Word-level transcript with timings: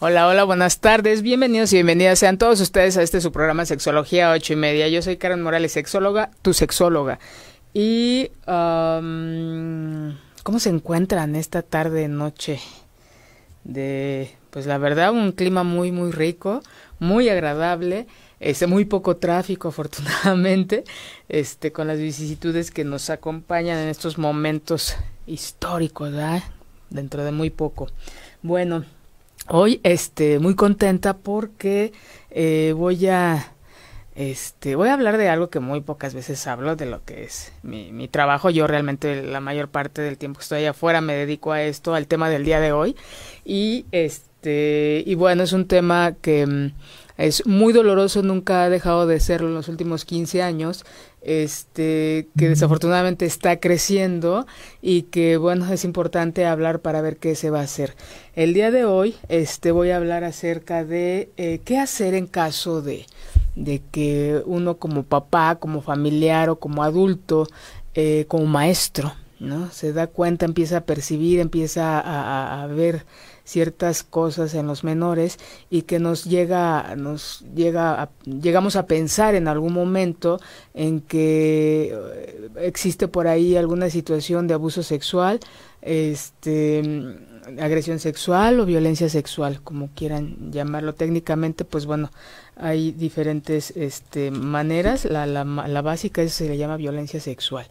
Hola, 0.00 0.28
hola, 0.28 0.44
buenas 0.44 0.78
tardes, 0.78 1.22
bienvenidos 1.22 1.72
y 1.72 1.76
bienvenidas 1.78 2.20
sean 2.20 2.38
todos 2.38 2.60
ustedes 2.60 2.96
a 2.96 3.02
este 3.02 3.20
su 3.20 3.32
programa 3.32 3.66
Sexología 3.66 4.30
8 4.30 4.52
y 4.52 4.56
media. 4.56 4.86
Yo 4.86 5.02
soy 5.02 5.16
Karen 5.16 5.42
Morales, 5.42 5.72
sexóloga, 5.72 6.30
tu 6.40 6.54
sexóloga. 6.54 7.18
Y, 7.74 8.30
¿cómo 8.46 10.60
se 10.60 10.68
encuentran 10.68 11.34
esta 11.34 11.62
tarde, 11.62 12.06
noche? 12.06 12.60
De, 13.64 14.30
pues 14.50 14.66
la 14.66 14.78
verdad, 14.78 15.10
un 15.10 15.32
clima 15.32 15.64
muy, 15.64 15.90
muy 15.90 16.12
rico, 16.12 16.62
muy 17.00 17.28
agradable, 17.28 18.06
este, 18.38 18.68
muy 18.68 18.84
poco 18.84 19.16
tráfico, 19.16 19.66
afortunadamente, 19.70 20.84
este, 21.28 21.72
con 21.72 21.88
las 21.88 21.98
vicisitudes 21.98 22.70
que 22.70 22.84
nos 22.84 23.10
acompañan 23.10 23.78
en 23.78 23.88
estos 23.88 24.16
momentos 24.16 24.94
históricos, 25.26 26.12
¿verdad? 26.12 26.44
Dentro 26.88 27.24
de 27.24 27.32
muy 27.32 27.50
poco. 27.50 27.88
Bueno, 28.42 28.84
Hoy, 29.50 29.80
este, 29.82 30.38
muy 30.40 30.54
contenta 30.54 31.16
porque 31.16 31.92
eh, 32.30 32.74
voy 32.76 33.06
a, 33.06 33.54
este, 34.14 34.76
voy 34.76 34.90
a 34.90 34.92
hablar 34.92 35.16
de 35.16 35.30
algo 35.30 35.48
que 35.48 35.58
muy 35.58 35.80
pocas 35.80 36.12
veces 36.12 36.46
hablo, 36.46 36.76
de 36.76 36.84
lo 36.84 37.02
que 37.06 37.24
es 37.24 37.52
mi, 37.62 37.90
mi 37.90 38.08
trabajo. 38.08 38.50
Yo 38.50 38.66
realmente 38.66 39.22
la 39.22 39.40
mayor 39.40 39.68
parte 39.68 40.02
del 40.02 40.18
tiempo 40.18 40.38
que 40.38 40.42
estoy 40.42 40.58
allá 40.58 40.70
afuera 40.70 41.00
me 41.00 41.14
dedico 41.14 41.52
a 41.52 41.62
esto, 41.62 41.94
al 41.94 42.06
tema 42.06 42.28
del 42.28 42.44
día 42.44 42.60
de 42.60 42.72
hoy. 42.72 42.94
Y 43.46 43.86
este, 43.90 45.02
y 45.06 45.14
bueno, 45.14 45.44
es 45.44 45.54
un 45.54 45.66
tema 45.66 46.12
que 46.20 46.46
mm, 46.46 46.72
es 47.16 47.46
muy 47.46 47.72
doloroso, 47.72 48.22
nunca 48.22 48.64
ha 48.64 48.70
dejado 48.70 49.06
de 49.06 49.18
serlo 49.18 49.48
en 49.48 49.54
los 49.54 49.68
últimos 49.68 50.04
15 50.04 50.42
años, 50.42 50.84
este, 51.28 52.28
que 52.38 52.48
desafortunadamente 52.48 53.26
está 53.26 53.60
creciendo 53.60 54.46
y 54.80 55.02
que 55.02 55.36
bueno, 55.36 55.70
es 55.70 55.84
importante 55.84 56.46
hablar 56.46 56.80
para 56.80 57.02
ver 57.02 57.18
qué 57.18 57.34
se 57.34 57.50
va 57.50 57.60
a 57.60 57.64
hacer. 57.64 57.94
El 58.34 58.54
día 58.54 58.70
de 58.70 58.86
hoy 58.86 59.14
este, 59.28 59.70
voy 59.70 59.90
a 59.90 59.96
hablar 59.96 60.24
acerca 60.24 60.84
de 60.84 61.30
eh, 61.36 61.60
qué 61.64 61.78
hacer 61.78 62.14
en 62.14 62.26
caso 62.26 62.80
de, 62.80 63.04
de 63.56 63.82
que 63.90 64.42
uno 64.46 64.78
como 64.78 65.02
papá, 65.02 65.56
como 65.56 65.82
familiar 65.82 66.48
o 66.48 66.58
como 66.58 66.82
adulto, 66.82 67.46
eh, 67.94 68.24
como 68.28 68.46
maestro, 68.46 69.12
¿no? 69.38 69.70
Se 69.70 69.92
da 69.92 70.06
cuenta, 70.06 70.46
empieza 70.46 70.78
a 70.78 70.84
percibir, 70.86 71.40
empieza 71.40 72.00
a, 72.00 72.62
a 72.62 72.66
ver 72.68 73.04
ciertas 73.48 74.02
cosas 74.02 74.54
en 74.54 74.66
los 74.66 74.84
menores 74.84 75.38
y 75.70 75.82
que 75.82 75.98
nos 75.98 76.24
llega 76.24 76.94
nos 76.96 77.44
llega 77.54 78.10
llegamos 78.24 78.76
a 78.76 78.86
pensar 78.86 79.34
en 79.34 79.48
algún 79.48 79.72
momento 79.72 80.38
en 80.74 81.00
que 81.00 81.94
eh, 81.94 82.48
existe 82.60 83.08
por 83.08 83.26
ahí 83.26 83.56
alguna 83.56 83.88
situación 83.88 84.46
de 84.46 84.54
abuso 84.54 84.82
sexual 84.82 85.40
este 85.80 86.82
agresión 87.58 87.98
sexual 87.98 88.60
o 88.60 88.66
violencia 88.66 89.08
sexual 89.08 89.62
como 89.62 89.88
quieran 89.94 90.52
llamarlo. 90.52 90.94
Técnicamente 90.94 91.64
pues 91.64 91.86
bueno 91.86 92.10
hay 92.56 92.92
diferentes 92.92 93.72
este 93.76 94.30
maneras. 94.30 95.06
La, 95.06 95.24
la, 95.24 95.44
la 95.44 95.82
básica 95.82 96.20
es, 96.20 96.34
se 96.34 96.48
le 96.48 96.58
llama 96.58 96.76
violencia 96.76 97.20
sexual 97.20 97.66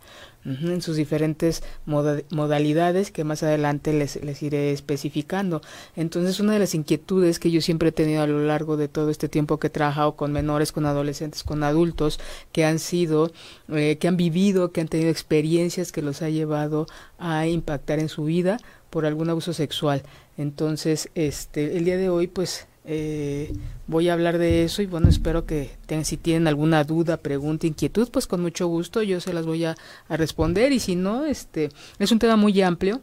en 0.47 0.81
sus 0.81 0.95
diferentes 0.95 1.61
modalidades 1.85 3.11
que 3.11 3.23
más 3.25 3.43
adelante 3.43 3.91
les, 3.91 4.23
les 4.23 4.41
iré 4.41 4.71
especificando. 4.71 5.61
Entonces, 5.95 6.39
una 6.39 6.53
de 6.53 6.59
las 6.59 6.73
inquietudes 6.73 7.39
que 7.39 7.51
yo 7.51 7.61
siempre 7.61 7.89
he 7.89 7.91
tenido 7.91 8.21
a 8.21 8.27
lo 8.27 8.39
largo 8.43 8.77
de 8.77 8.87
todo 8.87 9.09
este 9.09 9.27
tiempo 9.27 9.59
que 9.59 9.67
he 9.67 9.69
trabajado 9.69 10.15
con 10.15 10.31
menores, 10.31 10.71
con 10.71 10.85
adolescentes, 10.85 11.43
con 11.43 11.63
adultos, 11.63 12.19
que 12.51 12.65
han 12.65 12.79
sido, 12.79 13.31
eh, 13.69 13.97
que 13.99 14.07
han 14.07 14.17
vivido, 14.17 14.71
que 14.71 14.81
han 14.81 14.87
tenido 14.87 15.09
experiencias 15.09 15.91
que 15.91 16.01
los 16.01 16.21
ha 16.21 16.29
llevado 16.29 16.87
a 17.17 17.47
impactar 17.47 17.99
en 17.99 18.09
su 18.09 18.23
vida 18.23 18.57
por 18.89 19.05
algún 19.05 19.29
abuso 19.29 19.53
sexual. 19.53 20.03
Entonces, 20.37 21.09
este, 21.15 21.77
el 21.77 21.85
día 21.85 21.97
de 21.97 22.09
hoy, 22.09 22.27
pues, 22.27 22.67
eh, 22.89 23.53
voy 23.85 24.07
a 24.07 24.13
hablar 24.13 24.37
de 24.37 24.63
eso 24.63 24.81
y 24.81 24.85
bueno, 24.85 25.09
espero 25.09 25.45
que 25.45 25.71
si 26.03 26.15
tienen 26.15 26.47
alguna 26.47 26.85
duda, 26.85 27.17
pregunta, 27.17 27.67
inquietud, 27.67 28.07
pues 28.09 28.27
con 28.27 28.41
mucho 28.41 28.67
gusto 28.67 29.03
yo 29.03 29.19
se 29.19 29.33
las 29.33 29.45
voy 29.45 29.65
a, 29.65 29.75
responder 30.09 30.71
y 30.71 30.79
si 30.79 30.95
no, 30.95 31.25
este 31.25 31.69
es 31.99 32.11
un 32.11 32.19
tema 32.19 32.37
muy 32.37 32.61
amplio. 32.61 33.01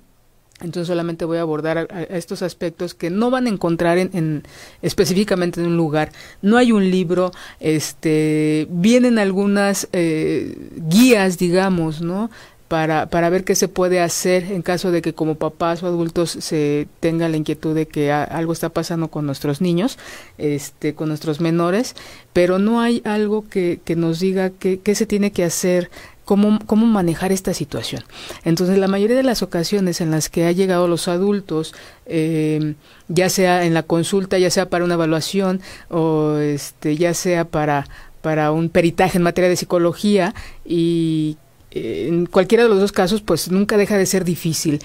Entonces 0.60 0.86
solamente 0.86 1.24
voy 1.24 1.38
a 1.38 1.40
abordar 1.40 1.88
estos 2.10 2.40
aspectos 2.40 2.94
que 2.94 3.10
no 3.10 3.28
van 3.28 3.46
a 3.46 3.50
encontrar 3.50 3.98
en, 3.98 4.44
específicamente 4.82 5.60
en 5.60 5.66
un 5.66 5.76
lugar. 5.76 6.12
No 6.42 6.56
hay 6.56 6.70
un 6.70 6.90
libro, 6.90 7.32
este, 7.58 8.68
vienen 8.70 9.18
algunas 9.18 9.88
eh, 9.92 10.56
guías, 10.88 11.38
digamos, 11.38 12.02
¿no? 12.02 12.30
Para, 12.68 13.06
para 13.06 13.30
ver 13.30 13.44
qué 13.44 13.54
se 13.54 13.68
puede 13.68 14.00
hacer 14.00 14.44
en 14.44 14.62
caso 14.62 14.90
de 14.90 15.02
que 15.02 15.12
como 15.12 15.34
papás 15.36 15.82
o 15.82 15.86
adultos 15.86 16.30
se 16.30 16.88
tenga 17.00 17.28
la 17.28 17.36
inquietud 17.36 17.74
de 17.74 17.86
que 17.86 18.10
algo 18.10 18.52
está 18.52 18.70
pasando 18.70 19.08
con 19.08 19.26
nuestros 19.26 19.60
niños, 19.60 19.98
este, 20.38 20.94
con 20.94 21.08
nuestros 21.08 21.40
menores, 21.40 21.94
pero 22.32 22.58
no 22.58 22.80
hay 22.80 23.02
algo 23.04 23.48
que, 23.48 23.80
que 23.84 23.96
nos 23.96 24.18
diga 24.18 24.50
qué, 24.50 24.94
se 24.94 25.06
tiene 25.06 25.32
que 25.32 25.44
hacer 25.44 25.90
Cómo, 26.24 26.58
cómo, 26.64 26.86
manejar 26.86 27.32
esta 27.32 27.52
situación. 27.52 28.02
Entonces, 28.46 28.78
la 28.78 28.88
mayoría 28.88 29.14
de 29.14 29.22
las 29.22 29.42
ocasiones 29.42 30.00
en 30.00 30.10
las 30.10 30.30
que 30.30 30.46
ha 30.46 30.52
llegado 30.52 30.88
los 30.88 31.06
adultos, 31.06 31.74
eh, 32.06 32.76
ya 33.08 33.28
sea 33.28 33.66
en 33.66 33.74
la 33.74 33.82
consulta, 33.82 34.38
ya 34.38 34.48
sea 34.48 34.70
para 34.70 34.86
una 34.86 34.94
evaluación 34.94 35.60
o 35.90 36.38
este, 36.38 36.96
ya 36.96 37.12
sea 37.12 37.44
para, 37.44 37.86
para 38.22 38.52
un 38.52 38.70
peritaje 38.70 39.18
en 39.18 39.22
materia 39.22 39.50
de 39.50 39.56
psicología 39.56 40.34
y 40.64 41.36
en 41.74 42.26
cualquiera 42.26 42.64
de 42.64 42.70
los 42.70 42.80
dos 42.80 42.92
casos, 42.92 43.20
pues 43.20 43.50
nunca 43.50 43.76
deja 43.76 43.98
de 43.98 44.06
ser 44.06 44.24
difícil. 44.24 44.80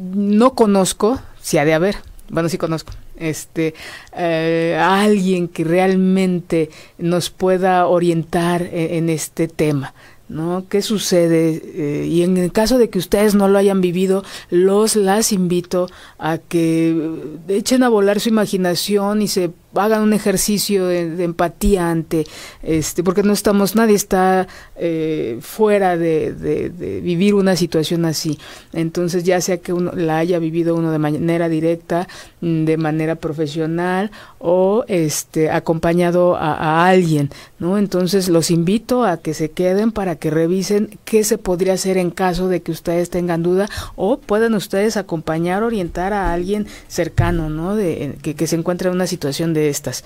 No 0.00 0.54
conozco, 0.54 1.20
si 1.40 1.58
ha 1.58 1.64
de 1.64 1.74
haber, 1.74 1.96
bueno, 2.28 2.48
sí 2.48 2.58
conozco, 2.58 2.92
este, 3.16 3.74
eh, 4.16 4.78
alguien 4.80 5.48
que 5.48 5.64
realmente 5.64 6.70
nos 6.98 7.30
pueda 7.30 7.86
orientar 7.86 8.62
e, 8.62 8.98
en, 8.98 9.08
este 9.08 9.48
tema. 9.48 9.94
¿No? 10.28 10.66
¿Qué 10.68 10.82
sucede? 10.82 11.62
Eh, 11.64 12.06
y 12.06 12.22
en 12.22 12.36
el 12.36 12.52
caso 12.52 12.76
de 12.76 12.90
que 12.90 12.98
ustedes 12.98 13.34
no 13.34 13.48
lo 13.48 13.56
hayan 13.56 13.80
vivido, 13.80 14.24
los 14.50 14.94
las 14.94 15.32
invito 15.32 15.88
a 16.18 16.36
que 16.36 17.14
echen 17.48 17.82
a 17.82 17.88
volar 17.88 18.20
su 18.20 18.28
imaginación 18.28 19.22
y 19.22 19.28
se 19.28 19.50
hagan 19.80 20.02
un 20.02 20.12
ejercicio 20.12 20.86
de, 20.86 21.24
empatía 21.24 21.90
ante 21.90 22.26
este 22.62 23.02
porque 23.02 23.22
no 23.22 23.32
estamos 23.32 23.74
nadie 23.74 23.96
está 23.96 24.46
eh, 24.76 25.38
fuera 25.40 25.96
de, 25.96 26.32
de, 26.32 27.00
vivir 27.00 27.34
una 27.34 27.56
situación 27.56 28.04
así. 28.04 28.38
Entonces 28.72 29.24
ya 29.24 29.40
sea 29.40 29.58
que 29.58 29.72
uno 29.72 29.92
la 29.92 30.18
haya 30.18 30.38
vivido 30.38 30.74
uno 30.74 30.92
de 30.92 30.98
manera 30.98 31.48
directa 31.48 32.08
mm, 32.40 32.64
de 32.64 32.76
manera 32.76 33.16
profesional 33.16 34.10
o 34.38 34.84
este 34.88 35.50
acompañado 35.50 36.36
a, 36.36 36.86
alguien 36.88 37.30
no 37.58 37.78
entonces 37.78 38.28
los 38.28 38.50
invito 38.50 39.04
a 39.04 39.16
que 39.16 39.34
se 39.34 39.50
queden 39.50 39.90
para 39.90 40.16
que 40.16 40.30
revisen 40.30 40.98
qué 41.04 41.24
se 41.24 41.38
podría 41.38 41.74
hacer 41.74 41.96
en 41.98 42.10
caso 42.10 42.48
de 42.48 42.62
que 42.62 42.70
ustedes 42.70 43.10
tengan 43.10 43.42
duda 43.42 43.68
o 43.96 44.18
puedan 44.18 44.54
ustedes 44.54 44.96
acompañar 44.96 45.62
orientar 45.62 46.12
a 46.12 46.32
alguien 46.32 46.66
cercano 46.88 47.50
no 47.50 47.74
de 47.74 48.16
que, 48.22 48.34
que 48.34 48.46
se 48.46 48.56
encuentre 48.56 48.88
en 48.88 48.94
una 48.94 49.06
situación 49.06 49.54
de 49.54 49.67
estas. 49.70 50.04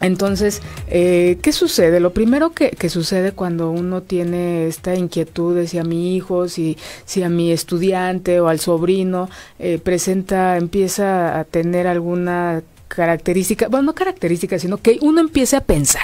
Entonces, 0.00 0.62
eh, 0.88 1.38
¿qué 1.42 1.52
sucede? 1.52 2.00
Lo 2.00 2.12
primero 2.12 2.52
que, 2.52 2.88
sucede 2.88 3.32
cuando 3.32 3.70
uno 3.70 4.02
tiene 4.02 4.66
esta 4.66 4.94
inquietud 4.94 5.54
de 5.54 5.66
si 5.66 5.78
a 5.78 5.84
mi 5.84 6.16
hijo, 6.16 6.48
si, 6.48 6.78
si 7.04 7.22
a 7.22 7.28
mi 7.28 7.52
estudiante 7.52 8.40
o 8.40 8.48
al 8.48 8.60
sobrino 8.60 9.28
eh, 9.58 9.78
presenta, 9.78 10.56
empieza 10.56 11.38
a 11.38 11.44
tener 11.44 11.86
alguna 11.86 12.62
característica, 12.88 13.68
bueno, 13.68 13.86
no 13.86 13.94
característica, 13.94 14.58
sino 14.58 14.78
que 14.78 14.98
uno 15.02 15.20
empiece 15.20 15.56
a 15.56 15.60
pensar, 15.60 16.02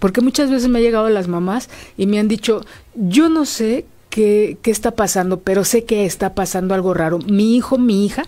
porque 0.00 0.20
muchas 0.20 0.50
veces 0.50 0.68
me 0.68 0.80
ha 0.80 0.82
llegado 0.82 1.08
las 1.08 1.28
mamás 1.28 1.70
y 1.96 2.06
me 2.06 2.18
han 2.18 2.28
dicho, 2.28 2.62
yo 2.94 3.28
no 3.28 3.46
sé 3.46 3.86
qué, 4.10 4.58
qué 4.60 4.70
está 4.70 4.90
pasando, 4.90 5.40
pero 5.40 5.64
sé 5.64 5.84
que 5.84 6.04
está 6.04 6.34
pasando 6.34 6.74
algo 6.74 6.94
raro. 6.94 7.20
Mi 7.20 7.56
hijo, 7.56 7.78
mi 7.78 8.04
hija, 8.04 8.24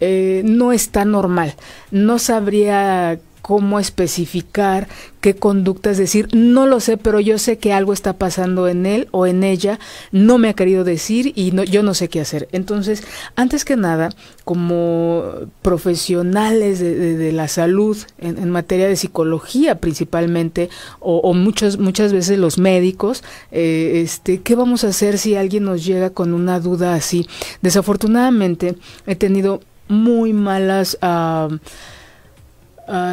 eh, 0.00 0.42
no 0.44 0.72
está 0.72 1.04
normal. 1.04 1.54
No 1.90 2.18
sabría 2.18 3.20
cómo 3.42 3.80
especificar 3.80 4.86
qué 5.20 5.34
conducta, 5.34 5.90
es 5.90 5.98
decir, 5.98 6.28
no 6.32 6.66
lo 6.66 6.80
sé, 6.80 6.96
pero 6.96 7.20
yo 7.20 7.36
sé 7.38 7.58
que 7.58 7.72
algo 7.72 7.92
está 7.92 8.14
pasando 8.14 8.68
en 8.68 8.86
él 8.86 9.08
o 9.10 9.26
en 9.26 9.44
ella, 9.44 9.78
no 10.12 10.38
me 10.38 10.48
ha 10.48 10.54
querido 10.54 10.84
decir 10.84 11.32
y 11.34 11.50
no, 11.50 11.64
yo 11.64 11.82
no 11.82 11.92
sé 11.94 12.08
qué 12.08 12.20
hacer. 12.20 12.48
Entonces, 12.52 13.02
antes 13.36 13.64
que 13.64 13.76
nada, 13.76 14.10
como 14.44 15.24
profesionales 15.62 16.78
de, 16.78 17.32
la 17.32 17.48
salud 17.48 17.98
en, 18.18 18.50
materia 18.50 18.88
de 18.88 18.96
psicología 18.96 19.78
principalmente, 19.78 20.70
o, 21.00 21.34
muchas, 21.34 21.78
muchas 21.78 22.12
veces 22.12 22.38
los 22.38 22.56
médicos, 22.58 23.22
eh, 23.50 24.00
este, 24.04 24.40
¿qué 24.40 24.54
vamos 24.54 24.84
a 24.84 24.88
hacer 24.88 25.18
si 25.18 25.34
alguien 25.34 25.64
nos 25.64 25.84
llega 25.84 26.10
con 26.10 26.32
una 26.32 26.60
duda 26.60 26.94
así? 26.94 27.26
Desafortunadamente, 27.62 28.76
he 29.06 29.16
tenido 29.16 29.60
muy 29.90 30.32
malas... 30.32 30.98
Ah, 31.00 31.48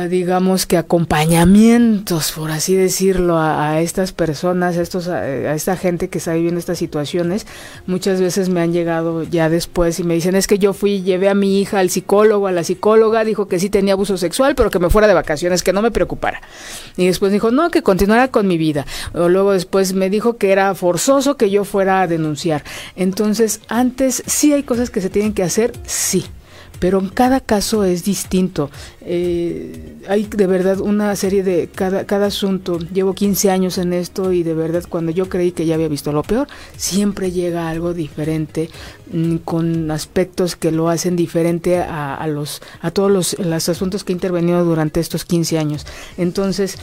digamos 0.09 0.65
que 0.65 0.75
acompañamientos, 0.75 2.31
por 2.31 2.50
así 2.50 2.74
decirlo, 2.74 3.38
a, 3.38 3.79
estas 3.79 4.12
personas, 4.12 4.75
a, 4.75 5.13
a, 5.13 5.53
esta 5.53 5.77
gente 5.77 6.09
que 6.09 6.18
está 6.18 6.33
viviendo 6.33 6.59
estas 6.59 6.79
situaciones. 6.79 7.45
Muchas 7.85 8.19
veces 8.19 8.50
me 8.50 8.62
han 8.62 8.74
llegado 8.74 9.21
ya 9.21 9.50
después 9.50 10.00
y 10.00 10.03
me 10.03 10.15
dicen, 10.15 10.35
es 10.35 10.47
que 10.47 10.57
yo 10.57 10.74
fui, 10.74 11.03
llevé 11.03 11.29
a 11.29 11.35
mi 11.35 11.62
hija 11.62 11.77
al 11.77 11.91
psicólogo, 11.91 12.47
a 12.47 12.51
la 12.51 12.63
psicóloga, 12.63 13.24
dijo 13.24 13.47
que 13.47 13.59
sí 13.59 13.69
tenía 13.69 13.94
abuso 13.94 14.18
sexual, 14.18 14.56
pero 14.56 14.71
que 14.71 14.79
me 14.79 14.89
fuera 14.89 15.07
de 15.07 15.13
vacaciones, 15.13 15.62
que 15.62 15.74
no 15.74 15.83
me 15.83 15.91
preocupara. 15.91 16.41
Y 16.95 17.06
después 17.06 17.31
dijo, 17.31 17.51
no, 17.51 17.69
que 17.69 17.83
continuara 17.83 18.29
con 18.29 18.47
mi 18.47 18.57
vida. 18.57 18.88
O 19.13 19.29
luego 19.29 19.51
después 19.51 19.94
me 19.94 20.09
dijo 20.09 20.38
que 20.38 20.51
era 20.51 20.74
forzoso 20.74 21.38
que 21.38 21.51
yo 21.51 21.65
fuera 21.65 22.01
a 22.01 22.07
denunciar. 22.07 22.63
Entonces, 22.95 23.62
antes 23.68 24.24
sí 24.25 24.53
hay 24.53 24.63
cosas 24.63 24.89
que 24.89 25.01
se 25.01 25.12
tienen 25.12 25.33
que 25.33 25.44
hacer, 25.44 25.74
sí 25.85 26.25
pero 26.79 27.00
en 27.00 27.09
cada 27.09 27.39
caso 27.39 27.83
es 27.83 28.03
distinto. 28.03 28.69
Eh, 29.01 29.95
hay 30.07 30.25
de 30.25 30.47
verdad 30.47 30.79
una 30.79 31.15
serie 31.15 31.44
de 31.44 31.69
cada, 31.74 32.06
cada 32.06 32.27
asunto. 32.27 32.79
Llevo 32.79 33.13
15 33.13 33.50
años 33.50 33.77
en 33.77 33.94
esto 33.94 34.31
y 34.33 34.44
de 34.44 34.53
verdad 34.53 34.83
cuando 34.88 35.12
yo 35.12 35.29
creí 35.29 35.51
que 35.51 35.65
ya 35.65 35.75
había 35.75 35.88
visto 35.88 36.12
lo 36.12 36.24
peor, 36.24 36.47
siempre 36.75 37.31
llega 37.31 37.69
algo 37.69 37.94
diferente 37.94 38.69
mm, 39.12 39.38
con 39.38 39.91
aspectos 39.91 40.56
que 40.56 40.71
lo 40.71 40.89
hacen 40.89 41.15
diferente 41.15 41.77
a, 41.79 42.25
los 42.27 42.62
a 42.81 42.91
todos 42.91 43.12
los, 43.12 43.39
los 43.39 43.69
asuntos 43.69 44.03
que 44.03 44.13
he 44.13 44.15
intervenido 44.15 44.63
durante 44.63 45.00
estos 45.00 45.25
15 45.25 45.57
años. 45.57 45.85
Entonces, 46.18 46.77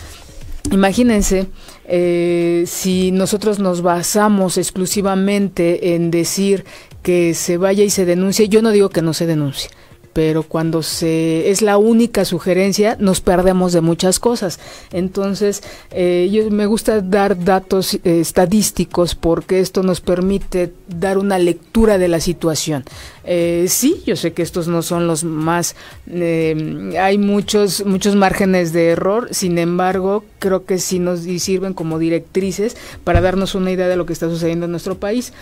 Imagínense 0.73 1.49
eh, 1.85 2.65
si 2.67 3.13
nosotros 3.13 3.59
nos 3.59 3.83
basamos 3.83 4.57
exclusivamente 4.57 5.95
en 5.95 6.11
decir 6.11 6.65
que 7.05 7.35
se 7.35 7.59
vaya 7.59 7.85
y 7.85 7.91
se 7.91 8.07
denuncie, 8.07 8.49
yo 8.49 8.63
no 8.63 8.71
digo 8.71 8.89
que 8.89 9.03
no 9.03 9.13
se 9.13 9.27
denuncie, 9.27 9.69
pero 10.15 10.43
cuando 10.43 10.83
se 10.83 11.51
es 11.51 11.61
la 11.61 11.77
única 11.77 12.25
sugerencia 12.25 12.97
nos 12.99 13.21
perdemos 13.21 13.75
de 13.75 13.83
muchas 13.83 14.19
cosas. 14.19 14.59
Entonces, 14.91 15.63
eh, 15.91 16.31
yo 16.33 16.51
me 16.51 16.65
gusta 16.65 17.03
dar 17.03 17.45
datos 17.45 17.95
eh, 17.95 18.01
estadísticos 18.21 19.15
porque 19.15 19.61
esto 19.61 19.83
nos 19.83 20.01
permite 20.01 20.73
dar 20.89 21.19
una 21.19 21.39
lectura 21.39 21.99
de 21.99 22.09
la 22.09 22.21
situación. 22.21 22.85
Eh, 23.25 23.67
sí, 23.69 24.03
yo 24.07 24.17
sé 24.17 24.33
que 24.33 24.43
estos 24.43 24.67
no 24.67 24.81
son 24.81 25.07
los 25.07 25.25
más, 25.25 25.77
hay 26.11 27.19
muchos 27.19 27.85
muchos 27.85 28.17
márgenes 28.17 28.73
de 28.73 28.89
error. 28.89 29.29
Sin 29.33 29.59
embargo, 29.59 30.25
creo 30.39 30.65
que 30.65 30.79
sí 30.79 31.01
nos 31.01 31.21
sirven 31.21 31.75
como 31.75 31.99
directrices 31.99 32.79
para 33.05 33.21
darnos 33.21 33.55
una 33.55 33.73
idea 33.73 33.89
de 33.89 33.97
lo 33.97 34.07
que 34.07 34.15
está 34.15 34.31
sucediendo 34.31 34.65
en 34.65 34.71
nuestro 34.71 34.95
país. 34.95 35.35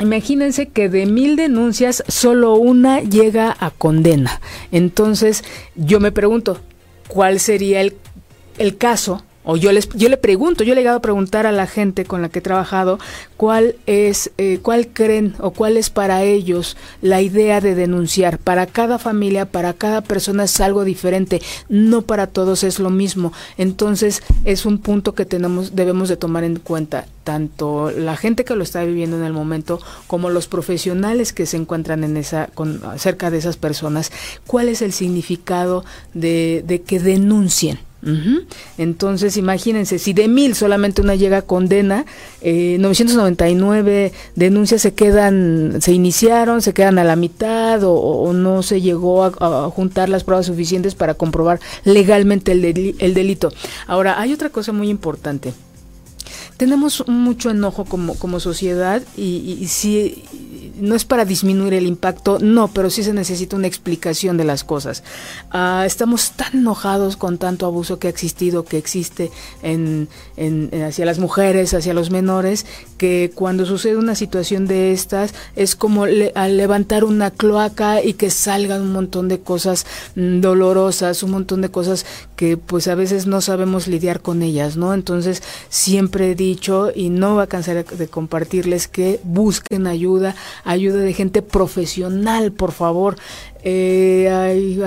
Imagínense 0.00 0.68
que 0.68 0.88
de 0.88 1.06
mil 1.06 1.36
denuncias 1.36 2.04
solo 2.06 2.54
una 2.54 3.00
llega 3.00 3.56
a 3.58 3.70
condena. 3.70 4.40
Entonces 4.70 5.44
yo 5.74 5.98
me 5.98 6.12
pregunto, 6.12 6.60
¿cuál 7.08 7.40
sería 7.40 7.80
el, 7.80 7.96
el 8.58 8.76
caso 8.76 9.24
o 9.50 9.56
yo 9.56 9.72
les 9.72 9.88
yo 9.94 10.10
le 10.10 10.18
pregunto, 10.18 10.62
yo 10.62 10.74
le 10.74 10.80
he 10.80 10.82
llegado 10.82 10.98
a 10.98 11.00
preguntar 11.00 11.46
a 11.46 11.52
la 11.52 11.66
gente 11.66 12.04
con 12.04 12.20
la 12.20 12.28
que 12.28 12.40
he 12.40 12.42
trabajado 12.42 12.98
cuál 13.38 13.76
es 13.86 14.30
eh, 14.36 14.58
cuál 14.60 14.88
creen 14.88 15.36
o 15.38 15.52
cuál 15.52 15.78
es 15.78 15.88
para 15.88 16.22
ellos 16.22 16.76
la 17.00 17.22
idea 17.22 17.62
de 17.62 17.74
denunciar. 17.74 18.38
Para 18.38 18.66
cada 18.66 18.98
familia, 18.98 19.46
para 19.46 19.72
cada 19.72 20.02
persona 20.02 20.44
es 20.44 20.60
algo 20.60 20.84
diferente, 20.84 21.40
no 21.70 22.02
para 22.02 22.26
todos 22.26 22.62
es 22.62 22.78
lo 22.78 22.90
mismo. 22.90 23.32
Entonces, 23.56 24.22
es 24.44 24.66
un 24.66 24.76
punto 24.76 25.14
que 25.14 25.24
tenemos 25.24 25.74
debemos 25.74 26.10
de 26.10 26.18
tomar 26.18 26.44
en 26.44 26.58
cuenta 26.58 27.06
tanto 27.24 27.90
la 27.90 28.18
gente 28.18 28.44
que 28.44 28.54
lo 28.54 28.62
está 28.62 28.84
viviendo 28.84 29.16
en 29.16 29.24
el 29.24 29.32
momento 29.32 29.80
como 30.08 30.28
los 30.28 30.46
profesionales 30.46 31.32
que 31.32 31.46
se 31.46 31.56
encuentran 31.56 32.04
en 32.04 32.18
esa 32.18 32.48
con 32.48 32.82
cerca 32.98 33.30
de 33.30 33.38
esas 33.38 33.56
personas, 33.56 34.12
cuál 34.46 34.68
es 34.68 34.82
el 34.82 34.92
significado 34.92 35.86
de, 36.12 36.62
de 36.66 36.82
que 36.82 37.00
denuncien 37.00 37.87
entonces, 38.78 39.36
imagínense, 39.36 39.98
si 39.98 40.12
de 40.12 40.28
mil 40.28 40.54
solamente 40.54 41.02
una 41.02 41.16
llega 41.16 41.38
a 41.38 41.42
condena, 41.42 42.06
eh, 42.40 42.76
999 42.78 44.12
denuncias 44.36 44.82
se 44.82 44.94
quedan, 44.94 45.78
se 45.80 45.92
iniciaron, 45.92 46.62
se 46.62 46.72
quedan 46.72 46.98
a 46.98 47.04
la 47.04 47.16
mitad 47.16 47.80
o, 47.82 48.32
no 48.32 48.62
se 48.62 48.80
llegó 48.80 49.24
a, 49.24 49.70
juntar 49.70 50.08
las 50.08 50.22
pruebas 50.22 50.46
suficientes 50.46 50.94
para 50.94 51.14
comprobar 51.14 51.58
legalmente 51.84 52.52
el, 52.52 52.94
el 52.98 53.14
delito. 53.14 53.52
Ahora, 53.86 54.20
hay 54.20 54.32
otra 54.32 54.50
cosa 54.50 54.72
muy 54.72 54.88
importante 54.90 55.52
tenemos 56.58 57.04
mucho 57.06 57.50
enojo 57.50 57.84
como, 57.84 58.16
como 58.16 58.40
sociedad 58.40 59.00
y, 59.16 59.56
y, 59.60 59.68
si 59.68 60.24
no 60.80 60.94
es 60.94 61.04
para 61.04 61.24
disminuir 61.24 61.74
el 61.74 61.86
impacto, 61.86 62.38
no, 62.40 62.68
pero 62.68 62.90
sí 62.90 63.02
se 63.02 63.12
necesita 63.12 63.56
una 63.56 63.66
explicación 63.66 64.36
de 64.36 64.44
las 64.44 64.64
cosas. 64.64 65.02
Ah, 65.50 65.84
estamos 65.86 66.32
tan 66.32 66.58
enojados 66.58 67.16
con 67.16 67.38
tanto 67.38 67.66
abuso 67.66 67.98
que 67.98 68.06
ha 68.06 68.10
existido, 68.10 68.64
que 68.64 68.78
existe 68.78 69.30
en, 69.62 70.08
hacia 70.86 71.04
las 71.04 71.18
mujeres, 71.18 71.74
hacia 71.74 71.94
los 71.94 72.10
menores, 72.10 72.66
que 72.96 73.30
cuando 73.34 73.66
sucede 73.66 73.96
una 73.96 74.14
situación 74.14 74.66
de 74.66 74.92
estas 74.92 75.34
es 75.56 75.76
como 75.76 76.04
al 76.04 76.56
levantar 76.56 77.04
una 77.04 77.30
cloaca 77.30 78.02
y 78.02 78.14
que 78.14 78.30
salgan 78.30 78.82
un 78.82 78.92
montón 78.92 79.28
de 79.28 79.40
cosas 79.40 79.86
mm, 80.16 80.40
dolorosas, 80.40 81.22
un 81.22 81.32
montón 81.32 81.60
de 81.60 81.70
cosas 81.70 82.06
que 82.36 82.56
pues 82.56 82.88
a 82.88 82.94
veces 82.94 83.26
no 83.26 83.40
sabemos 83.40 83.88
lidiar 83.88 84.20
con 84.20 84.42
ellas, 84.42 84.76
¿no? 84.76 84.94
Entonces 84.94 85.42
siempre 85.68 86.30
he 86.30 86.34
dicho 86.34 86.90
y 86.94 87.10
no 87.10 87.36
va 87.36 87.44
a 87.44 87.46
cansar 87.46 87.84
de 87.84 88.08
compartirles 88.08 88.88
que 88.88 89.20
busquen 89.24 89.86
ayuda, 89.86 90.34
ayuda 90.68 90.98
de 90.98 91.14
gente 91.14 91.40
profesional, 91.40 92.52
por 92.52 92.72
favor. 92.72 93.16
Eh, 93.64 94.28
hay, 94.30 94.80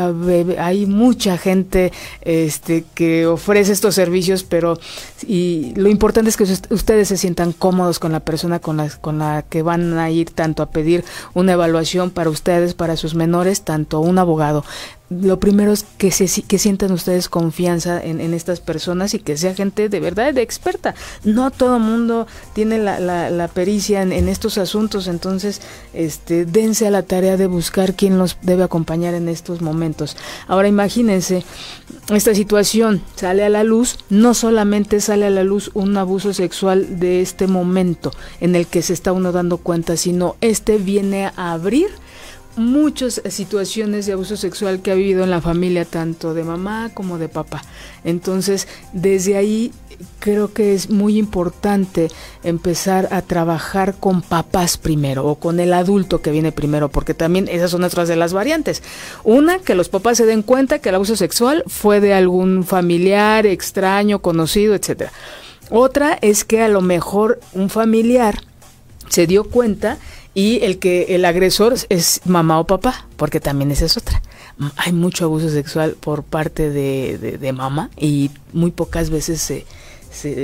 hay, 0.57 0.85
mucha 0.85 1.37
gente 1.37 1.91
este, 2.21 2.85
que 2.93 3.25
ofrece 3.25 3.73
estos 3.73 3.95
servicios, 3.95 4.43
pero 4.43 4.79
y 5.27 5.73
lo 5.75 5.89
importante 5.89 6.29
es 6.29 6.37
que 6.37 6.43
ustedes 6.69 7.09
se 7.09 7.17
sientan 7.17 7.51
cómodos 7.51 7.99
con 7.99 8.11
la 8.13 8.21
persona 8.21 8.59
con 8.59 8.77
la, 8.77 8.89
con 8.89 9.17
la 9.17 9.43
que 9.47 9.61
van 9.61 9.97
a 9.97 10.09
ir 10.09 10.29
tanto 10.29 10.63
a 10.63 10.69
pedir 10.69 11.03
una 11.33 11.53
evaluación 11.53 12.11
para 12.11 12.29
ustedes, 12.29 12.73
para 12.73 12.95
sus 12.95 13.13
menores, 13.13 13.63
tanto 13.63 13.99
un 13.99 14.17
abogado 14.19 14.63
lo 15.11 15.39
primero 15.41 15.73
es 15.73 15.85
que, 15.97 16.09
se, 16.09 16.41
que 16.43 16.57
sientan 16.57 16.93
ustedes 16.93 17.27
confianza 17.27 18.01
en, 18.01 18.21
estas 18.33 18.61
personas 18.61 19.13
y 19.13 19.19
que 19.19 19.35
sea 19.35 19.53
gente 19.53 19.89
de 19.89 19.99
verdad 19.99 20.33
de 20.33 20.41
experta. 20.41 20.95
No 21.25 21.51
todo 21.51 21.79
mundo 21.79 22.27
tiene 22.53 22.77
la, 22.77 22.99
la, 22.99 23.47
pericia 23.49 24.03
en, 24.03 24.29
estos 24.29 24.57
asuntos, 24.57 25.07
entonces 25.07 25.61
este, 25.93 26.45
dense 26.45 26.87
a 26.87 26.91
la 26.91 27.03
tarea 27.03 27.35
de 27.35 27.47
buscar 27.47 27.95
quién 27.95 28.17
los 28.17 28.37
debe 28.41 28.63
acompañar 28.63 29.13
en 29.13 29.27
estos 29.27 29.61
momentos. 29.61 30.15
Ahora 30.47 30.69
imagínense, 30.69 31.43
esta 32.09 32.33
situación 32.33 33.01
sale 33.15 33.43
a 33.43 33.49
la 33.49 33.65
luz, 33.65 33.97
no 34.09 34.33
solamente 34.33 35.01
sale 35.01 35.25
a 35.25 35.29
la 35.29 35.43
luz 35.43 35.71
un 35.73 35.97
abuso 35.97 36.33
sexual 36.33 36.99
de 36.99 37.21
este 37.21 37.47
momento 37.47 38.11
en 38.39 38.55
el 38.55 38.65
que 38.65 38.81
se 38.81 38.93
está 38.93 39.11
uno 39.11 39.33
dando 39.33 39.57
cuenta, 39.57 39.97
sino 39.97 40.37
este 40.39 40.77
viene 40.77 41.25
a 41.35 41.51
abrir 41.51 41.89
muchas 42.61 43.21
situaciones 43.29 44.05
de 44.05 44.13
abuso 44.13 44.37
sexual 44.37 44.81
que 44.81 44.91
ha 44.91 44.95
vivido 44.95 45.23
en 45.23 45.29
la 45.29 45.41
familia, 45.41 45.85
tanto 45.85 46.33
de 46.33 46.43
mamá 46.43 46.91
como 46.93 47.17
de 47.17 47.29
papá. 47.29 47.61
Entonces, 48.03 48.67
desde 48.93 49.37
ahí 49.37 49.71
creo 50.19 50.53
que 50.53 50.73
es 50.73 50.89
muy 50.89 51.17
importante 51.17 52.09
empezar 52.43 53.07
a 53.11 53.21
trabajar 53.21 53.95
con 53.95 54.21
papás 54.21 54.77
primero 54.77 55.25
o 55.25 55.35
con 55.35 55.59
el 55.59 55.73
adulto 55.73 56.21
que 56.21 56.31
viene 56.31 56.51
primero, 56.51 56.89
porque 56.89 57.13
también 57.13 57.47
esas 57.47 57.71
son 57.71 57.83
otras 57.83 58.07
de 58.07 58.15
las 58.15 58.33
variantes. 58.33 58.83
Una, 59.23 59.59
que 59.59 59.75
los 59.75 59.89
papás 59.89 60.17
se 60.17 60.25
den 60.25 60.41
cuenta 60.41 60.79
que 60.79 60.89
el 60.89 60.95
abuso 60.95 61.15
sexual 61.15 61.63
fue 61.67 61.99
de 61.99 62.13
algún 62.13 62.63
familiar, 62.63 63.45
extraño, 63.45 64.19
conocido, 64.19 64.75
etcétera. 64.75 65.11
Otra 65.69 66.17
es 66.21 66.43
que 66.43 66.61
a 66.61 66.67
lo 66.67 66.81
mejor 66.81 67.39
un 67.53 67.69
familiar 67.69 68.39
se 69.07 69.27
dio 69.27 69.43
cuenta 69.43 69.97
y 70.33 70.59
el 70.63 70.79
que 70.79 71.15
el 71.15 71.25
agresor 71.25 71.75
es 71.89 72.21
mamá 72.25 72.59
o 72.59 72.65
papá, 72.65 73.07
porque 73.17 73.39
también 73.39 73.71
esa 73.71 73.85
es 73.85 73.97
otra. 73.97 74.21
Hay 74.77 74.93
mucho 74.93 75.25
abuso 75.25 75.49
sexual 75.49 75.95
por 75.99 76.23
parte 76.23 76.69
de, 76.69 77.17
de, 77.17 77.53
mamá 77.53 77.89
y 77.97 78.29
muy 78.53 78.71
pocas 78.71 79.09
veces 79.09 79.41
se, 79.41 79.65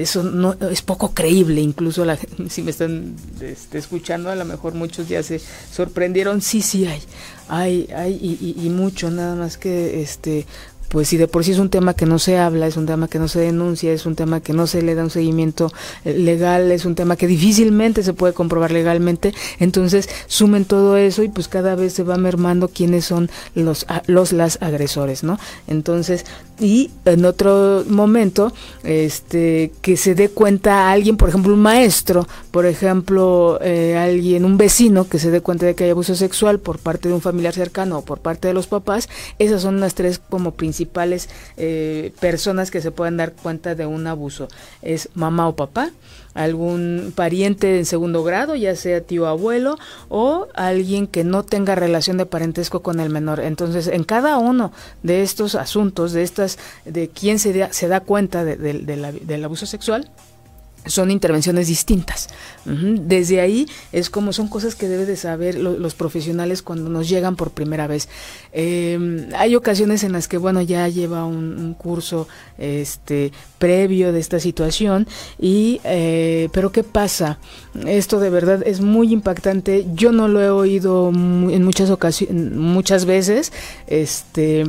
eso 0.02 0.24
no 0.24 0.56
es 0.72 0.82
poco 0.82 1.14
creíble, 1.14 1.62
incluso 1.62 2.04
la, 2.04 2.18
si 2.50 2.64
me 2.64 2.72
están 2.72 3.16
este, 3.42 3.78
escuchando, 3.78 4.30
a 4.30 4.36
lo 4.36 4.46
mejor 4.46 4.74
muchos 4.74 5.08
ya 5.08 5.22
se 5.24 5.40
sorprendieron, 5.72 6.42
sí, 6.42 6.62
sí 6.62 6.86
hay, 6.86 7.02
hay, 7.48 7.88
hay 7.96 8.14
y, 8.14 8.66
y 8.66 8.70
mucho, 8.70 9.12
nada 9.12 9.36
más 9.36 9.58
que 9.58 10.02
este 10.02 10.46
pues 10.90 11.10
si 11.10 11.18
de 11.18 11.28
por 11.28 11.44
sí 11.44 11.52
es 11.52 11.60
un 11.60 11.70
tema 11.70 11.94
que 11.94 12.06
no 12.06 12.20
se 12.20 12.38
habla, 12.38 12.68
es 12.68 12.78
un 12.78 12.86
tema 12.86 13.08
que 13.08 13.20
no 13.20 13.28
se 13.28 13.40
denuncia, 13.40 13.92
es 13.92 14.06
un 14.06 14.16
tema 14.16 14.40
que 14.40 14.54
no 14.54 14.68
se 14.68 14.82
le 14.82 14.96
da 14.96 15.04
un 15.04 15.10
seguimiento 15.10 15.72
eh, 16.06 16.14
legal, 16.14 16.72
es 16.72 16.86
un 16.86 16.96
tema 16.96 17.16
que 17.16 17.28
difícilmente 17.28 18.04
se 18.04 18.14
puede 18.14 18.34
comprobar 18.34 18.72
legalmente, 18.72 19.34
entonces 19.60 20.10
sumen 20.28 20.66
todo 20.66 20.98
eso 20.98 21.24
y 21.24 21.30
pues 21.30 21.48
cada 21.48 21.76
vez 21.76 21.94
se 21.94 22.04
va 22.04 22.18
mermando 22.18 22.70
quiénes 22.70 23.06
son 23.06 23.30
los 23.56 23.86
los 24.08 24.34
las 24.34 24.62
agresores, 24.62 25.24
¿no? 25.24 25.40
Entonces, 25.68 26.26
y 26.60 26.92
en 27.06 27.26
otro 27.26 27.84
momento 27.88 28.52
este 28.84 29.72
que 29.82 29.98
se 29.98 30.16
dé 30.16 30.30
cuenta 30.30 30.88
a 30.88 30.92
alguien, 30.92 31.18
por 31.18 31.30
ejemplo, 31.30 31.54
un 31.54 31.62
maestro, 31.62 32.28
por 32.52 32.66
ejemplo, 32.66 33.60
eh, 33.62 33.98
alguien, 33.98 34.46
un 34.46 34.58
vecino 34.58 35.08
que 35.08 35.20
se 35.20 35.32
dé 35.32 35.42
cuenta 35.42 35.66
de 35.66 35.76
que 35.76 35.86
hay 35.86 35.90
abuso 35.92 36.16
sexual 36.16 36.60
por 36.60 36.80
parte 36.80 37.10
de 37.10 37.14
un 37.14 37.22
familiar 37.22 37.54
cercano 37.54 38.00
o 38.00 38.06
por 38.06 38.20
parte 38.20 38.48
de 38.48 38.54
los 38.54 38.68
papás, 38.68 39.10
esas 39.40 39.62
son 39.62 39.80
las 39.80 39.96
tres 39.96 40.20
como 40.20 40.52
principales 40.52 41.30
eh, 41.58 42.14
personas 42.20 42.72
que 42.72 42.82
se 42.82 42.92
pueden 42.92 43.18
dar 43.18 43.34
cuenta 43.34 43.76
de 43.76 43.86
un 43.86 44.08
abuso. 44.08 44.48
Es 44.82 45.10
mamá 45.14 45.48
o 45.48 45.56
papá, 45.56 45.92
algún 46.38 47.12
pariente 47.16 47.78
en 47.78 47.86
segundo 47.86 48.24
grado, 48.24 48.56
ya 48.56 48.76
sea 48.76 49.02
tío 49.02 49.28
abuelo, 49.28 49.78
o 50.08 50.48
alguien 50.54 51.08
que 51.08 51.24
no 51.24 51.44
tenga 51.44 51.76
relación 51.76 52.18
de 52.18 52.26
parentesco 52.26 52.82
con 52.82 53.00
el 53.00 53.10
menor. 53.10 53.40
Entonces, 53.40 53.88
en 53.88 54.04
cada 54.04 54.38
uno 54.38 54.72
de 55.04 55.24
estos 55.24 55.56
asuntos, 55.56 56.14
de 56.14 56.24
estas, 56.24 56.60
de 56.86 57.10
quién 57.10 57.40
se 57.40 57.54
da, 57.54 57.74
se 57.74 57.88
da 57.88 58.02
cuenta 58.02 58.46
del 58.46 59.44
abuso 59.44 59.66
sexual, 59.66 60.10
son 60.88 61.12
intervenciones 61.12 61.68
distintas. 61.68 62.28
Desde 62.66 63.40
ahí 63.40 63.68
es 63.92 64.10
como 64.10 64.34
son 64.34 64.48
cosas 64.50 64.76
que 64.76 64.88
deben 64.88 65.08
de 65.08 65.16
saber 65.16 65.56
los 65.56 65.96
profesionales 65.96 66.62
cuando 66.62 66.90
nos 66.90 67.08
llegan 67.08 67.36
por 67.36 67.52
primera 67.52 67.88
vez. 67.88 68.10
Em, 68.52 69.30
hay 69.36 69.56
ocasiones 69.56 70.04
en 70.04 70.12
las 70.12 70.28
que, 70.28 70.38
bueno, 70.38 70.62
ya 70.62 70.88
lleva 70.88 71.26
un, 71.26 71.76
curso 71.78 72.28
este, 72.58 73.32
previo 73.60 74.12
de 74.12 74.20
esta 74.20 74.40
situación, 74.40 75.08
y, 75.40 75.80
eh, 75.84 76.50
pero 76.52 76.72
¿qué 76.72 76.84
pasa? 76.84 77.40
Esto 77.86 78.20
de 78.20 78.30
verdad 78.30 78.64
es 78.66 78.82
muy 78.82 79.14
impactante. 79.14 79.86
Yo 79.94 80.12
no 80.12 80.28
lo 80.28 80.42
he 80.42 80.50
oído 80.50 81.10
en 81.10 81.64
muchas 81.64 81.90
ocasiones, 81.90 82.52
muchas 82.54 83.06
veces, 83.06 83.52
este 83.88 84.66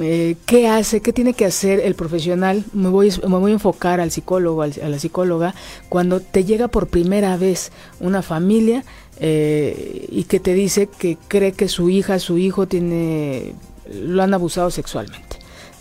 eh, 0.00 0.36
qué 0.46 0.68
hace, 0.68 1.00
qué 1.00 1.12
tiene 1.12 1.34
que 1.34 1.44
hacer 1.44 1.80
el 1.80 1.94
profesional. 1.94 2.64
Me 2.72 2.88
voy, 2.88 3.10
me 3.22 3.38
voy 3.38 3.50
a 3.52 3.54
enfocar 3.54 4.00
al 4.00 4.10
psicólogo, 4.10 4.62
a 4.62 4.68
la 4.68 4.98
psicóloga, 4.98 5.54
cuando 5.88 6.20
te 6.20 6.44
llega 6.44 6.68
por 6.68 6.88
primera 6.88 7.36
vez 7.36 7.72
una 8.00 8.22
familia 8.22 8.84
eh, 9.20 10.06
y 10.10 10.24
que 10.24 10.40
te 10.40 10.54
dice 10.54 10.86
que 10.86 11.16
cree 11.28 11.52
que 11.52 11.68
su 11.68 11.90
hija, 11.90 12.18
su 12.18 12.38
hijo 12.38 12.66
tiene, 12.66 13.54
lo 13.92 14.22
han 14.22 14.34
abusado 14.34 14.70
sexualmente. 14.70 15.31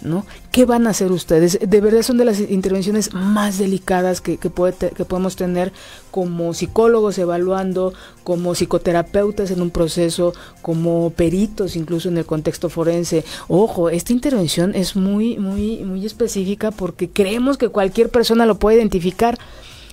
¿No? 0.01 0.25
¿Qué 0.51 0.65
van 0.65 0.87
a 0.87 0.91
hacer 0.91 1.11
ustedes? 1.11 1.59
De 1.61 1.81
verdad 1.81 2.01
son 2.01 2.17
de 2.17 2.25
las 2.25 2.39
intervenciones 2.39 3.13
más 3.13 3.57
delicadas 3.57 4.21
que, 4.21 4.37
que, 4.37 4.49
que 4.49 5.05
podemos 5.05 5.35
tener 5.35 5.71
como 6.11 6.53
psicólogos 6.53 7.17
evaluando, 7.17 7.93
como 8.23 8.53
psicoterapeutas 8.53 9.51
en 9.51 9.61
un 9.61 9.69
proceso, 9.69 10.33
como 10.61 11.11
peritos 11.11 11.75
incluso 11.75 12.09
en 12.09 12.17
el 12.17 12.25
contexto 12.25 12.69
forense. 12.69 13.23
Ojo, 13.47 13.89
esta 13.89 14.13
intervención 14.13 14.75
es 14.75 14.95
muy, 14.95 15.37
muy, 15.37 15.83
muy 15.83 16.05
específica 16.05 16.71
porque 16.71 17.09
creemos 17.09 17.57
que 17.57 17.69
cualquier 17.69 18.09
persona 18.09 18.45
lo 18.45 18.59
puede 18.59 18.77
identificar. 18.77 19.37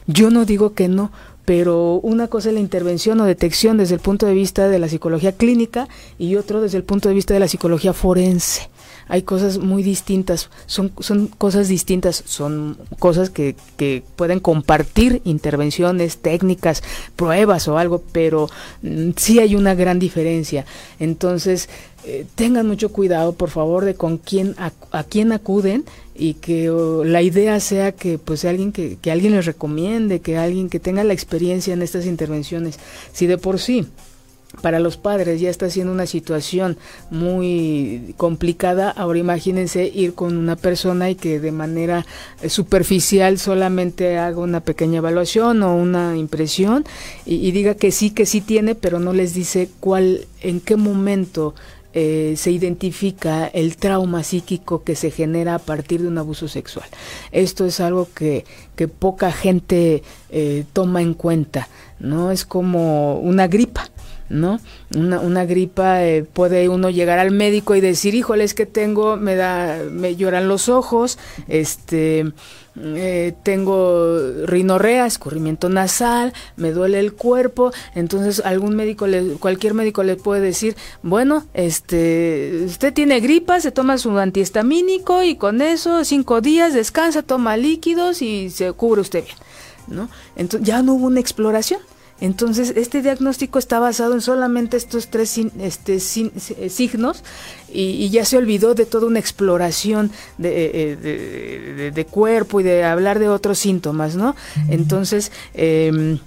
Yo 0.07 0.31
no 0.31 0.45
digo 0.45 0.73
que 0.73 0.89
no, 0.89 1.13
pero 1.45 1.95
una 2.03 2.29
cosa 2.29 2.49
es 2.49 2.55
la 2.55 2.61
intervención 2.61 3.21
o 3.21 3.25
detección 3.25 3.79
desde 3.79 3.95
el 3.95 4.01
punto 4.01 4.27
de 4.27 4.35
vista 4.35 4.69
de 4.69 4.79
la 4.79 4.89
psicología 4.89 5.33
clínica 5.33 5.89
y 6.19 6.37
otro 6.37 6.61
desde 6.61 6.79
el 6.79 6.85
punto 6.85 7.09
de 7.09 7.15
vista 7.15 7.35
de 7.35 7.41
la 7.41 7.49
psicología 7.49 7.93
forense 7.93 8.69
hay 9.09 9.23
cosas 9.23 9.59
muy 9.59 9.83
distintas, 9.83 10.51
son, 10.67 10.93
son 11.01 11.27
cosas 11.27 11.69
distintas, 11.69 12.23
son 12.27 12.79
cosas 12.99 13.31
que, 13.31 13.57
que 13.77 14.03
pueden 14.17 14.41
compartir 14.41 15.23
intervenciones, 15.25 16.19
técnicas, 16.19 16.83
pruebas 17.17 17.69
o 17.69 17.79
algo, 17.79 18.03
pero 18.13 18.49
mm, 18.83 19.11
sí 19.17 19.41
hay 19.41 19.57
una 19.57 19.75
gran 19.75 19.99
diferencia. 19.99 20.67
Entonces, 21.01 21.69
eh, 22.05 22.27
tengan 22.37 22.67
mucho 22.67 22.91
cuidado, 22.91 23.33
por 23.33 23.51
favor, 23.51 23.85
de 23.85 23.95
con 23.95 24.19
quién 24.19 24.55
a, 24.59 25.03
quién 25.05 25.33
acuden 25.33 25.85
y 26.15 26.35
que 26.35 26.71
la 27.05 27.23
idea 27.23 27.59
sea 27.61 27.93
que 27.93 28.19
pues 28.19 28.45
alguien 28.45 28.73
que, 28.73 28.99
que 29.01 29.11
alguien 29.11 29.35
les 29.35 29.47
recomiende, 29.47 30.21
que 30.21 30.37
alguien 30.37 30.69
que 30.69 30.81
tenga 30.81 31.03
la 31.03 31.13
experiencia 31.13 31.75
en 31.75 31.83
estas 31.83 32.07
intervenciones. 32.07 32.79
Si 33.13 33.27
de 33.27 33.37
por 33.37 33.59
sí 33.59 33.87
para 34.63 34.81
los 34.81 34.97
padres 34.97 35.41
ya 35.41 35.51
está 35.51 35.71
siendo 35.71 35.93
una 35.93 36.07
situación 36.07 36.79
muy 37.11 38.15
complicada. 38.17 38.91
Ahora 38.91 39.19
imagínense 39.19 39.87
ir 39.87 40.15
con 40.15 40.37
una 40.37 40.57
persona 40.57 41.11
y 41.11 41.15
que 41.15 41.39
de 41.39 41.53
manera 41.53 42.07
eh, 42.43 42.49
superficial 42.49 43.39
solamente 43.39 44.19
haga 44.19 44.39
una 44.39 44.61
pequeña 44.61 44.99
evaluación 44.99 45.63
o 45.63 45.77
una 45.77 46.17
impresión 46.17 46.85
y, 47.25 47.51
diga 47.53 47.75
que 47.75 47.93
sí, 47.93 48.11
que 48.11 48.27
sí 48.27 48.41
tiene, 48.41 48.75
pero 48.75 48.99
no 48.99 49.13
les 49.13 49.35
dice 49.35 49.69
cuál, 49.81 50.27
en 50.41 50.61
qué 50.61 50.77
momento 50.77 51.55
eh, 51.93 52.35
se 52.37 52.51
identifica 52.51 53.47
el 53.47 53.77
trauma 53.77 54.23
psíquico 54.23 54.83
que 54.83 54.95
se 54.95 55.11
genera 55.11 55.57
a 55.57 55.59
partir 55.59 56.03
de 56.03 56.09
un 56.09 56.19
abuso 56.19 56.49
sexual. 56.49 56.89
Esto 57.33 57.67
es 57.67 57.81
algo 57.81 58.09
que, 58.15 58.45
que 58.77 58.89
poca 58.89 59.31
gente 59.31 60.03
eh, 60.31 60.65
toma 60.73 61.03
en 61.03 61.15
cuenta, 61.15 61.69
¿no? 61.99 62.31
Es 62.31 62.45
como 62.45 63.19
una 63.21 63.47
gripa 63.47 63.91
¿no? 64.29 64.61
Una, 64.95 65.21
una 65.21 65.45
gripa 65.45 66.05
eh, 66.05 66.25
puede 66.25 66.69
uno 66.69 66.91
llegar 66.91 67.19
al 67.19 67.31
médico 67.31 67.75
y 67.75 67.81
decir, 67.81 68.15
híjole, 68.15 68.45
es 68.45 68.55
que 68.55 68.67
tengo, 68.67 69.17
me 69.17 69.37
da, 69.37 69.79
me 69.91 70.17
lloran 70.17 70.49
los 70.49 70.69
ojos, 70.69 71.19
este, 71.49 72.33
eh, 72.81 73.35
tengo 73.43 74.19
rinorrea, 74.45 75.07
escurrimiento 75.07 75.69
nasal, 75.69 76.33
me 76.57 76.73
duele 76.73 77.01
el 77.01 77.13
cuerpo, 77.13 77.73
entonces 77.95 78.41
algún 78.45 78.77
médico, 78.77 79.07
le, 79.07 79.35
cualquier 79.35 79.75
médico 79.75 80.03
le 80.03 80.17
puede 80.17 80.41
decir, 80.41 80.77
bueno, 81.03 81.47
este, 81.55 82.63
usted 82.67 82.93
tiene 82.93 83.21
gripa, 83.21 83.61
se 83.61 83.73
toma 83.73 83.99
su 83.99 84.17
antihistamínico 84.17 85.23
y 85.23 85.37
con 85.37 85.61
eso 85.63 86.05
cinco 86.05 86.41
días 86.41 86.75
descansa, 86.75 87.23
toma 87.23 87.57
líquidos 87.57 88.23
y 88.23 88.51
se 88.51 88.73
cubre 88.73 89.01
usted 89.01 89.25
bien, 89.25 89.37
¿no? 89.89 90.09
Entonces 90.37 90.67
ya 90.67 90.83
no 90.83 90.95
hubo 90.95 91.07
una 91.07 91.21
exploración. 91.21 91.81
Entonces, 92.21 92.73
este 92.77 93.01
diagnóstico 93.03 93.59
está 93.59 93.79
basado 93.79 94.15
en 94.15 94.21
solamente 94.21 94.77
estos 94.77 95.09
tres 95.09 95.39
este, 95.61 95.97
eh, 95.97 96.69
signos 96.69 97.23
y, 97.73 98.09
ya 98.11 98.25
se 98.25 98.37
olvidó 98.37 98.75
de 98.75 98.87
toda 98.87 99.07
una 99.07 99.21
exploración 99.21 100.11
eh, 100.43 100.97
de, 101.01 101.91
de, 101.93 102.05
cuerpo 102.07 102.61
y 102.61 102.65
de 102.65 102.85
hablar 102.85 103.19
de 103.19 103.29
otros 103.29 103.59
síntomas, 103.59 104.17
¿no? 104.17 104.35
Entonces, 104.69 105.31
eh, 105.55 106.19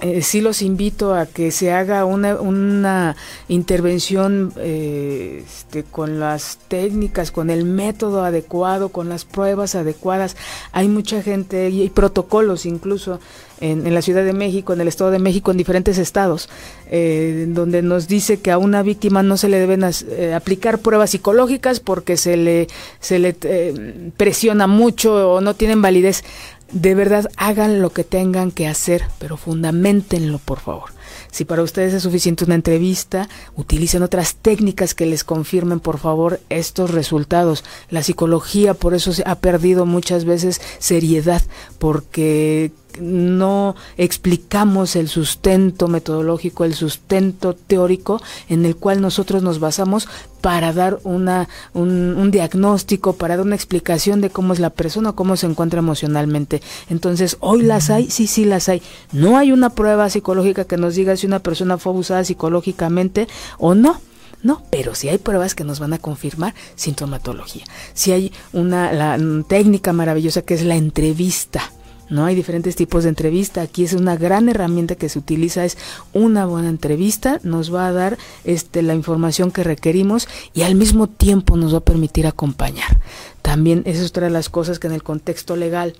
eh, 0.00 0.22
sí 0.22 0.40
los 0.40 0.62
invito 0.62 1.14
a 1.14 1.26
que 1.26 1.50
se 1.50 1.72
haga 1.72 2.04
una, 2.04 2.36
una 2.36 3.16
intervención 3.48 4.52
eh, 4.56 5.44
este, 5.46 5.84
con 5.84 6.20
las 6.20 6.58
técnicas, 6.68 7.30
con 7.30 7.50
el 7.50 7.64
método 7.64 8.24
adecuado, 8.24 8.88
con 8.88 9.08
las 9.08 9.24
pruebas 9.24 9.74
adecuadas. 9.74 10.36
Hay 10.72 10.88
mucha 10.88 11.22
gente 11.22 11.68
y 11.70 11.82
hay 11.82 11.90
protocolos 11.90 12.66
incluso 12.66 13.20
en, 13.60 13.86
en, 13.86 13.94
la 13.94 14.02
Ciudad 14.02 14.24
de 14.24 14.32
México, 14.32 14.72
en 14.72 14.80
el 14.80 14.88
Estado 14.88 15.10
de 15.10 15.18
México, 15.18 15.50
en 15.50 15.56
diferentes 15.56 15.98
estados, 15.98 16.48
eh, 16.90 17.46
donde 17.48 17.82
nos 17.82 18.08
dice 18.08 18.40
que 18.40 18.50
a 18.50 18.58
una 18.58 18.82
víctima 18.82 19.22
no 19.22 19.36
se 19.36 19.48
le 19.48 19.58
deben 19.58 19.84
eh, 19.84 20.34
aplicar 20.34 20.78
pruebas 20.78 21.10
psicológicas 21.10 21.80
porque 21.80 22.16
se 22.16 22.36
le, 22.36 22.68
se 23.00 23.18
le 23.18 23.36
eh, 23.42 24.10
presiona 24.16 24.66
mucho 24.66 25.34
o 25.34 25.40
no 25.40 25.54
tienen 25.54 25.82
validez 25.82 26.24
de 26.72 26.94
verdad 26.94 27.30
hagan 27.36 27.80
lo 27.82 27.90
que 27.90 28.04
tengan 28.04 28.50
que 28.50 28.68
hacer, 28.68 29.04
pero 29.18 29.36
fundamentenlo, 29.36 30.38
por 30.38 30.60
favor. 30.60 30.90
Si 31.30 31.44
para 31.44 31.62
ustedes 31.62 31.94
es 31.94 32.02
suficiente 32.02 32.44
una 32.44 32.54
entrevista, 32.54 33.28
utilicen 33.56 34.02
otras 34.02 34.34
técnicas 34.36 34.94
que 34.94 35.06
les 35.06 35.24
confirmen, 35.24 35.80
por 35.80 35.98
favor, 35.98 36.40
estos 36.48 36.90
resultados. 36.90 37.64
La 37.88 38.02
psicología 38.02 38.74
por 38.74 38.94
eso 38.94 39.12
ha 39.26 39.36
perdido 39.36 39.86
muchas 39.86 40.24
veces 40.24 40.60
seriedad, 40.78 41.42
porque 41.78 42.72
no 43.00 43.76
explicamos 43.96 44.96
el 44.96 45.08
sustento 45.08 45.88
metodológico, 45.88 46.64
el 46.64 46.74
sustento 46.74 47.54
teórico 47.54 48.20
en 48.48 48.64
el 48.64 48.76
cual 48.76 49.00
nosotros 49.00 49.42
nos 49.42 49.60
basamos 49.60 50.08
para 50.40 50.72
dar 50.72 50.98
una, 51.04 51.48
un, 51.74 52.30
diagnóstico, 52.30 53.14
para 53.14 53.36
dar 53.36 53.46
una 53.46 53.54
explicación 53.54 54.20
de 54.20 54.30
cómo 54.30 54.52
es 54.52 54.58
la 54.60 54.70
persona, 54.70 55.12
cómo 55.12 55.36
se 55.36 55.46
encuentra 55.46 55.80
emocionalmente. 55.80 56.62
Entonces, 56.88 57.36
hoy 57.40 57.62
las 57.62 57.90
hay, 57.90 58.10
sí, 58.10 58.26
sí 58.26 58.44
las 58.44 58.68
hay. 58.68 58.82
No 59.12 59.36
hay 59.38 59.52
una 59.52 59.70
prueba 59.70 60.08
psicológica 60.10 60.64
que 60.64 60.76
nos 60.76 60.94
diga 60.94 61.16
si 61.16 61.26
una 61.26 61.40
persona 61.40 61.78
fue 61.78 61.92
abusada 61.92 62.24
psicológicamente 62.24 63.28
o 63.58 63.74
no 63.74 64.00
No, 64.42 64.62
pero 64.70 64.94
si 64.94 65.08
hay 65.08 65.18
pruebas 65.18 65.54
que 65.54 65.64
nos 65.64 65.80
van 65.80 65.92
a 65.92 65.98
confirmar 65.98 66.54
sintomatología. 66.74 67.64
Si 67.92 68.12
hay 68.12 68.32
una 68.52 68.92
la, 68.92 69.18
técnica 69.46 69.92
maravillosa 69.92 70.42
que 70.42 70.54
es 70.54 70.64
la 70.64 70.76
entrevista. 70.76 71.72
¿No? 72.10 72.26
Hay 72.26 72.34
diferentes 72.34 72.76
tipos 72.76 73.04
de 73.04 73.08
entrevista. 73.08 73.62
Aquí 73.62 73.84
es 73.84 73.94
una 73.94 74.16
gran 74.16 74.48
herramienta 74.48 74.96
que 74.96 75.08
se 75.08 75.18
utiliza, 75.18 75.64
es 75.64 75.78
una 76.12 76.44
buena 76.44 76.68
entrevista, 76.68 77.40
nos 77.42 77.74
va 77.74 77.86
a 77.86 77.92
dar 77.92 78.18
este, 78.44 78.82
la 78.82 78.94
información 78.94 79.50
que 79.50 79.64
requerimos 79.64 80.28
y 80.52 80.62
al 80.62 80.74
mismo 80.74 81.06
tiempo 81.06 81.56
nos 81.56 81.72
va 81.72 81.78
a 81.78 81.84
permitir 81.84 82.26
acompañar. 82.26 82.98
También 83.42 83.82
esa 83.86 84.02
es 84.02 84.10
otra 84.10 84.26
de 84.26 84.32
las 84.32 84.48
cosas 84.48 84.78
que 84.78 84.88
en 84.88 84.92
el 84.92 85.02
contexto 85.02 85.56
legal 85.56 85.94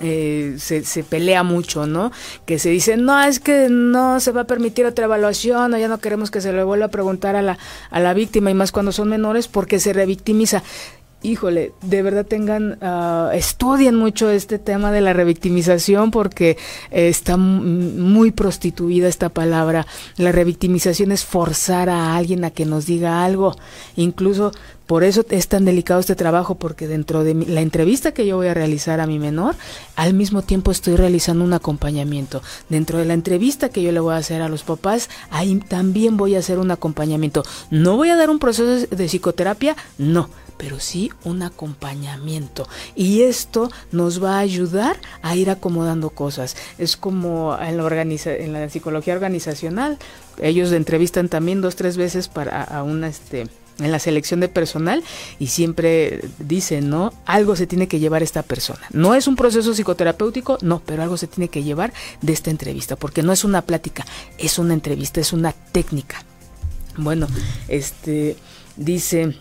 eh, 0.00 0.56
se, 0.58 0.84
se, 0.84 1.04
pelea 1.04 1.44
mucho, 1.44 1.86
¿no? 1.86 2.10
Que 2.44 2.58
se 2.58 2.70
dice, 2.70 2.96
no, 2.96 3.22
es 3.22 3.38
que 3.38 3.68
no 3.70 4.18
se 4.18 4.32
va 4.32 4.40
a 4.40 4.46
permitir 4.46 4.84
otra 4.84 5.04
evaluación 5.04 5.72
o 5.72 5.78
ya 5.78 5.86
no 5.86 5.98
queremos 5.98 6.32
que 6.32 6.40
se 6.40 6.52
le 6.52 6.64
vuelva 6.64 6.86
a 6.86 6.90
preguntar 6.90 7.36
a 7.36 7.42
la, 7.42 7.56
a 7.90 8.00
la 8.00 8.12
víctima 8.12 8.50
y 8.50 8.54
más 8.54 8.72
cuando 8.72 8.90
son 8.90 9.08
menores 9.08 9.46
porque 9.46 9.78
se 9.78 9.92
revictimiza 9.92 10.64
híjole, 11.22 11.72
de 11.82 12.02
verdad 12.02 12.26
tengan, 12.26 12.78
uh, 12.82 13.30
estudien 13.32 13.96
mucho 13.96 14.30
este 14.30 14.58
tema 14.58 14.92
de 14.92 15.00
la 15.00 15.12
revictimización 15.12 16.10
porque 16.10 16.56
está 16.90 17.36
muy 17.36 18.30
prostituida 18.30 19.08
esta 19.08 19.28
palabra. 19.28 19.86
La 20.16 20.32
revictimización 20.32 21.12
es 21.12 21.24
forzar 21.24 21.88
a 21.88 22.16
alguien 22.16 22.44
a 22.44 22.50
que 22.50 22.66
nos 22.66 22.86
diga 22.86 23.24
algo. 23.24 23.56
Incluso 23.96 24.52
por 24.86 25.04
eso 25.04 25.24
es 25.30 25.48
tan 25.48 25.64
delicado 25.64 26.00
este 26.00 26.16
trabajo 26.16 26.56
porque 26.56 26.86
dentro 26.86 27.24
de 27.24 27.34
la 27.34 27.60
entrevista 27.60 28.12
que 28.12 28.26
yo 28.26 28.36
voy 28.36 28.48
a 28.48 28.54
realizar 28.54 29.00
a 29.00 29.06
mi 29.06 29.18
menor, 29.18 29.54
al 29.96 30.12
mismo 30.12 30.42
tiempo 30.42 30.70
estoy 30.70 30.96
realizando 30.96 31.44
un 31.44 31.52
acompañamiento. 31.52 32.42
Dentro 32.68 32.98
de 32.98 33.06
la 33.06 33.14
entrevista 33.14 33.70
que 33.70 33.82
yo 33.82 33.92
le 33.92 34.00
voy 34.00 34.14
a 34.14 34.18
hacer 34.18 34.42
a 34.42 34.48
los 34.48 34.64
papás, 34.64 35.08
ahí 35.30 35.54
también 35.66 36.16
voy 36.16 36.34
a 36.34 36.40
hacer 36.40 36.58
un 36.58 36.70
acompañamiento. 36.70 37.42
No 37.70 37.96
voy 37.96 38.10
a 38.10 38.16
dar 38.16 38.28
un 38.28 38.38
proceso 38.38 38.86
de 38.94 39.06
psicoterapia, 39.06 39.76
no 39.98 40.28
pero 40.62 40.78
sí 40.78 41.10
un 41.24 41.42
acompañamiento. 41.42 42.68
Y 42.94 43.22
esto 43.22 43.68
nos 43.90 44.22
va 44.22 44.36
a 44.36 44.38
ayudar 44.38 44.96
a 45.20 45.34
ir 45.34 45.50
acomodando 45.50 46.10
cosas. 46.10 46.56
Es 46.78 46.96
como 46.96 47.58
en 47.60 47.76
la, 48.52 48.68
psicología 48.68 49.14
organizacional, 49.14 49.98
ellos 50.40 50.70
entrevistan 50.70 51.28
también 51.28 51.62
dos, 51.62 51.74
tres 51.74 51.96
veces 51.96 52.28
para 52.28 52.62
a 52.62 52.84
una 52.84 53.08
este 53.08 53.48
en 53.80 53.90
la 53.90 53.98
selección 53.98 54.38
de 54.38 54.48
personal 54.48 55.02
y 55.40 55.48
siempre 55.48 56.20
dicen, 56.38 56.90
¿no? 56.90 57.12
Algo 57.26 57.56
se 57.56 57.66
tiene 57.66 57.88
que 57.88 57.98
llevar 57.98 58.22
esta 58.22 58.44
persona. 58.44 58.82
No 58.92 59.16
es 59.16 59.26
un 59.26 59.34
proceso 59.34 59.74
psicoterapéutico, 59.74 60.58
no, 60.62 60.80
pero 60.86 61.02
algo 61.02 61.16
se 61.16 61.26
tiene 61.26 61.48
que 61.48 61.64
llevar 61.64 61.92
de 62.20 62.32
esta 62.32 62.50
entrevista, 62.50 62.94
porque 62.94 63.24
no 63.24 63.32
es 63.32 63.42
una 63.42 63.62
plática, 63.62 64.06
es 64.38 64.60
una 64.60 64.74
entrevista, 64.74 65.20
es 65.20 65.32
una 65.32 65.50
técnica. 65.50 66.22
Bueno, 66.96 67.26
este 67.66 68.36
dice 68.76 69.34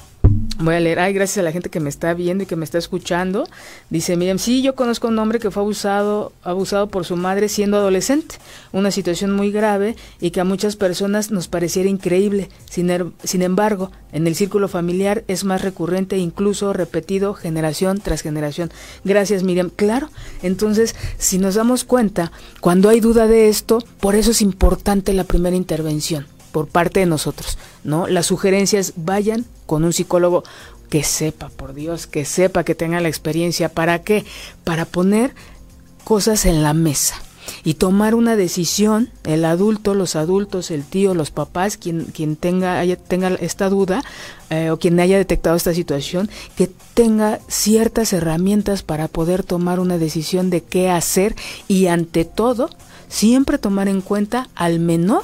Voy 0.58 0.76
a 0.76 0.80
leer, 0.80 1.00
ay, 1.00 1.14
gracias 1.14 1.38
a 1.38 1.44
la 1.44 1.52
gente 1.52 1.70
que 1.70 1.80
me 1.80 1.90
está 1.90 2.14
viendo 2.14 2.44
y 2.44 2.48
que 2.48 2.56
me 2.56 2.66
está 2.66 2.78
escuchando. 2.78 3.48
Dice, 3.90 4.18
miren, 4.18 4.40
sí, 4.40 4.62
yo 4.62 4.76
conozco 4.76 5.08
a 5.08 5.12
un 5.12 5.20
hombre 5.20 5.40
que 5.40 5.52
fue 5.52 5.62
abusado, 5.62 6.34
abusado 6.42 6.88
por 6.88 7.06
su 7.06 7.16
madre 7.16 7.48
siendo 7.48 7.78
adolescente, 7.78 8.36
una 8.72 8.90
situación 8.90 9.34
muy 9.34 9.52
grave 9.52 9.96
y 10.20 10.32
que 10.32 10.42
a 10.42 10.44
muchas 10.44 10.76
personas 10.76 11.30
nos 11.30 11.48
pareciera 11.48 11.90
increíble. 11.90 12.50
Sin, 12.70 12.90
er, 12.90 13.06
sin 13.24 13.44
embargo, 13.44 13.92
en 14.12 14.26
el 14.26 14.36
círculo 14.36 14.68
familiar 14.68 15.24
es 15.28 15.44
más 15.44 15.62
recurrente 15.62 16.18
incluso 16.18 16.74
repetido 16.74 17.34
generación 17.34 18.00
tras 18.00 18.22
generación. 18.22 18.72
Gracias, 19.04 19.44
Miriam. 19.44 19.70
Claro, 19.70 20.10
entonces, 20.42 20.96
si 21.18 21.38
nos 21.38 21.56
damos 21.56 21.84
cuenta, 21.84 22.32
cuando 22.62 22.90
hay 22.90 23.00
duda 23.00 23.28
de 23.28 23.50
esto, 23.50 23.84
por 24.00 24.16
eso 24.16 24.32
es 24.32 24.42
importante 24.42 25.14
la 25.14 25.24
primera 25.24 25.56
intervención 25.56 26.26
por 26.52 26.68
parte 26.68 27.00
de 27.02 27.06
nosotros, 27.06 27.58
¿no? 27.84 28.08
Las 28.08 28.28
sugerencias 28.28 28.94
vayan 28.96 29.46
con 29.66 29.84
un 29.84 29.94
psicólogo 29.94 30.44
que 30.90 31.04
sepa, 31.04 31.50
por 31.50 31.74
Dios, 31.74 32.06
que 32.06 32.26
sepa, 32.26 32.66
que 32.66 32.76
tenga 32.76 33.00
la 33.00 33.08
experiencia. 33.08 33.70
¿Para 33.70 34.04
qué? 34.04 34.26
Para 34.66 34.86
poner 34.86 35.34
cosas 36.04 36.46
en 36.46 36.64
la 36.64 36.74
mesa 36.74 37.16
y 37.64 37.76
tomar 37.76 38.16
una 38.16 38.36
decisión, 38.36 39.10
el 39.24 39.46
adulto, 39.46 39.94
los 39.94 40.16
adultos, 40.16 40.72
el 40.72 40.84
tío, 40.84 41.14
los 41.14 41.32
papás, 41.32 41.78
quien, 41.78 42.06
quien 42.06 42.36
tenga, 42.36 42.80
haya, 42.80 42.98
tenga 42.98 43.30
esta 43.36 43.70
duda 43.70 44.04
eh, 44.50 44.70
o 44.70 44.78
quien 44.78 45.00
haya 45.00 45.18
detectado 45.18 45.56
esta 45.56 45.74
situación, 45.74 46.30
que 46.56 46.70
tenga 46.94 47.40
ciertas 47.48 48.14
herramientas 48.14 48.84
para 48.84 49.08
poder 49.08 49.44
tomar 49.44 49.80
una 49.80 49.98
decisión 49.98 50.50
de 50.50 50.62
qué 50.62 50.90
hacer 50.90 51.36
y 51.68 51.88
ante 51.88 52.26
todo, 52.26 52.70
siempre 53.08 53.58
tomar 53.58 53.88
en 53.88 54.02
cuenta 54.02 54.50
al 54.56 54.80
menor 54.80 55.24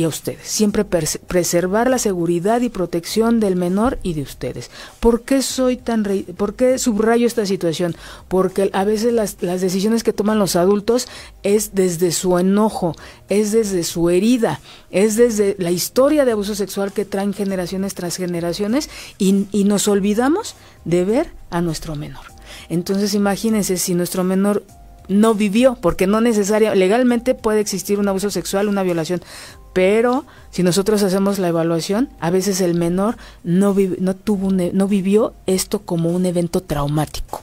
y 0.00 0.04
a 0.04 0.08
ustedes. 0.08 0.48
Siempre 0.48 0.84
preservar 0.84 1.90
la 1.90 1.98
seguridad 1.98 2.62
y 2.62 2.70
protección 2.70 3.38
del 3.38 3.54
menor 3.54 3.98
y 4.02 4.14
de 4.14 4.22
ustedes. 4.22 4.70
¿Por 4.98 5.22
qué 5.22 5.42
soy 5.42 5.76
tan 5.76 6.06
por 6.38 6.54
qué 6.54 6.78
subrayo 6.78 7.26
esta 7.26 7.44
situación? 7.44 7.94
Porque 8.28 8.70
a 8.72 8.84
veces 8.84 9.12
las, 9.12 9.36
las 9.42 9.60
decisiones 9.60 10.02
que 10.02 10.14
toman 10.14 10.38
los 10.38 10.56
adultos 10.56 11.06
es 11.42 11.74
desde 11.74 12.12
su 12.12 12.38
enojo, 12.38 12.96
es 13.28 13.52
desde 13.52 13.84
su 13.84 14.08
herida, 14.08 14.60
es 14.90 15.16
desde 15.16 15.54
la 15.58 15.70
historia 15.70 16.24
de 16.24 16.32
abuso 16.32 16.54
sexual 16.54 16.92
que 16.92 17.04
traen 17.04 17.34
generaciones 17.34 17.94
tras 17.94 18.16
generaciones 18.16 18.88
y, 19.18 19.48
y 19.52 19.64
nos 19.64 19.86
olvidamos 19.86 20.54
de 20.86 21.04
ver 21.04 21.30
a 21.50 21.60
nuestro 21.60 21.94
menor. 21.94 22.24
Entonces 22.70 23.12
imagínense 23.12 23.76
si 23.76 23.94
nuestro 23.94 24.24
menor 24.24 24.64
no 25.10 25.34
vivió, 25.34 25.76
porque 25.80 26.06
no 26.06 26.20
necesariamente, 26.20 26.78
legalmente 26.78 27.34
puede 27.34 27.60
existir 27.60 27.98
un 27.98 28.06
abuso 28.06 28.30
sexual, 28.30 28.68
una 28.68 28.84
violación, 28.84 29.20
pero 29.72 30.24
si 30.50 30.62
nosotros 30.62 31.02
hacemos 31.02 31.38
la 31.38 31.48
evaluación, 31.48 32.08
a 32.20 32.30
veces 32.30 32.60
el 32.60 32.74
menor 32.74 33.16
no, 33.44 33.74
no, 33.98 34.16
tuvo 34.16 34.50
e, 34.58 34.72
no 34.72 34.88
vivió 34.88 35.34
esto 35.46 35.80
como 35.80 36.10
un 36.10 36.26
evento 36.26 36.60
traumático. 36.60 37.42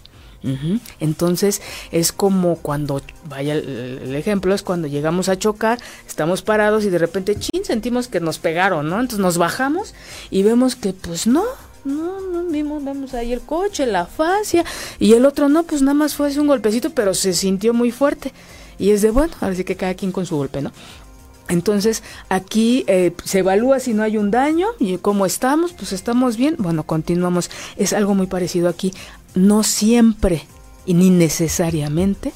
Entonces 1.01 1.61
es 1.91 2.13
como 2.13 2.55
cuando, 2.57 3.01
vaya 3.27 3.55
el, 3.55 4.15
ejemplo, 4.15 4.53
es 4.53 4.63
cuando 4.63 4.87
llegamos 4.87 5.27
a 5.27 5.37
chocar, 5.37 5.77
estamos 6.07 6.41
parados 6.41 6.85
y 6.85 6.89
de 6.89 6.99
repente, 6.99 7.35
chin, 7.37 7.65
sentimos 7.65 8.07
que 8.07 8.21
nos 8.21 8.39
pegaron, 8.39 8.89
¿no? 8.89 8.95
Entonces 8.95 9.19
nos 9.19 9.37
bajamos 9.37 9.93
y 10.29 10.43
vemos 10.43 10.77
que 10.77 10.93
pues 10.93 11.27
no, 11.27 11.43
no, 11.83 12.21
no 12.21 12.43
vimos, 12.45 12.83
vemos 12.83 13.13
ahí 13.13 13.33
el 13.33 13.41
coche, 13.41 13.85
la 13.85 14.05
fascia, 14.05 14.63
y 14.99 15.13
el 15.13 15.25
otro 15.25 15.49
no, 15.49 15.63
pues 15.63 15.81
nada 15.81 15.95
más 15.95 16.15
fue 16.15 16.37
un 16.39 16.47
golpecito, 16.47 16.91
pero 16.91 17.13
se 17.13 17.33
sintió 17.33 17.73
muy 17.73 17.91
fuerte. 17.91 18.31
Y 18.79 18.91
es 18.91 19.01
de 19.01 19.09
bueno, 19.09 19.33
así 19.41 19.63
que 19.63 19.75
cada 19.75 19.95
quien 19.95 20.11
con 20.11 20.25
su 20.25 20.37
golpe, 20.37 20.61
¿no? 20.61 20.71
Entonces 21.49 22.03
aquí 22.29 22.83
eh, 22.88 23.13
se 23.23 23.39
evalúa 23.39 23.79
si 23.79 23.93
no 23.93 24.03
hay 24.03 24.17
un 24.17 24.31
daño 24.31 24.67
y 24.79 24.97
cómo 24.97 25.25
estamos, 25.25 25.73
pues 25.73 25.93
estamos 25.93 26.38
bien. 26.38 26.55
Bueno, 26.57 26.83
continuamos. 26.83 27.49
Es 27.75 27.93
algo 27.93 28.15
muy 28.15 28.27
parecido 28.27 28.69
aquí. 28.69 28.93
No 29.36 29.63
siempre 29.63 30.43
y 30.86 30.93
ni 30.93 31.10
necesariamente 31.10 32.31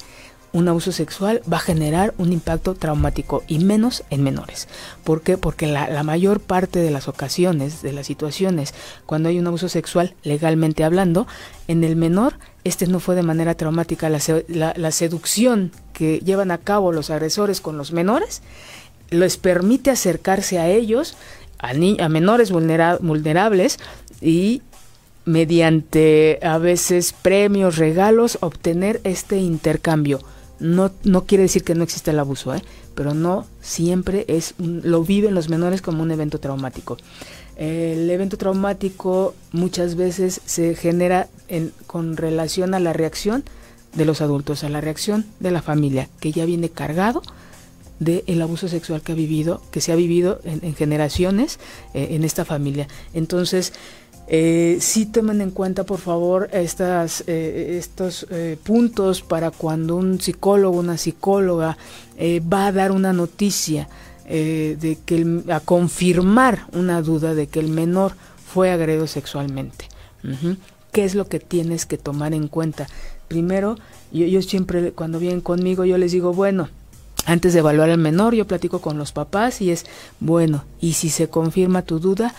un 0.52 0.68
abuso 0.68 0.92
sexual 0.92 1.40
va 1.50 1.56
a 1.56 1.60
generar 1.60 2.14
un 2.18 2.32
impacto 2.32 2.74
traumático 2.74 3.42
y 3.48 3.58
menos 3.58 4.04
en 4.10 4.22
menores. 4.22 4.68
¿Por 5.02 5.22
qué? 5.22 5.38
Porque 5.38 5.66
la, 5.66 6.02
mayor 6.02 6.40
parte 6.40 6.80
de 6.80 6.90
las 6.90 7.08
ocasiones, 7.08 7.82
de 7.82 7.92
las 7.92 8.06
situaciones, 8.06 8.74
cuando 9.06 9.28
hay 9.28 9.38
un 9.38 9.46
abuso 9.46 9.68
sexual, 9.68 10.14
legalmente 10.22 10.84
hablando, 10.84 11.26
en 11.68 11.84
el 11.84 11.96
menor, 11.96 12.34
este 12.64 12.86
no 12.86 13.00
fue 13.00 13.14
de 13.14 13.22
manera 13.22 13.54
traumática. 13.54 14.10
La, 14.10 14.74
la 14.76 14.90
seducción 14.90 15.72
que 15.92 16.18
llevan 16.18 16.50
a 16.50 16.58
cabo 16.58 16.92
los 16.92 17.10
agresores 17.10 17.60
con 17.60 17.78
los 17.78 17.92
menores 17.92 18.42
les 19.12 19.36
permite 19.36 19.90
acercarse 19.90 20.58
a 20.58 20.68
ellos, 20.68 21.16
a, 21.58 21.70
a 21.70 22.08
menores 22.08 22.50
vulnerables 22.50 23.78
y 24.20 24.62
mediante 25.24 26.38
a 26.42 26.58
veces 26.58 27.12
premios, 27.12 27.76
regalos, 27.76 28.38
obtener 28.40 29.00
este 29.04 29.38
intercambio. 29.38 30.20
No, 30.58 30.92
no 31.04 31.24
quiere 31.24 31.42
decir 31.42 31.64
que 31.64 31.74
no 31.74 31.84
exista 31.84 32.10
el 32.10 32.18
abuso, 32.18 32.54
¿eh? 32.54 32.62
pero 32.94 33.14
no 33.14 33.46
siempre 33.60 34.24
es 34.28 34.54
lo 34.58 35.02
viven 35.02 35.34
los 35.34 35.48
menores 35.48 35.82
como 35.82 36.02
un 36.02 36.10
evento 36.10 36.38
traumático. 36.38 36.96
El 37.56 38.08
evento 38.10 38.36
traumático 38.36 39.34
muchas 39.52 39.94
veces 39.94 40.40
se 40.46 40.74
genera 40.74 41.28
en, 41.48 41.72
con 41.86 42.16
relación 42.16 42.74
a 42.74 42.80
la 42.80 42.92
reacción 42.92 43.44
de 43.94 44.04
los 44.04 44.20
adultos, 44.20 44.64
a 44.64 44.68
la 44.68 44.80
reacción 44.80 45.26
de 45.40 45.50
la 45.50 45.62
familia, 45.62 46.08
que 46.20 46.32
ya 46.32 46.44
viene 46.46 46.70
cargado 46.70 47.22
del 47.98 48.42
abuso 48.42 48.68
sexual 48.68 49.02
que 49.02 49.12
ha 49.12 49.14
vivido, 49.14 49.62
que 49.70 49.80
se 49.80 49.92
ha 49.92 49.96
vivido 49.96 50.40
en, 50.44 50.74
generaciones 50.74 51.58
eh, 51.94 52.08
en 52.10 52.24
esta 52.24 52.44
familia. 52.44 52.88
Entonces, 53.14 53.72
eh, 54.28 54.78
sí 54.80 55.06
tomen 55.06 55.40
en 55.40 55.50
cuenta, 55.50 55.84
por 55.84 55.98
favor, 55.98 56.48
estas, 56.52 57.24
eh, 57.26 57.76
estos 57.78 58.26
eh, 58.30 58.56
puntos 58.62 59.20
para 59.20 59.50
cuando 59.50 59.96
un 59.96 60.20
psicólogo, 60.20 60.78
una 60.78 60.96
psicóloga 60.96 61.76
va 62.50 62.66
a 62.66 62.72
dar 62.72 62.92
una 62.92 63.12
noticia 63.12 63.88
de 64.24 64.98
que 65.04 65.42
a 65.52 65.60
confirmar 65.60 66.66
una 66.72 67.02
duda 67.02 67.34
de 67.34 67.48
que 67.48 67.58
el 67.58 67.68
menor 67.68 68.12
fue 68.46 68.70
agredido 68.70 69.06
sexualmente. 69.06 69.86
¿Qué 70.92 71.04
es 71.04 71.14
lo 71.14 71.26
que 71.26 71.40
tienes 71.40 71.84
que 71.84 71.98
tomar 71.98 72.32
en 72.32 72.48
cuenta? 72.48 72.86
Primero, 73.26 73.76
yo 74.12 74.40
siempre, 74.40 74.92
cuando 74.92 75.18
vienen 75.18 75.40
conmigo, 75.40 75.84
yo 75.84 75.98
les 75.98 76.12
digo, 76.12 76.32
bueno, 76.32 76.68
antes 77.26 77.52
de 77.52 77.60
evaluar 77.60 77.90
al 77.90 77.98
menor, 77.98 78.34
yo 78.34 78.46
platico 78.46 78.80
con 78.80 78.98
los 78.98 79.12
papás 79.12 79.60
y 79.60 79.70
es, 79.70 79.86
bueno, 80.20 80.64
y 80.80 80.94
si 80.94 81.08
se 81.08 81.28
confirma 81.28 81.82
tu 81.82 82.00
duda, 82.00 82.34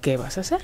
¿qué 0.00 0.16
vas 0.16 0.38
a 0.38 0.40
hacer? 0.40 0.60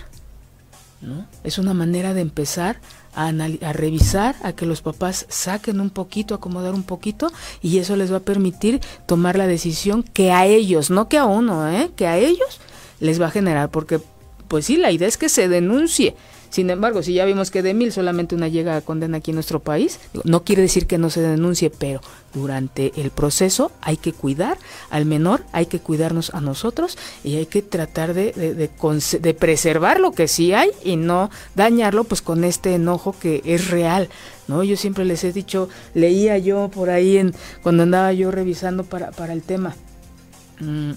¿No? 1.01 1.27
Es 1.45 1.59
una 1.59 1.75
manera 1.75 2.15
de 2.15 2.21
empezar 2.21 2.79
a, 3.15 3.29
a, 3.29 3.73
revisar, 3.73 4.37
a 4.43 4.53
que 4.53 4.67
los 4.67 4.83
papás 4.83 5.27
saquen 5.29 5.81
un 5.81 5.91
poquito, 5.91 6.35
acomodar 6.35 6.75
un 6.75 6.83
poquito, 6.83 7.33
y 7.61 7.79
eso 7.79 7.97
les 7.97 8.13
va 8.13 8.19
a 8.19 8.21
permitir 8.21 8.81
tomar 9.07 9.37
la 9.37 9.47
decisión 9.47 10.03
que 10.03 10.33
a 10.33 10.47
ellos, 10.47 10.91
no 10.91 11.09
que 11.09 11.19
a 11.19 11.25
uno, 11.25 11.69
¿eh? 11.71 11.91
que 11.97 12.07
a 12.07 12.19
ellos 12.19 12.61
les 13.01 13.21
va 13.21 13.27
a 13.27 13.31
generar, 13.31 13.71
porque 13.71 14.01
pues 14.49 14.67
sí, 14.67 14.77
la 14.77 14.93
idea 14.93 15.09
es 15.09 15.17
que 15.17 15.29
se 15.29 15.49
denuncie, 15.49 16.15
sin 16.53 16.69
embargo, 16.69 17.03
si 17.03 17.15
ya 17.15 17.25
vimos 17.25 17.51
que 17.51 17.63
de 17.63 17.73
mil 17.73 17.93
solamente 17.93 18.35
una 18.35 18.47
llega 18.47 18.77
a 18.77 18.83
condena 18.83 19.17
aquí 19.17 19.31
en 19.31 19.37
nuestro 19.37 19.61
país, 19.61 19.99
no 20.25 20.45
quiere 20.45 20.61
decir 20.61 20.87
que 20.87 20.99
no 20.99 21.09
se 21.09 21.23
denuncie, 21.23 21.71
pero 21.71 22.03
durante 22.35 22.93
el 23.01 23.11
proceso 23.11 23.73
hay 23.81 23.97
que 23.97 24.13
cuidar 24.13 24.59
al 24.91 25.07
menor, 25.07 25.45
hay 25.53 25.65
que 25.65 25.81
cuidarnos 25.81 26.35
a 26.35 26.43
nosotros 26.43 26.99
y 27.25 27.37
hay 27.37 27.47
que 27.47 27.63
tratar 27.63 28.13
de, 28.13 28.33
de, 28.33 29.35
preservar 29.35 29.99
lo 29.99 30.13
que 30.13 30.29
sí 30.29 30.53
hay 30.53 30.69
y 30.85 30.97
no 30.97 31.31
dañarlo 31.55 32.05
pues 32.05 32.21
con 32.21 32.45
este 32.45 32.75
enojo 32.75 33.15
que 33.19 33.41
es 33.47 33.71
real. 33.71 34.11
¿no? 34.47 34.63
Yo 34.63 34.77
siempre 34.77 35.07
les 35.07 35.25
he 35.25 35.33
dicho, 35.33 35.71
leía 35.95 36.37
yo 36.37 36.69
por 36.69 36.91
ahí 36.91 37.17
en, 37.17 37.35
cuando 37.63 37.85
andaba 37.85 38.13
yo 38.13 38.31
revisando 38.31 38.85
para, 38.85 39.11
para 39.11 39.33
el 39.33 39.43
tema. 39.43 39.75
Mm, 40.61 40.93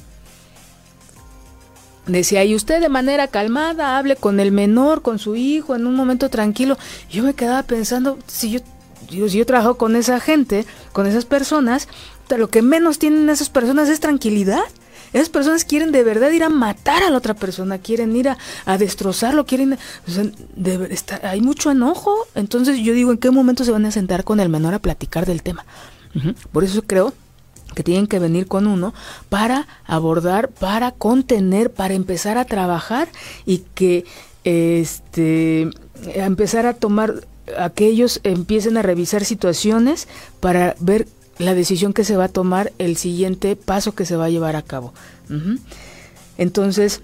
Decía, 2.08 2.44
y 2.46 2.54
usted 2.54 2.82
de 2.82 2.90
manera 2.90 3.28
calmada 3.28 3.98
hable 3.98 4.16
con 4.16 4.40
el 4.40 4.52
menor, 4.52 5.02
con 5.02 5.18
su 5.18 5.36
hijo, 5.36 5.76
en 5.76 5.88
un 5.88 5.96
momento 5.96 6.30
tranquilo. 6.30 6.78
Yo 7.10 7.24
me 7.24 7.34
quedaba 7.34 7.64
pensando, 7.64 8.20
si 8.28 8.52
yo, 8.52 8.60
si 9.10 9.38
yo 9.38 9.46
trabajo 9.46 9.76
con 9.76 9.96
esa 9.96 10.20
gente, 10.20 10.66
con 10.94 11.08
esas 11.08 11.26
personas, 11.26 11.88
lo 12.38 12.50
que 12.50 12.62
menos 12.62 13.00
tienen 13.00 13.30
esas 13.30 13.50
personas 13.50 13.90
es 13.90 14.00
tranquilidad. 14.00 14.64
Esas 15.14 15.30
personas 15.30 15.64
quieren 15.64 15.92
de 15.92 16.04
verdad 16.04 16.30
ir 16.32 16.44
a 16.44 16.50
matar 16.50 17.02
a 17.02 17.10
la 17.10 17.18
otra 17.18 17.34
persona, 17.34 17.78
quieren 17.78 18.16
ir 18.16 18.30
a, 18.30 18.78
destrozarlo, 18.78 19.46
quieren... 19.46 19.78
hay 21.24 21.42
mucho 21.42 21.72
enojo. 21.72 22.28
Entonces 22.36 22.80
yo 22.80 22.94
digo, 22.94 23.12
¿en 23.12 23.18
qué 23.18 23.32
momento 23.32 23.64
se 23.64 23.72
van 23.72 23.86
a 23.86 23.92
sentar 23.92 24.24
con 24.24 24.40
el 24.40 24.50
menor 24.50 24.74
a 24.74 24.80
platicar 24.80 25.26
del 25.26 25.42
tema? 25.42 25.66
Por 26.52 26.64
eso 26.64 26.82
creo 26.82 27.14
que 27.76 27.84
tienen 27.84 28.08
que 28.08 28.20
venir 28.20 28.48
con 28.48 28.66
uno 28.66 28.94
para 29.30 29.68
abordar, 29.86 30.50
para 30.50 30.92
contener, 30.92 31.72
para 31.72 31.94
empezar 31.94 32.38
a 32.38 32.46
trabajar 32.46 33.10
y 33.46 33.60
que 33.76 34.06
este 34.44 35.70
empezar 36.16 36.66
a 36.66 36.74
tomar 36.74 37.28
aquellos 37.58 38.20
empiecen 38.24 38.78
a 38.78 38.82
revisar 38.82 39.24
situaciones 39.24 40.08
para 40.40 40.76
ver 40.80 41.08
la 41.38 41.54
decisión 41.54 41.94
que 41.94 42.04
se 42.04 42.18
va 42.18 42.26
a 42.26 42.30
tomar, 42.30 42.72
el 42.80 42.96
siguiente 42.98 43.56
paso 43.56 43.94
que 43.94 44.06
se 44.06 44.16
va 44.16 44.26
a 44.26 44.30
llevar 44.30 44.56
a 44.56 44.62
cabo. 44.62 44.94
Entonces, 46.38 47.02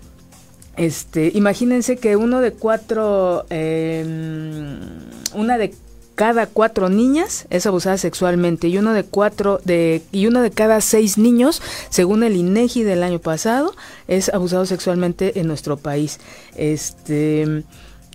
este, 0.78 1.32
imagínense 1.34 1.98
que 1.98 2.16
uno 2.16 2.40
de 2.40 2.54
cuatro, 2.54 3.46
em, 3.50 4.80
una 5.34 5.58
de 5.58 5.74
cada 6.22 6.46
cuatro 6.46 6.88
niñas 6.90 7.48
es 7.50 7.66
abusada 7.66 7.98
sexualmente 7.98 8.68
y 8.68 8.78
uno 8.78 8.94
de 8.94 9.04
cuatro 9.04 9.60
de 9.66 10.04
y 10.12 10.28
uno 10.28 10.44
de 10.44 10.52
cada 10.52 10.80
seis 10.80 11.18
niños, 11.18 11.64
según 11.90 12.22
el 12.22 12.36
INEGI 12.36 12.84
del 12.84 13.02
año 13.02 13.18
pasado, 13.18 13.74
es 14.08 14.30
abusado 14.30 14.68
sexualmente 14.68 15.40
en 15.40 15.48
nuestro 15.48 15.78
país. 15.78 16.20
Este 16.56 17.64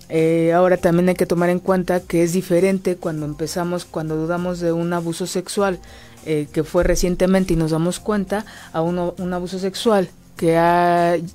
eh, 0.08 0.52
ahora 0.52 0.76
también 0.76 1.08
hay 1.08 1.16
que 1.16 1.26
tomar 1.26 1.50
en 1.50 1.58
cuenta 1.58 1.98
que 1.98 2.22
es 2.22 2.32
diferente 2.32 2.94
cuando 2.94 3.26
empezamos, 3.26 3.84
cuando 3.84 4.14
dudamos 4.14 4.60
de 4.60 4.70
un 4.70 4.92
abuso 4.92 5.26
sexual 5.26 5.80
eh, 6.26 6.46
que 6.52 6.62
fue 6.62 6.84
recientemente 6.84 7.54
y 7.54 7.56
nos 7.56 7.72
damos 7.72 7.98
cuenta 7.98 8.46
a 8.72 8.82
uno, 8.82 9.16
un 9.18 9.32
abuso 9.32 9.58
sexual 9.58 10.08
que 10.36 10.52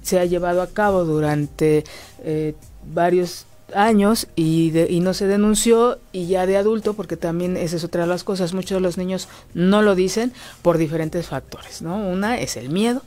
se 0.03 0.19
ha 0.21 0.23
llevado 0.23 0.62
a 0.62 0.67
cabo 0.67 1.03
durante 1.03 1.84
eh, 2.23 2.55
varios 2.93 3.45
años 3.75 4.27
y, 4.36 4.77
y 4.77 4.99
no 4.99 5.13
se 5.13 5.27
denunció 5.27 5.99
y 6.12 6.27
ya 6.27 6.45
de 6.45 6.57
adulto, 6.57 6.93
porque 6.93 7.17
también 7.17 7.57
esa 7.57 7.75
es 7.75 7.84
otra 7.84 8.01
de 8.01 8.07
las 8.07 8.23
cosas, 8.23 8.53
muchos 8.53 8.75
de 8.77 8.81
los 8.81 8.97
niños 8.97 9.27
no 9.53 9.81
lo 9.81 9.95
dicen 9.95 10.34
por 10.62 10.77
diferentes 10.77 11.27
factores, 11.27 11.81
¿no? 11.81 11.97
Una 11.97 12.39
es 12.39 12.57
el 12.57 12.69
miedo, 12.69 13.01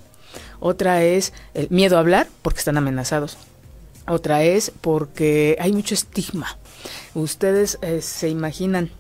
otra 0.61 1.03
es 1.03 1.33
el 1.55 1.69
miedo 1.71 1.97
a 1.97 2.01
hablar 2.01 2.29
porque 2.43 2.59
están 2.59 2.77
amenazados, 2.77 3.37
otra 4.07 4.43
es 4.43 4.73
porque 4.81 5.57
hay 5.61 5.73
mucho 5.73 5.95
estigma. 5.95 6.59
Ustedes 7.15 7.79
eh, 7.83 8.01
se 8.03 8.29
imaginan 8.29 8.91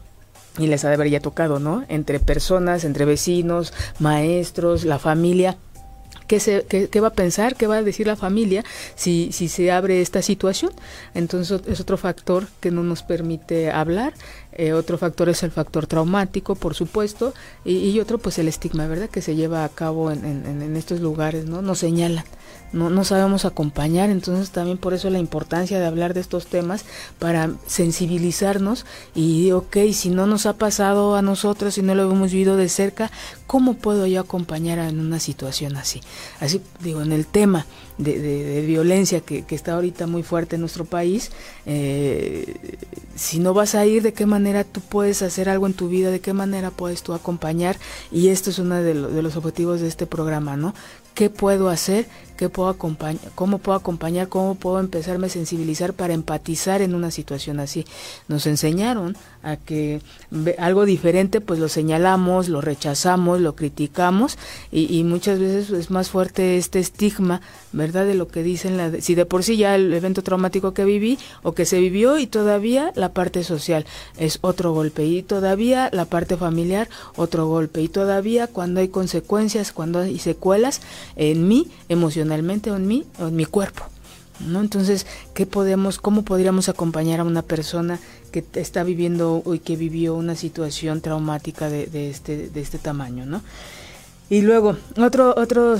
y 0.59 0.67
les 0.67 0.85
ha 0.85 0.89
de 0.89 0.95
haber 0.95 1.11
ya 1.11 1.21
tocado, 1.21 1.59
¿no? 1.59 1.85
Entre 1.89 2.21
personas, 2.21 2.85
entre 2.85 3.05
vecinos, 3.05 3.73
maestros, 3.99 4.85
la 4.85 4.99
familia, 4.99 5.57
¿Qué, 6.27 6.41
se, 6.41 6.65
qué, 6.67 7.01
va 7.01 7.09
a 7.09 7.13
pensar? 7.13 7.57
¿Qué 7.57 7.67
va 7.67 7.77
a 7.77 7.83
decir 7.83 8.07
la 8.07 8.17
familia 8.17 8.65
si, 8.95 9.31
si 9.33 9.49
se 9.49 9.71
abre 9.71 10.01
esta 10.01 10.23
situación? 10.23 10.73
Entonces 11.15 11.61
es 11.67 11.81
otro 11.81 11.97
factor 11.97 12.47
que 12.61 12.71
no 12.71 12.83
nos 12.83 13.03
permite 13.03 13.71
hablar. 13.71 14.15
Eh, 14.57 14.73
otro 14.73 14.99
factor 14.99 15.29
es 15.29 15.43
el 15.43 15.51
factor 15.51 15.87
traumático, 15.87 16.55
por 16.55 16.75
supuesto, 16.75 17.35
y, 17.65 17.99
otro 17.99 18.19
pues 18.19 18.39
el 18.39 18.49
estigma, 18.49 18.87
¿verdad? 18.87 19.11
Que 19.11 19.21
se 19.21 19.35
lleva 19.35 19.65
a 19.65 19.69
cabo 19.69 20.11
en, 20.11 20.25
en, 20.25 20.77
estos 20.77 21.01
lugares, 21.01 21.47
¿no? 21.47 21.61
Nos 21.61 21.81
señalan 21.81 22.25
no, 22.75 22.91
no 22.91 23.05
sabemos 23.05 23.45
acompañar, 23.45 24.11
entonces 24.11 24.51
también 24.51 24.79
por 24.79 24.95
eso 24.95 25.09
la 25.09 25.21
importancia 25.21 25.79
de 25.79 25.87
hablar 25.87 26.13
de 26.13 26.21
estos 26.21 26.47
temas 26.47 26.85
para 27.19 27.53
sensibilizarnos 27.67 28.85
y, 29.15 29.53
ok, 29.53 29.77
si 29.93 30.11
no 30.11 30.27
nos 30.27 30.45
ha 30.47 30.55
pasado 30.55 31.15
a 31.15 31.23
nosotros, 31.23 31.75
si 31.75 31.83
no 31.83 31.95
lo 31.95 32.11
hemos 32.11 32.33
vivido 32.33 32.57
de 32.57 32.69
cerca, 32.69 33.11
¿cómo 33.47 33.75
puedo 33.75 34.07
yo 34.07 34.21
acompañar 34.21 34.81
en 34.81 34.99
una 34.99 35.21
situación 35.21 35.77
así? 35.77 36.01
Así 36.41 36.61
digo, 36.81 37.01
en 37.01 37.13
el 37.13 37.27
tema 37.27 37.65
de, 37.99 38.65
violencia 38.67 39.21
que, 39.21 39.45
está 39.51 39.75
ahorita 39.75 40.07
muy 40.07 40.23
fuerte 40.23 40.57
en 40.57 40.61
nuestro 40.61 40.85
país, 40.85 41.31
eh, 41.67 42.77
si 43.15 43.39
no 43.39 43.55
vas 43.55 43.75
a 43.75 43.87
ir, 43.87 44.03
¿de 44.03 44.13
qué 44.13 44.27
manera 44.27 44.65
tú 44.65 44.81
puedes 44.81 45.23
hacer 45.23 45.49
algo 45.49 45.67
en 45.67 45.75
tu 45.75 45.89
vida? 45.89 46.11
¿De 46.11 46.21
qué 46.21 46.33
manera 46.33 46.71
puedes 46.71 47.03
tú 47.03 47.13
acompañar? 47.13 47.77
Y 48.11 48.29
esto 48.29 48.51
es 48.51 48.59
uno 48.59 48.77
de, 48.77 48.95
de 48.95 49.23
los 49.23 49.37
objetivos 49.37 49.81
de 49.81 49.89
este 49.89 50.07
programa, 50.07 50.57
¿no? 50.57 50.75
¿Qué 51.15 51.31
puedo 51.31 51.69
hacer? 51.69 52.07
¿Qué 52.37 52.49
puedo 52.49 52.69
acompañar? 52.69 53.31
¿Cómo 53.37 53.59
puedo 53.59 53.79
acompañar? 53.79 54.29
¿Cómo 54.29 54.57
puedo 54.57 54.81
empezarme 54.81 55.29
a 55.29 55.31
sensibilizar 55.31 55.95
para 55.95 56.13
empatizar 56.13 56.83
en 56.83 56.97
una 56.97 57.13
situación 57.13 57.61
así? 57.61 57.85
Nos 58.27 58.49
enseñaron 58.49 59.17
a 59.45 59.57
que 59.57 60.01
algo 60.59 60.85
diferente 60.85 61.41
pues 61.41 61.61
lo 61.61 61.69
señalamos, 61.69 62.49
lo 62.49 62.61
rechazamos, 62.61 63.41
lo 63.41 63.55
criticamos 63.55 64.39
y, 64.73 65.05
muchas 65.05 65.39
veces 65.39 65.71
es 65.71 65.91
más 65.91 66.09
fuerte 66.09 66.57
este 66.57 66.79
estigma, 66.79 67.41
¿verdad? 67.73 68.07
De 68.07 68.15
lo 68.15 68.29
que 68.29 68.43
dicen, 68.43 68.77
la, 68.77 68.91
si 69.01 69.15
de 69.15 69.27
por 69.27 69.45
sí 69.45 69.57
ya 69.57 69.75
el 69.75 69.93
evento 69.93 70.23
traumático 70.23 70.73
que 70.73 70.85
viví 70.85 71.19
o 71.43 71.53
que 71.53 71.67
se 71.67 71.79
vivió 71.79 72.19
y 72.19 72.27
todavía 72.27 72.93
la 72.97 73.13
parte 73.13 73.45
social 73.45 73.85
es 74.17 74.39
otro 74.41 74.73
golpe 74.73 75.05
y 75.05 75.23
todavía 75.23 75.91
la 75.93 76.07
parte 76.07 76.37
familiar 76.37 76.89
otro 77.17 77.47
golpe 77.47 77.83
y 77.83 77.89
todavía 77.89 78.47
cuando 78.47 78.81
hay 78.81 78.89
consecuencias, 78.89 79.73
cuando 79.73 80.01
hay 80.01 80.19
secuelas, 80.19 80.81
en 81.17 81.47
mí, 81.49 81.69
emocionalmente 81.89 82.71
o 82.71 82.77
en 82.77 82.87
mí, 82.87 83.05
o 83.19 83.29
en 83.29 83.37
mi 83.37 83.45
cuerpo. 83.45 83.85
¿No? 84.41 84.61
Entonces, 84.61 85.07
¿qué 85.33 85.47
podemos, 85.47 85.99
cómo 85.99 86.23
podríamos 86.23 86.69
acompañar 86.69 87.21
a 87.21 87.25
una 87.25 87.43
persona 87.43 88.01
que 88.35 88.61
está 88.61 88.83
viviendo 88.83 89.45
y 89.47 89.61
que 89.61 89.77
vivió 89.77 90.17
una 90.17 90.35
situación 90.35 91.01
traumática 91.01 91.69
de, 91.69 92.11
este, 92.11 92.49
de 92.49 92.61
este 92.61 92.79
tamaño, 92.79 93.27
¿no? 93.27 93.43
Y 94.29 94.41
luego, 94.41 94.77
otro, 94.97 95.35
otro 95.37 95.79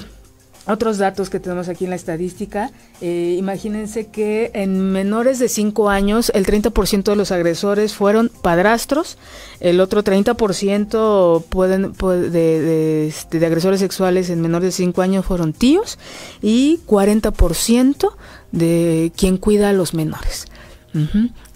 otros 0.67 0.97
datos 0.97 1.29
que 1.29 1.41
tenemos 1.41 1.69
aquí 1.69 1.85
en 1.85 1.91
la 1.91 1.97
estadística, 1.97 2.71
eh, 3.03 3.37
imagínense 3.39 4.07
que 4.07 4.51
en 4.55 4.93
menores 4.93 5.39
de 5.39 5.51
5 5.51 5.91
años 5.91 6.33
el 6.35 6.47
30% 6.47 7.03
de 7.03 7.17
los 7.17 7.33
agresores 7.33 7.93
fueron 7.93 8.31
padrastros, 8.41 9.19
el 9.61 9.81
otro 9.81 10.03
30% 10.03 11.45
pueden, 11.51 11.93
de, 11.93 13.09
este, 13.09 13.41
de, 13.41 13.47
agresores 13.47 13.81
sexuales 13.81 14.31
en 14.31 14.41
menores 14.41 14.69
de 14.69 14.73
5 14.85 15.03
años 15.03 15.27
fueron 15.27 15.53
tíos 15.53 15.99
y 16.41 16.81
40% 16.87 18.13
de 18.53 19.13
quien 19.17 19.37
cuida 19.37 19.69
a 19.69 19.73
los 19.75 19.93
menores. 19.93 20.47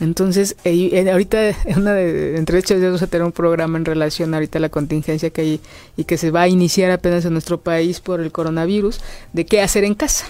Entonces, 0.00 0.56
eh, 0.64 1.08
ahorita, 1.10 1.38
una 1.76 1.94
de, 1.94 2.36
entre 2.36 2.58
hechos, 2.58 2.80
vamos 2.80 3.02
a 3.02 3.06
tener 3.06 3.24
un 3.24 3.32
programa 3.32 3.78
en 3.78 3.84
relación 3.84 4.34
ahorita 4.34 4.58
a 4.58 4.60
la 4.60 4.68
contingencia 4.68 5.30
que 5.30 5.40
hay 5.40 5.60
y 5.96 6.04
que 6.04 6.18
se 6.18 6.30
va 6.30 6.42
a 6.42 6.48
iniciar 6.48 6.90
apenas 6.90 7.24
en 7.24 7.32
nuestro 7.32 7.60
país 7.60 8.00
por 8.00 8.20
el 8.20 8.32
coronavirus, 8.32 9.00
de 9.32 9.46
qué 9.46 9.62
hacer 9.62 9.84
en 9.84 9.94
casa. 9.94 10.26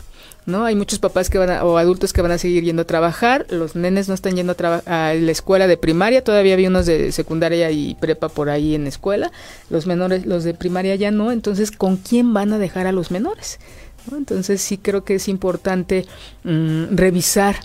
¿no? 0.47 0.64
Hay 0.64 0.75
muchos 0.75 0.99
papás 0.99 1.29
que 1.29 1.37
van 1.37 1.51
o 1.62 1.77
adultos 1.77 2.12
que 2.12 2.23
van 2.23 2.33
a 2.33 2.38
seguir 2.38 2.64
yendo 2.64 2.83
a 2.83 2.87
trabajar, 2.87 3.47
los 3.51 3.77
nenes 3.77 4.09
no 4.09 4.14
están 4.14 4.35
yendo 4.35 4.57
a, 4.59 5.11
a 5.11 5.14
la 5.14 5.31
escuela 5.31 5.66
de 5.66 5.77
primaria, 5.77 6.25
todavía 6.25 6.57
hay 6.57 6.66
unos 6.66 6.87
de 6.87 7.12
secundaria 7.12 7.71
y 7.71 7.94
prepa 7.97 8.31
por 8.31 8.49
ahí 8.49 8.75
en 8.75 8.87
escuela, 8.87 9.31
los 9.68 9.87
menores, 9.87 10.25
los 10.25 10.44
de 10.44 10.55
primaria 10.55 10.94
ya 10.94 11.11
no, 11.11 11.33
entonces, 11.33 11.71
¿con 11.71 11.99
quién 11.99 12.33
van 12.33 12.55
a 12.55 12.59
dejar 12.59 12.87
a 12.87 12.92
los 12.92 13.11
menores? 13.11 13.59
Entonces 14.11 14.62
sí 14.62 14.79
creo 14.79 15.05
que 15.05 15.16
es 15.16 15.29
importante 15.29 16.07
mm, 16.44 16.97
revisar 16.97 17.57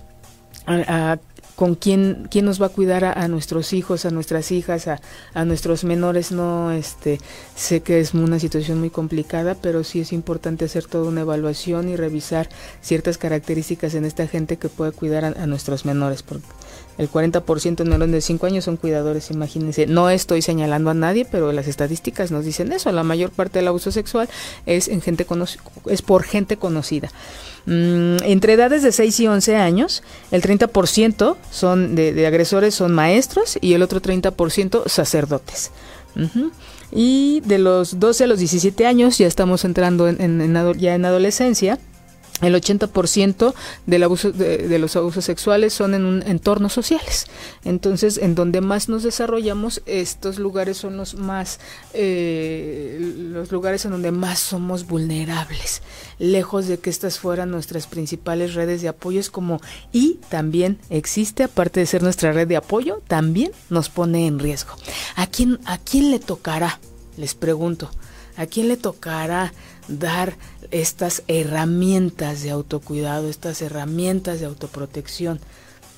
a, 0.66 1.18
con 1.56 1.76
quién, 1.76 2.28
quién 2.30 2.46
nos 2.46 2.62
va 2.62 2.68
a 2.68 2.70
cuidar 2.70 3.06
a, 3.06 3.28
nuestros 3.28 3.74
hijos, 3.74 4.06
a 4.06 4.10
nuestras 4.10 4.52
hijas, 4.52 4.88
a, 4.88 5.46
nuestros 5.46 5.84
menores. 5.84 6.32
No, 6.32 6.72
este, 6.72 7.20
sé 7.56 7.82
que 7.82 8.00
es 8.00 8.14
una 8.14 8.40
situación 8.40 8.80
muy 8.80 8.90
complicada, 8.90 9.56
pero 9.56 9.84
sí 9.84 10.00
es 10.00 10.14
importante 10.14 10.66
hacer 10.66 10.86
toda 10.86 11.08
una 11.08 11.22
evaluación 11.22 11.90
y 11.90 11.96
revisar 11.96 12.50
ciertas 12.82 13.18
características 13.18 13.96
en 13.96 14.06
esta 14.06 14.28
gente 14.28 14.58
que 14.58 14.70
puede 14.70 14.92
cuidar 14.92 15.26
a, 15.26 15.48
nuestros 15.48 15.86
menores. 15.86 16.24
El 16.98 17.10
40% 17.10 17.76
de 17.78 17.84
menores 17.86 18.12
de 18.12 18.22
5 18.22 18.46
años 18.46 18.66
son 18.66 18.78
cuidadores, 18.78 19.32
imagínense. 19.32 19.88
No 19.88 20.10
estoy 20.10 20.42
señalando 20.42 20.90
a 20.90 20.94
nadie, 20.94 21.26
pero 21.26 21.52
las 21.52 21.68
estadísticas 21.68 22.32
nos 22.32 22.46
dicen 22.46 22.72
eso. 22.72 22.92
La 22.92 23.04
mayor 23.04 23.32
parte 23.32 23.60
del 23.60 23.68
abuso 23.68 23.92
sexual 23.92 24.30
es, 24.66 24.88
en 24.88 25.02
gente 25.02 25.26
es 25.88 26.02
por 26.02 26.24
gente 26.24 26.58
conocida. 26.58 27.10
Mm, 27.66 28.18
entre 28.24 28.54
edades 28.54 28.84
de 28.84 28.92
6 28.92 29.20
y 29.22 29.28
11 29.28 29.56
años, 29.56 30.04
el 30.32 30.42
30% 30.42 31.38
son 31.50 31.96
de, 31.96 32.28
agresores 32.28 32.76
son 32.76 32.94
maestros 32.94 33.58
y 33.62 33.74
el 33.74 33.82
otro 33.82 34.02
30% 34.02 34.88
sacerdotes. 34.88 35.72
Y 36.92 37.42
de 37.46 37.58
los 37.58 38.00
12 38.00 38.26
a 38.26 38.28
los 38.28 38.38
17 38.38 38.86
años 38.86 39.18
ya 39.18 39.26
estamos 39.26 39.66
entrando 39.66 40.08
en, 40.08 40.78
ya 40.78 40.94
en 40.94 41.06
adolescencia 41.06 41.80
el 42.42 42.56
80% 42.56 43.54
del 43.86 44.04
abuso, 44.04 44.32
de, 44.32 44.80
los 44.80 44.96
abusos 44.96 45.24
sexuales 45.24 45.74
son 45.74 45.94
en 45.94 46.06
un, 46.06 46.24
entornos 46.24 46.74
sociales. 46.74 47.28
Entonces, 47.64 48.18
en 48.18 48.36
donde 48.36 48.60
más 48.60 48.90
nos 48.90 49.04
desarrollamos, 49.04 49.82
estos 49.86 50.40
lugares 50.40 50.78
son 50.78 50.98
los 50.98 51.16
más, 51.16 51.60
eh, 51.94 53.00
los 53.32 53.52
lugares 53.52 53.86
en 53.86 53.92
donde 53.92 54.12
más 54.12 54.40
somos 54.40 54.88
vulnerables. 54.88 55.82
Lejos 56.20 56.68
de 56.68 56.80
que 56.80 56.90
estas 56.90 57.20
fueran 57.20 57.52
nuestras 57.52 57.88
principales 57.88 58.56
redes 58.56 58.82
de 58.82 58.90
apoyo, 58.90 59.20
es 59.20 59.30
como, 59.30 59.62
y 59.92 60.20
también 60.30 60.80
existe, 60.90 61.44
aparte 61.44 61.80
de 61.80 61.86
ser 61.86 62.04
nuestra 62.04 62.32
red 62.32 62.48
de 62.48 62.58
apoyo, 62.58 63.02
también 63.08 63.52
nos 63.70 63.90
pone 63.90 64.28
en 64.28 64.40
riesgo. 64.40 64.74
¿A 65.16 65.28
quién, 65.28 65.60
a 65.66 65.78
quién 65.78 66.12
le 66.12 66.20
tocará? 66.20 66.80
Les 67.16 67.36
pregunto. 67.36 67.90
¿A 68.36 68.48
quién 68.48 68.68
le 68.68 68.78
tocará 68.78 69.54
dar 69.88 70.38
estas 70.72 71.24
herramientas 71.28 72.42
de 72.42 72.52
autocuidado, 72.52 73.30
estas 73.30 73.62
herramientas 73.62 74.40
de 74.40 74.46
autoprotección, 74.46 75.40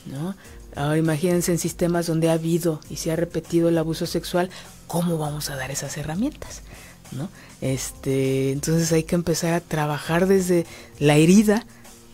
¿no? 0.06 0.36
Ahora 0.76 0.98
imagínense 0.98 1.52
en 1.52 1.58
sistemas 1.58 2.08
donde 2.08 2.30
ha 2.30 2.34
habido 2.34 2.82
y 2.90 2.98
se 2.98 3.12
ha 3.12 3.16
repetido 3.16 3.70
el 3.70 3.78
abuso 3.78 4.06
sexual, 4.06 4.50
¿cómo 4.88 5.18
vamos 5.18 5.50
a 5.50 5.56
dar 5.56 5.72
esas 5.72 5.96
herramientas? 5.98 6.62
¿No? 7.12 7.30
Este, 7.62 8.52
entonces 8.52 8.92
hay 8.92 9.04
que 9.04 9.16
empezar 9.16 9.54
a 9.54 9.62
trabajar 9.62 10.28
desde 10.28 10.66
la 11.00 11.16
herida, 11.16 11.66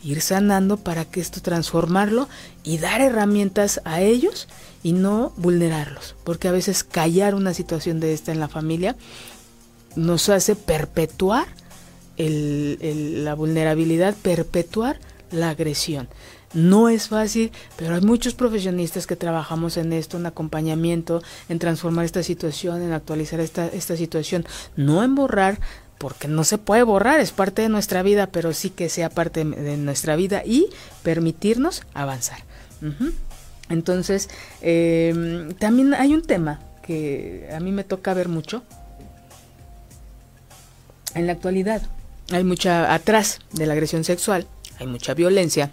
ir 0.04 0.22
sanando 0.22 0.78
para 0.78 1.06
que 1.06 1.22
esto 1.22 1.42
transformarlo 1.42 2.30
y 2.64 2.78
dar 2.78 3.02
herramientas 3.02 3.82
a 3.84 4.02
ellos 4.02 4.48
y 4.84 4.94
no 4.94 5.34
vulnerarlos, 5.38 6.16
porque 6.24 6.48
a 6.48 6.52
veces 6.52 6.84
callar 6.84 7.34
una 7.34 7.56
situación 7.56 8.00
de 8.00 8.14
esta 8.14 8.32
en 8.32 8.40
la 8.40 8.48
familia 8.48 8.96
nos 9.96 10.30
hace 10.30 10.56
perpetuar 10.56 11.48
la 12.30 13.34
vulnerabilidad, 13.36 14.16
perpetuar 14.22 15.00
la 15.32 15.50
agresión. 15.50 16.08
No 16.54 16.90
es 16.90 17.08
fácil, 17.08 17.52
pero 17.78 17.96
hay 17.96 18.02
muchos 18.02 18.34
profesionistas 18.34 19.08
que 19.08 19.16
trabajamos 19.16 19.78
en 19.78 19.94
esto, 19.94 20.18
en 20.18 20.26
acompañamiento, 20.26 21.22
en 21.48 21.60
transformar 21.60 22.04
esta 22.04 22.24
situación, 22.24 22.82
en 22.82 22.92
actualizar 22.92 23.40
esta, 23.40 23.68
esta 23.68 23.96
situación, 23.96 24.46
no 24.76 25.04
en 25.04 25.16
borrar, 25.16 25.60
porque 25.98 26.28
no 26.28 26.44
se 26.44 26.58
puede 26.58 26.84
borrar, 26.84 27.20
es 27.20 27.32
parte 27.32 27.62
de 27.62 27.70
nuestra 27.70 28.02
vida, 28.04 28.28
pero 28.28 28.54
sí 28.54 28.70
que 28.70 28.90
sea 28.90 29.10
parte 29.10 29.46
de 29.46 29.78
nuestra 29.78 30.16
vida 30.16 30.42
y 30.44 30.68
permitirnos 31.04 31.84
avanzar. 31.94 32.40
Entonces, 33.70 34.28
em, 34.62 35.54
también 35.54 35.94
hay 35.94 36.14
un 36.14 36.24
tema 36.24 36.60
que 36.82 37.48
a 37.56 37.60
mí 37.60 37.72
me 37.72 37.84
toca 37.84 38.14
ver 38.14 38.28
mucho 38.28 38.64
en 41.14 41.28
la 41.28 41.34
actualidad 41.34 41.84
hay 42.32 42.44
mucha 42.44 42.94
atrás 42.94 43.40
de 43.52 43.66
la 43.66 43.74
agresión 43.74 44.04
sexual, 44.04 44.48
hay 44.80 44.88
mucha 44.88 45.14
violencia 45.14 45.72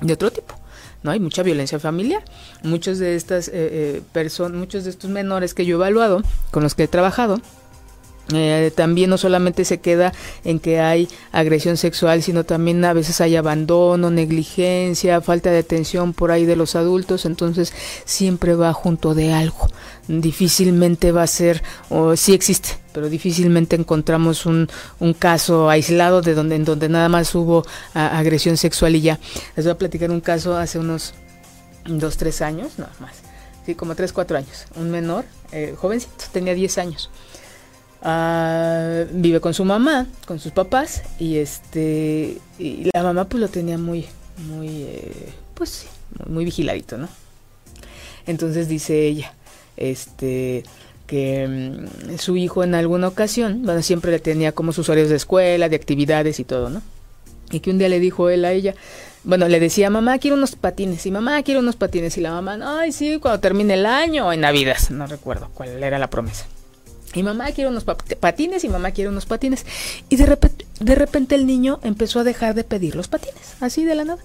de 0.00 0.12
otro 0.12 0.30
tipo. 0.30 0.54
¿no? 1.02 1.10
Hay 1.10 1.20
mucha 1.20 1.42
violencia 1.42 1.78
familiar. 1.78 2.24
Muchos 2.62 2.98
de 2.98 3.14
estas 3.14 3.48
eh, 3.48 3.52
eh, 3.54 4.02
personas, 4.12 4.58
muchos 4.58 4.84
de 4.84 4.90
estos 4.90 5.10
menores 5.10 5.54
que 5.54 5.64
yo 5.66 5.76
he 5.76 5.78
evaluado, 5.78 6.22
con 6.50 6.62
los 6.62 6.74
que 6.74 6.84
he 6.84 6.88
trabajado, 6.88 7.40
eh, 8.32 8.72
también 8.74 9.10
no 9.10 9.18
solamente 9.18 9.64
se 9.64 9.80
queda 9.80 10.12
en 10.44 10.58
que 10.58 10.80
hay 10.80 11.08
agresión 11.30 11.76
sexual, 11.76 12.22
sino 12.22 12.44
también 12.44 12.84
a 12.84 12.94
veces 12.94 13.20
hay 13.20 13.36
abandono, 13.36 14.10
negligencia, 14.10 15.20
falta 15.20 15.50
de 15.50 15.58
atención 15.58 16.14
por 16.14 16.30
ahí 16.30 16.46
de 16.46 16.56
los 16.56 16.74
adultos, 16.74 17.26
entonces 17.26 17.72
siempre 18.04 18.54
va 18.54 18.72
junto 18.72 19.14
de 19.14 19.32
algo. 19.32 19.68
Difícilmente 20.08 21.12
va 21.12 21.22
a 21.22 21.26
ser, 21.26 21.62
o 21.90 22.16
sí 22.16 22.32
existe, 22.32 22.78
pero 22.92 23.10
difícilmente 23.10 23.76
encontramos 23.76 24.46
un, 24.46 24.68
un 25.00 25.12
caso 25.12 25.68
aislado 25.68 26.22
de 26.22 26.34
donde, 26.34 26.56
en 26.56 26.64
donde 26.64 26.88
nada 26.88 27.08
más 27.08 27.34
hubo 27.34 27.64
agresión 27.92 28.56
sexual 28.56 28.96
y 28.96 29.02
ya. 29.02 29.18
Les 29.56 29.66
voy 29.66 29.72
a 29.72 29.78
platicar 29.78 30.10
un 30.10 30.20
caso 30.20 30.56
hace 30.56 30.78
unos 30.78 31.14
dos, 31.86 32.16
tres 32.16 32.40
años, 32.40 32.72
no 32.78 32.86
más, 33.00 33.16
sí, 33.66 33.74
como 33.74 33.94
tres, 33.94 34.12
cuatro 34.12 34.38
años. 34.38 34.66
Un 34.76 34.90
menor, 34.90 35.24
eh, 35.52 35.74
jovencito, 35.76 36.24
tenía 36.32 36.54
diez 36.54 36.78
años. 36.78 37.10
Ah, 38.06 39.04
vive 39.12 39.40
con 39.40 39.54
su 39.54 39.64
mamá, 39.64 40.06
con 40.26 40.38
sus 40.38 40.52
papás, 40.52 41.02
y 41.18 41.38
este, 41.38 42.36
y 42.58 42.90
la 42.92 43.02
mamá 43.02 43.24
pues 43.24 43.40
lo 43.40 43.48
tenía 43.48 43.78
muy, 43.78 44.04
muy, 44.46 44.82
eh, 44.82 45.32
pues 45.54 45.70
sí, 45.70 45.86
muy 46.28 46.44
vigiladito, 46.44 46.98
¿no? 46.98 47.08
Entonces 48.26 48.68
dice 48.68 49.06
ella, 49.06 49.32
este, 49.78 50.64
que 51.06 51.48
mm, 51.48 52.18
su 52.18 52.36
hijo 52.36 52.62
en 52.62 52.74
alguna 52.74 53.08
ocasión, 53.08 53.62
bueno, 53.64 53.80
siempre 53.80 54.10
le 54.10 54.18
tenía 54.18 54.52
como 54.52 54.72
sus 54.72 54.90
horarios 54.90 55.08
de 55.08 55.16
escuela, 55.16 55.70
de 55.70 55.76
actividades 55.76 56.38
y 56.40 56.44
todo, 56.44 56.68
¿no? 56.68 56.82
Y 57.52 57.60
que 57.60 57.70
un 57.70 57.78
día 57.78 57.88
le 57.88 58.00
dijo 58.00 58.28
él 58.28 58.44
a 58.44 58.52
ella, 58.52 58.74
bueno, 59.22 59.48
le 59.48 59.60
decía, 59.60 59.88
mamá, 59.88 60.18
quiero 60.18 60.36
unos 60.36 60.56
patines, 60.56 61.06
y 61.06 61.10
mamá, 61.10 61.42
quiero 61.42 61.60
unos 61.60 61.76
patines, 61.76 62.18
y 62.18 62.20
la 62.20 62.32
mamá, 62.32 62.58
ay, 62.80 62.92
sí, 62.92 63.18
cuando 63.18 63.40
termine 63.40 63.72
el 63.72 63.86
año, 63.86 64.26
o 64.28 64.32
en 64.34 64.40
Navidad, 64.40 64.76
no 64.90 65.06
recuerdo 65.06 65.48
cuál 65.54 65.82
era 65.82 65.98
la 65.98 66.10
promesa. 66.10 66.44
Y 67.14 67.22
mamá 67.22 67.52
quiere 67.52 67.70
unos 67.70 67.84
patines 67.84 68.64
y 68.64 68.68
mamá 68.68 68.90
quiere 68.90 69.08
unos 69.08 69.26
patines. 69.26 69.64
Y 70.08 70.16
de 70.16 70.94
repente, 70.94 71.34
el 71.34 71.46
niño 71.46 71.80
empezó 71.82 72.20
a 72.20 72.24
dejar 72.24 72.54
de 72.54 72.64
pedir 72.64 72.96
los 72.96 73.08
patines, 73.08 73.54
así 73.60 73.84
de 73.84 73.94
la 73.94 74.04
nada. 74.04 74.22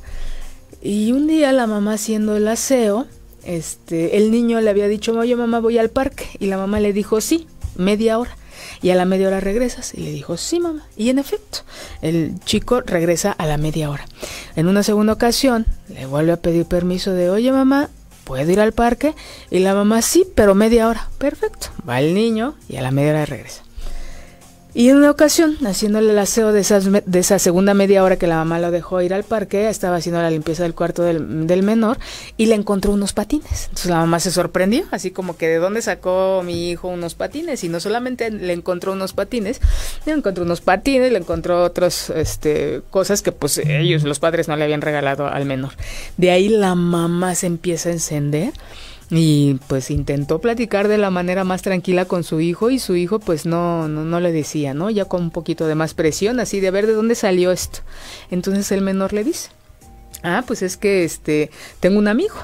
Y 0.82 1.12
un 1.12 1.28
día 1.28 1.52
la 1.52 1.68
mamá 1.68 1.94
haciendo 1.94 2.36
el 2.36 2.48
aseo, 2.48 3.06
este, 3.44 4.18
el 4.18 4.32
niño 4.32 4.60
le 4.62 4.70
había 4.70 4.88
dicho, 4.88 5.14
oye 5.14 5.36
mamá, 5.36 5.60
voy 5.60 5.78
al 5.78 5.90
parque. 5.90 6.26
Y 6.40 6.48
la 6.48 6.58
mamá 6.58 6.80
le 6.80 6.94
dijo, 6.94 7.22
sí, 7.22 7.48
media 7.76 8.18
hora. 8.18 8.36
Y 8.82 8.90
a 8.90 8.96
la 8.96 9.06
media 9.06 9.28
hora 9.28 9.40
regresas. 9.40 9.94
Y 9.94 10.02
le 10.02 10.12
dijo, 10.12 10.38
sí, 10.38 10.60
mamá. 10.60 10.88
Y 10.98 11.10
en 11.10 11.20
efecto, 11.20 11.60
el 12.02 12.40
chico 12.46 12.82
regresa 12.82 13.32
a 13.32 13.46
la 13.46 13.58
media 13.58 13.90
hora. 13.90 14.06
En 14.56 14.68
una 14.68 14.84
segunda 14.84 15.14
ocasión, 15.14 15.66
le 15.90 16.06
vuelve 16.06 16.32
a 16.32 16.38
pedir 16.38 16.66
permiso 16.66 17.14
de, 17.14 17.30
oye, 17.30 17.52
mamá, 17.52 17.90
¿puedo 18.30 18.52
ir 18.52 18.60
al 18.60 18.74
parque? 18.74 19.16
Y 19.50 19.58
la 19.58 19.74
mamá, 19.74 20.04
sí, 20.04 20.24
pero 20.36 20.54
media 20.54 20.88
hora. 20.88 21.10
Perfecto. 21.18 21.70
Va 21.90 22.00
el 22.00 22.14
niño 22.14 22.54
y 22.68 22.76
a 22.76 22.84
la 22.84 22.92
media 22.92 23.10
hora 23.10 23.26
regresa. 23.26 23.64
Y 24.80 24.88
en 24.88 24.96
una 24.96 25.12
ocasión, 25.12 25.58
haciéndole 25.66 26.12
el 26.12 26.20
aseo 26.20 26.54
de, 26.54 26.62
esas, 26.62 26.90
de 26.90 27.20
esa 27.20 27.38
segunda 27.38 27.74
media 27.74 28.02
hora 28.02 28.16
que 28.16 28.28
la 28.28 28.38
mamá 28.38 28.60
lo 28.60 28.72
dejó 28.72 29.02
ir 29.02 29.14
al 29.14 29.26
parque, 29.26 29.68
estaba 29.68 29.98
haciendo 29.98 30.22
la 30.22 30.32
limpieza 30.32 30.64
del 30.64 30.74
cuarto 30.74 31.04
del, 31.04 31.48
del, 31.48 31.64
menor 31.64 31.98
y 32.38 32.46
le 32.46 32.56
encontró 32.56 32.94
unos 32.94 33.12
patines. 33.12 33.64
Entonces 33.64 33.92
la 33.92 33.98
mamá 33.98 34.22
se 34.22 34.32
sorprendió, 34.32 34.86
así 34.92 35.12
como 35.12 35.36
que 35.36 35.50
de 35.50 35.58
dónde 35.58 35.82
sacó 35.82 36.44
mi 36.46 36.70
hijo 36.70 36.88
unos 36.88 37.14
patines. 37.14 37.62
Y 37.66 37.68
no 37.68 37.82
solamente 37.82 38.32
le 38.32 38.54
encontró 38.54 38.94
unos 38.94 39.12
patines, 39.12 39.60
le 40.06 40.14
encontró 40.14 40.46
unos 40.46 40.62
patines, 40.62 41.12
le 41.12 41.18
encontró 41.18 41.62
otras 41.62 42.10
este, 42.12 42.82
cosas 42.90 43.22
que 43.22 43.34
pues 43.34 43.58
ellos, 43.58 44.04
los 44.04 44.20
padres, 44.20 44.48
no 44.48 44.56
le 44.56 44.64
habían 44.64 44.80
regalado 44.80 45.28
al 45.28 45.44
menor. 45.44 45.74
De 46.16 46.32
ahí 46.32 46.48
la 46.48 46.74
mamá 46.76 47.36
se 47.36 47.48
empieza 47.48 47.90
a 47.90 47.92
encender 47.92 48.54
y 49.12 49.56
pues 49.68 49.90
intentó 49.90 50.40
platicar 50.40 50.88
de 50.88 51.00
la 51.00 51.10
manera 51.10 51.44
más 51.44 51.64
tranquila 51.64 52.06
con 52.06 52.24
su 52.24 52.42
hijo 52.42 52.70
y 52.70 52.78
su 52.78 52.96
hijo 52.96 53.20
pues 53.20 53.46
no, 53.46 53.88
no, 53.88 54.06
no, 54.06 54.20
le 54.20 54.32
decía, 54.32 54.74
¿no? 54.74 54.90
Ya 54.92 55.06
con 55.06 55.24
un 55.24 55.32
poquito 55.32 55.66
de 55.66 55.76
más 55.76 55.96
presión, 55.96 56.40
así 56.40 56.60
de 56.60 56.70
ver 56.70 56.86
de 56.86 56.94
dónde 56.94 57.16
salió 57.16 57.52
esto. 57.52 57.80
Entonces 58.30 58.72
el 58.72 58.82
menor 58.82 59.14
le 59.14 59.24
dice, 59.24 59.50
ah, 60.22 60.44
pues 60.46 60.62
es 60.62 60.78
que 60.78 61.04
este, 61.04 61.50
tengo 61.80 61.98
un 61.98 62.08
amigo. 62.08 62.36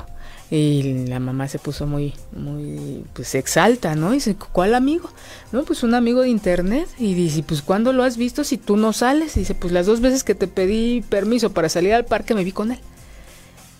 Y 0.52 1.08
la 1.08 1.20
mamá 1.20 1.48
se 1.48 1.58
puso 1.58 1.88
muy, 1.88 2.14
muy, 2.32 3.04
pues 3.14 3.34
exalta, 3.34 3.96
¿no? 3.96 4.12
Y 4.12 4.16
dice, 4.16 4.36
¿cuál 4.36 4.76
amigo? 4.76 5.10
No, 5.52 5.64
pues 5.64 5.82
un 5.82 5.96
amigo 5.96 6.22
de 6.22 6.30
internet. 6.30 6.88
Y 7.00 7.16
dice, 7.16 7.44
pues 7.44 7.62
¿cuándo 7.62 7.94
lo 7.94 8.04
has 8.04 8.16
visto 8.16 8.44
si 8.44 8.58
tú 8.58 8.78
no 8.78 8.94
sales? 8.94 9.36
Y 9.38 9.42
dice, 9.42 9.56
pues 9.56 9.74
las 9.74 9.88
dos 9.88 10.02
veces 10.02 10.24
que 10.24 10.36
te 10.36 10.48
pedí 10.48 11.02
permiso 11.02 11.52
para 11.52 11.68
salir 11.68 11.94
al 11.94 12.06
parque 12.06 12.36
me 12.36 12.44
vi 12.44 12.52
con 12.52 12.72
él. 12.72 12.80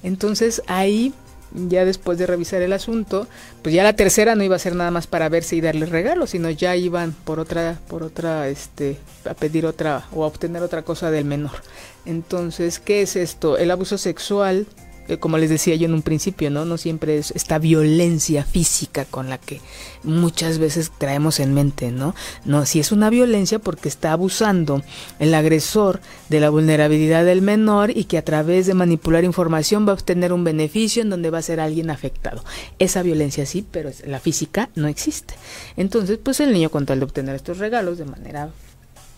Entonces 0.02 0.62
ahí 0.68 1.14
ya 1.56 1.86
después 1.86 2.18
de 2.18 2.28
revisar 2.28 2.62
el 2.62 2.74
asunto, 2.74 3.28
pues 3.62 3.74
ya 3.74 3.84
la 3.84 3.96
tercera 3.96 4.36
no 4.36 4.44
iba 4.44 4.56
a 4.56 4.60
ser 4.60 4.76
nada 4.76 4.92
más 4.92 5.08
para 5.08 5.30
verse 5.30 5.56
y 5.56 5.62
darle 5.62 5.86
regalos, 5.86 6.32
sino 6.32 6.50
ya 6.50 6.76
iban 6.76 7.14
por 7.24 7.40
otra, 7.40 7.80
por 7.88 8.04
otra, 8.04 8.48
este, 8.48 8.98
a 9.30 9.34
pedir 9.34 9.66
otra 9.66 10.06
o 10.14 10.24
a 10.24 10.28
obtener 10.28 10.64
otra 10.64 10.84
cosa 10.84 11.12
del 11.12 11.26
menor. 11.26 11.64
Entonces, 12.06 12.80
¿qué 12.80 13.02
es 13.02 13.16
esto? 13.16 13.58
El 13.58 13.72
abuso 13.72 13.98
sexual 13.98 14.68
como 15.20 15.38
les 15.38 15.50
decía 15.50 15.76
yo 15.76 15.86
en 15.86 15.94
un 15.94 16.02
principio, 16.02 16.50
¿no? 16.50 16.66
No 16.66 16.78
siempre 16.78 17.18
es 17.18 17.32
esta 17.32 17.60
violencia 17.60 18.44
física 18.44 19.06
con 19.06 19.30
la 19.30 19.38
que 19.38 19.62
muchas 20.04 20.58
veces 20.58 20.92
traemos 20.98 21.40
en 21.40 21.54
mente, 21.54 21.92
¿no? 21.92 22.16
No, 22.44 22.66
si 22.66 22.80
es 22.80 22.92
una 22.92 23.10
violencia 23.10 23.60
porque 23.60 23.90
está 23.90 24.12
abusando 24.12 24.82
el 25.20 25.34
agresor 25.34 26.00
de 26.30 26.40
la 26.40 26.50
vulnerabilidad 26.50 27.26
del 27.26 27.42
menor 27.42 27.92
y 27.96 28.06
que 28.06 28.18
a 28.18 28.24
través 28.24 28.66
de 28.66 28.74
manipular 28.74 29.24
información 29.24 29.88
va 29.88 29.92
a 29.92 29.96
obtener 29.96 30.34
un 30.34 30.44
beneficio 30.44 31.02
en 31.02 31.10
donde 31.10 31.30
va 31.30 31.40
a 31.40 31.44
ser 31.44 31.60
alguien 31.60 31.90
afectado. 31.90 32.44
Esa 32.80 33.04
violencia 33.04 33.46
sí, 33.46 33.66
pero 33.70 33.92
la 34.06 34.20
física 34.20 34.70
no 34.76 34.88
existe. 34.88 35.36
Entonces, 35.78 36.18
pues 36.22 36.40
el 36.40 36.52
niño 36.52 36.70
con 36.70 36.86
tal 36.86 37.00
de 37.00 37.06
obtener 37.06 37.36
estos 37.36 37.60
regalos 37.60 37.98
de 37.98 38.06
manera 38.06 38.48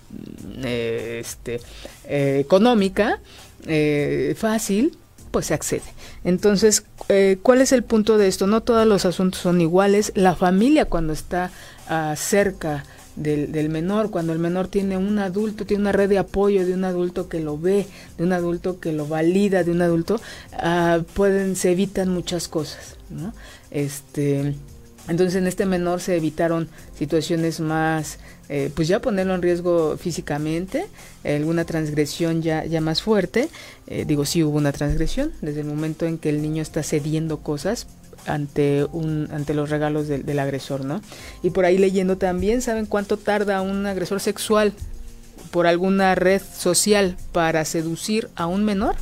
mm, 0.09 0.65
este, 0.65 1.61
eh, 2.05 2.39
económica, 2.41 3.19
eh, 3.65 4.35
fácil, 4.37 4.97
pues 5.37 5.45
se 5.45 5.53
accede. 5.53 5.83
Entonces, 6.23 6.83
eh, 7.09 7.37
¿cuál 7.43 7.61
es 7.61 7.71
el 7.71 7.83
punto 7.83 8.17
de 8.17 8.27
esto? 8.27 8.47
No 8.47 8.61
todos 8.61 8.87
los 8.87 9.05
asuntos 9.05 9.39
son 9.39 9.61
iguales. 9.61 10.11
La 10.15 10.35
familia 10.35 10.85
cuando 10.85 11.13
está 11.13 11.51
ah, 11.87 12.15
cerca 12.17 12.85
del, 13.15 13.69
menor, 13.69 14.09
cuando 14.09 14.33
el 14.33 14.39
menor 14.39 14.67
tiene 14.67 14.97
un 14.97 15.19
adulto, 15.19 15.67
tiene 15.67 15.81
una 15.81 15.91
red 15.91 16.09
de 16.09 16.17
apoyo 16.17 16.65
de 16.65 16.73
un 16.73 16.85
adulto 16.85 17.29
que 17.29 17.39
lo 17.39 17.55
ve, 17.55 17.85
de 18.17 18.23
un 18.23 18.33
adulto 18.33 18.79
que 18.79 18.93
lo 18.93 19.05
valida, 19.05 19.63
de 19.63 19.69
un 19.69 19.83
adulto, 19.83 20.19
ah, 20.53 21.01
pueden, 21.13 21.55
se 21.55 21.71
evitan 21.71 22.09
muchas 22.09 22.47
cosas, 22.47 22.95
¿no? 23.11 23.31
Este, 23.69 24.55
entonces 25.07 25.35
en 25.35 25.47
este 25.47 25.65
menor 25.65 26.01
se 26.01 26.17
evitaron 26.17 26.67
situaciones 26.97 27.59
más, 27.59 28.19
eh, 28.49 28.71
pues 28.75 28.87
ya 28.87 28.99
ponerlo 28.99 29.35
en 29.35 29.41
riesgo 29.41 29.97
físicamente, 29.97 30.87
alguna 31.23 31.65
transgresión 31.65 32.41
ya, 32.41 32.65
ya 32.65 32.81
más 32.81 33.01
fuerte. 33.01 33.49
Eh, 33.87 34.05
digo, 34.05 34.25
sí 34.25 34.43
hubo 34.43 34.57
una 34.57 34.71
transgresión 34.71 35.31
desde 35.41 35.61
el 35.61 35.67
momento 35.67 36.05
en 36.05 36.17
que 36.17 36.29
el 36.29 36.41
niño 36.41 36.61
está 36.61 36.83
cediendo 36.83 37.37
cosas 37.39 37.87
ante 38.25 38.85
un 38.91 39.29
ante 39.31 39.53
los 39.53 39.69
regalos 39.69 40.07
del 40.07 40.39
agresor, 40.39 40.83
¿no? 40.83 41.01
Y 41.43 41.51
por 41.51 41.65
ahí 41.65 41.77
leyendo 41.77 42.17
también, 42.17 42.61
¿saben 42.61 42.85
cuánto 42.85 43.17
tarda 43.17 43.61
un 43.61 43.85
agresor 43.85 44.19
sexual 44.19 44.73
por 45.51 45.67
alguna 45.67 46.15
red 46.15 46.41
social 46.41 47.15
para 47.31 47.63
seducir 47.63 48.29
a 48.35 48.47
un 48.47 48.65
menor? 48.65 48.95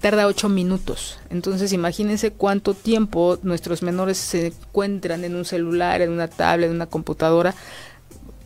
Tarda 0.00 0.26
8 0.26 0.48
minutos. 0.48 1.18
Entonces 1.30 1.72
imagínense 1.72 2.32
cuánto 2.32 2.74
tiempo 2.74 3.38
nuestros 3.42 3.82
menores 3.82 4.16
se 4.18 4.48
encuentran 4.48 5.24
en 5.24 5.36
un 5.36 5.44
celular, 5.44 6.00
en 6.00 6.10
una 6.10 6.28
tablet, 6.28 6.70
en 6.70 6.76
una 6.76 6.86
computadora. 6.86 7.54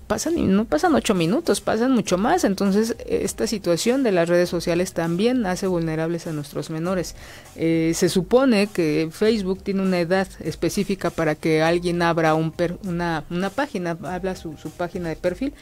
Pasan 0.06 0.54
no 0.54 0.66
pasan 0.66 0.94
8 0.94 1.14
minutos, 1.14 1.62
pasan 1.62 1.92
mucho 1.92 2.18
más. 2.18 2.44
Entonces 2.44 2.96
esta 3.06 3.46
situación 3.46 4.02
de 4.02 4.12
las 4.12 4.28
redes 4.28 4.50
sociales 4.50 4.92
también 4.92 5.46
hace 5.46 5.66
vulnerables 5.66 6.26
a 6.26 6.32
nuestros 6.32 6.70
menores. 6.70 7.14
Eh, 7.56 7.92
se 7.94 8.08
supone 8.08 8.66
que 8.66 9.08
Facebook 9.10 9.62
tiene 9.62 9.82
una 9.82 10.00
edad 10.00 10.28
específica 10.40 11.10
para 11.10 11.36
que 11.36 11.62
alguien 11.62 12.02
abra 12.02 12.34
un 12.34 12.52
una, 12.84 13.24
una 13.30 13.50
página, 13.50 13.96
habla 14.02 14.36
su 14.36 14.54
página 14.76 15.08
de 15.08 15.16
perfil 15.16 15.54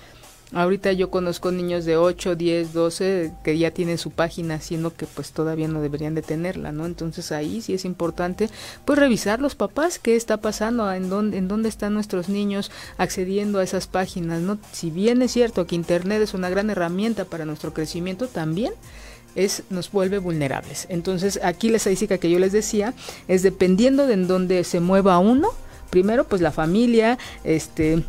Ahorita 0.55 0.93
yo 0.93 1.11
conozco 1.11 1.51
niños 1.51 1.87
de 1.87 1.97
8, 1.97 2.37
10, 2.37 2.73
12 2.75 3.33
que 3.43 3.57
ya 3.57 3.71
tienen 3.71 3.97
su 3.97 4.11
página, 4.11 4.61
siendo 4.61 4.95
que 4.95 5.07
pues 5.07 5.33
todavía 5.33 5.67
no 5.67 5.81
deberían 5.81 6.15
de 6.15 6.21
tenerla, 6.21 6.73
¿no? 6.73 6.85
Entonces 6.85 7.33
ahí 7.33 7.63
sí 7.63 7.73
es 7.73 7.87
importante 7.87 8.51
pues 8.85 8.99
revisar 8.99 9.41
los 9.41 9.55
papás 9.55 9.99
qué 9.99 10.15
está 10.15 10.37
pasando, 10.37 10.93
en 10.93 11.09
dónde, 11.09 11.39
en 11.39 11.49
dónde 11.49 11.71
están 11.71 11.95
nuestros 11.95 12.29
niños 12.29 12.71
accediendo 12.99 13.61
a 13.61 13.65
esas 13.65 13.87
páginas, 13.87 14.43
¿no? 14.43 14.59
Si 14.73 14.91
bien 14.91 15.23
es 15.23 15.33
cierto 15.33 15.67
que 15.67 15.75
Internet 15.75 16.21
es 16.21 16.35
una 16.35 16.51
gran 16.51 16.69
herramienta 16.69 17.25
para 17.25 17.47
nuestro 17.47 17.73
crecimiento, 17.73 18.29
también 18.29 18.75
es, 19.35 19.63
nos 19.71 19.91
vuelve 19.91 20.19
vulnerables. 20.19 20.87
Entonces 20.91 21.41
aquí 21.43 21.71
la 21.71 21.79
estadística 21.79 22.19
que 22.19 22.31
yo 22.31 22.39
les 22.39 22.53
decía 22.53 22.93
es 23.27 23.43
dependiendo 23.43 24.07
de 24.07 24.15
en 24.15 24.29
dónde 24.29 24.65
se 24.65 24.81
mueva 24.81 25.19
uno, 25.19 25.49
primero 25.89 26.25
pues 26.25 26.43
la 26.43 26.53
familia, 26.53 27.19
este 27.45 28.03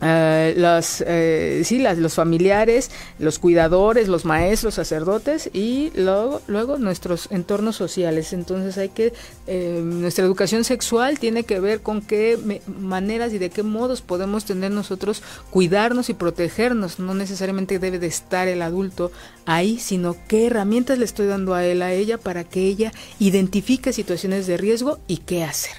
Uh, 0.00 0.58
los, 0.58 1.04
eh, 1.06 1.60
sí, 1.64 1.78
las, 1.78 1.98
los 1.98 2.14
familiares, 2.14 2.90
los 3.18 3.38
cuidadores, 3.38 4.08
los 4.08 4.24
maestros, 4.24 4.74
sacerdotes 4.74 5.50
y 5.52 5.92
luego, 5.94 6.40
luego 6.46 6.78
nuestros 6.78 7.28
entornos 7.30 7.76
sociales. 7.76 8.32
Entonces 8.32 8.78
hay 8.78 8.88
que, 8.88 9.12
eh, 9.46 9.82
nuestra 9.84 10.24
educación 10.24 10.64
sexual 10.64 11.18
tiene 11.18 11.44
que 11.44 11.60
ver 11.60 11.82
con 11.82 12.00
qué 12.00 12.38
maneras 12.66 13.34
y 13.34 13.38
de 13.38 13.50
qué 13.50 13.62
modos 13.62 14.00
podemos 14.00 14.46
tener 14.46 14.70
nosotros 14.70 15.22
cuidarnos 15.50 16.08
y 16.08 16.14
protegernos. 16.14 16.98
No 16.98 17.12
necesariamente 17.12 17.78
debe 17.78 17.98
de 17.98 18.06
estar 18.06 18.48
el 18.48 18.62
adulto 18.62 19.12
ahí, 19.44 19.78
sino 19.78 20.16
qué 20.28 20.46
herramientas 20.46 20.98
le 20.98 21.04
estoy 21.04 21.26
dando 21.26 21.52
a 21.52 21.66
él, 21.66 21.82
a 21.82 21.92
ella, 21.92 22.16
para 22.16 22.44
que 22.44 22.62
ella 22.62 22.90
identifique 23.18 23.92
situaciones 23.92 24.46
de 24.46 24.56
riesgo 24.56 24.98
y 25.06 25.18
qué 25.18 25.44
hacer. 25.44 25.74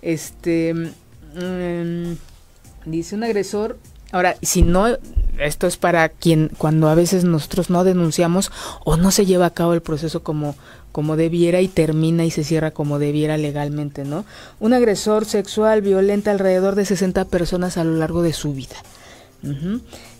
Este. 0.00 0.74
Mm, 1.34 2.12
Dice 2.84 3.14
un 3.14 3.24
agresor, 3.24 3.78
ahora, 4.12 4.36
si 4.42 4.62
no, 4.62 4.86
esto 5.38 5.66
es 5.66 5.76
para 5.76 6.08
quien 6.08 6.50
cuando 6.58 6.88
a 6.88 6.94
veces 6.94 7.24
nosotros 7.24 7.70
no 7.70 7.84
denunciamos 7.84 8.52
o 8.84 8.96
no 8.96 9.10
se 9.10 9.26
lleva 9.26 9.46
a 9.46 9.54
cabo 9.54 9.74
el 9.74 9.82
proceso 9.82 10.22
como, 10.22 10.54
como 10.92 11.16
debiera 11.16 11.60
y 11.60 11.68
termina 11.68 12.24
y 12.24 12.30
se 12.30 12.44
cierra 12.44 12.70
como 12.70 12.98
debiera 12.98 13.36
legalmente, 13.36 14.04
¿no? 14.04 14.24
Un 14.60 14.74
agresor 14.74 15.24
sexual 15.24 15.82
violenta 15.82 16.30
alrededor 16.30 16.74
de 16.74 16.84
60 16.84 17.24
personas 17.26 17.76
a 17.78 17.84
lo 17.84 17.96
largo 17.96 18.22
de 18.22 18.32
su 18.32 18.54
vida. 18.54 18.76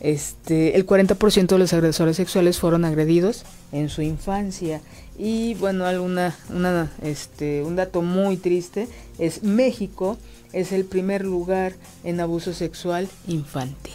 Este, 0.01 0.77
el 0.77 0.87
40% 0.87 1.47
de 1.47 1.59
los 1.59 1.73
agresores 1.73 2.17
sexuales 2.17 2.59
fueron 2.59 2.85
agredidos 2.85 3.45
en 3.73 3.89
su 3.89 4.03
infancia. 4.03 4.83
Y 5.19 5.55
bueno, 5.55 5.87
alguna, 5.87 6.37
una, 6.51 6.93
este, 7.03 7.63
un 7.63 7.77
dato 7.77 8.03
muy 8.03 8.37
triste 8.37 8.89
es 9.19 9.43
México 9.43 10.19
es 10.55 10.73
el 10.73 10.85
primer 10.85 11.25
lugar 11.25 11.75
en 12.05 12.21
abuso 12.21 12.55
sexual 12.55 13.09
infantil. 13.27 13.93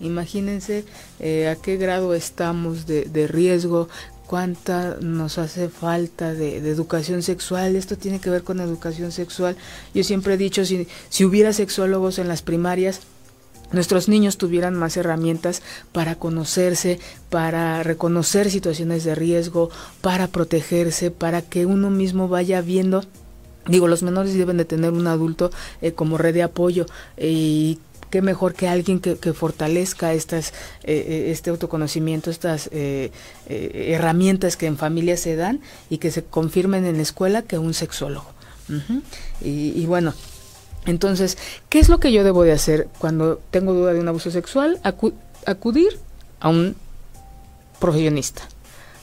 Imagínense 0.00 0.84
eh, 1.18 1.48
a 1.48 1.56
qué 1.56 1.76
grado 1.76 2.14
estamos 2.14 2.86
de, 2.86 3.26
riesgo, 3.26 3.88
cuánta 4.26 4.98
nos 5.00 5.38
hace 5.38 5.68
falta 5.68 6.34
de, 6.34 6.58
educación 6.58 7.22
sexual. 7.22 7.74
Esto 7.74 7.96
tiene 7.96 8.20
que 8.20 8.30
ver 8.30 8.42
con 8.42 8.60
educación 8.60 9.12
sexual. 9.12 9.56
Yo 9.94 10.04
siempre 10.04 10.34
he 10.34 10.36
dicho, 10.36 10.64
si, 10.64 10.86
si 11.08 11.24
hubiera 11.24 11.52
sexólogos 11.52 12.18
en 12.18 12.28
las 12.28 12.42
primarias, 12.42 13.00
nuestros 13.72 14.08
niños 14.08 14.36
tuvieran 14.36 14.74
más 14.74 14.96
herramientas 14.96 15.62
para 15.92 16.16
conocerse, 16.16 17.00
para 17.30 17.82
reconocer 17.82 18.50
situaciones 18.50 19.04
de 19.04 19.14
riesgo, 19.14 19.70
para 20.00 20.28
protegerse, 20.28 21.10
para 21.10 21.40
que 21.40 21.66
uno 21.66 21.90
mismo 21.90 22.28
vaya 22.28 22.60
viendo 22.60 23.04
Digo, 23.66 23.88
los 23.88 24.02
menores 24.02 24.34
deben 24.34 24.56
de 24.56 24.64
tener 24.64 24.92
un 24.92 25.06
adulto 25.06 25.50
eh, 25.80 25.92
como 25.92 26.18
red 26.18 26.34
de 26.34 26.42
apoyo 26.42 26.86
y 27.16 27.78
qué 28.10 28.20
mejor 28.22 28.54
que 28.54 28.68
alguien 28.68 29.00
que, 29.00 29.32
fortalezca 29.32 30.12
estas, 30.12 30.50
eh, 30.84 31.04
eh, 31.08 31.30
este 31.30 31.50
autoconocimiento, 31.50 32.30
estas 32.30 32.70
herramientas 33.46 34.56
que 34.56 34.66
en 34.66 34.76
familia 34.76 35.16
se 35.16 35.34
dan 35.34 35.60
y 35.90 35.98
que 35.98 36.10
se 36.10 36.22
confirmen 36.22 36.84
en 36.84 36.96
la 36.96 37.02
escuela 37.02 37.42
que 37.42 37.58
un 37.58 37.74
sexólogo. 37.74 38.26
y, 39.40 39.84
bueno, 39.86 40.14
entonces, 40.86 41.38
¿qué 41.70 41.80
es 41.80 41.88
lo 41.88 41.98
que 41.98 42.12
yo 42.12 42.22
debo 42.22 42.44
de 42.44 42.52
hacer 42.52 42.88
cuando 42.98 43.40
tengo 43.50 43.72
duda 43.72 43.92
de 43.92 44.00
un 44.00 44.08
abuso 44.08 44.30
sexual? 44.30 44.78
acudir 45.46 45.98
a 46.40 46.48
un 46.48 46.76
profesionista 47.80 48.48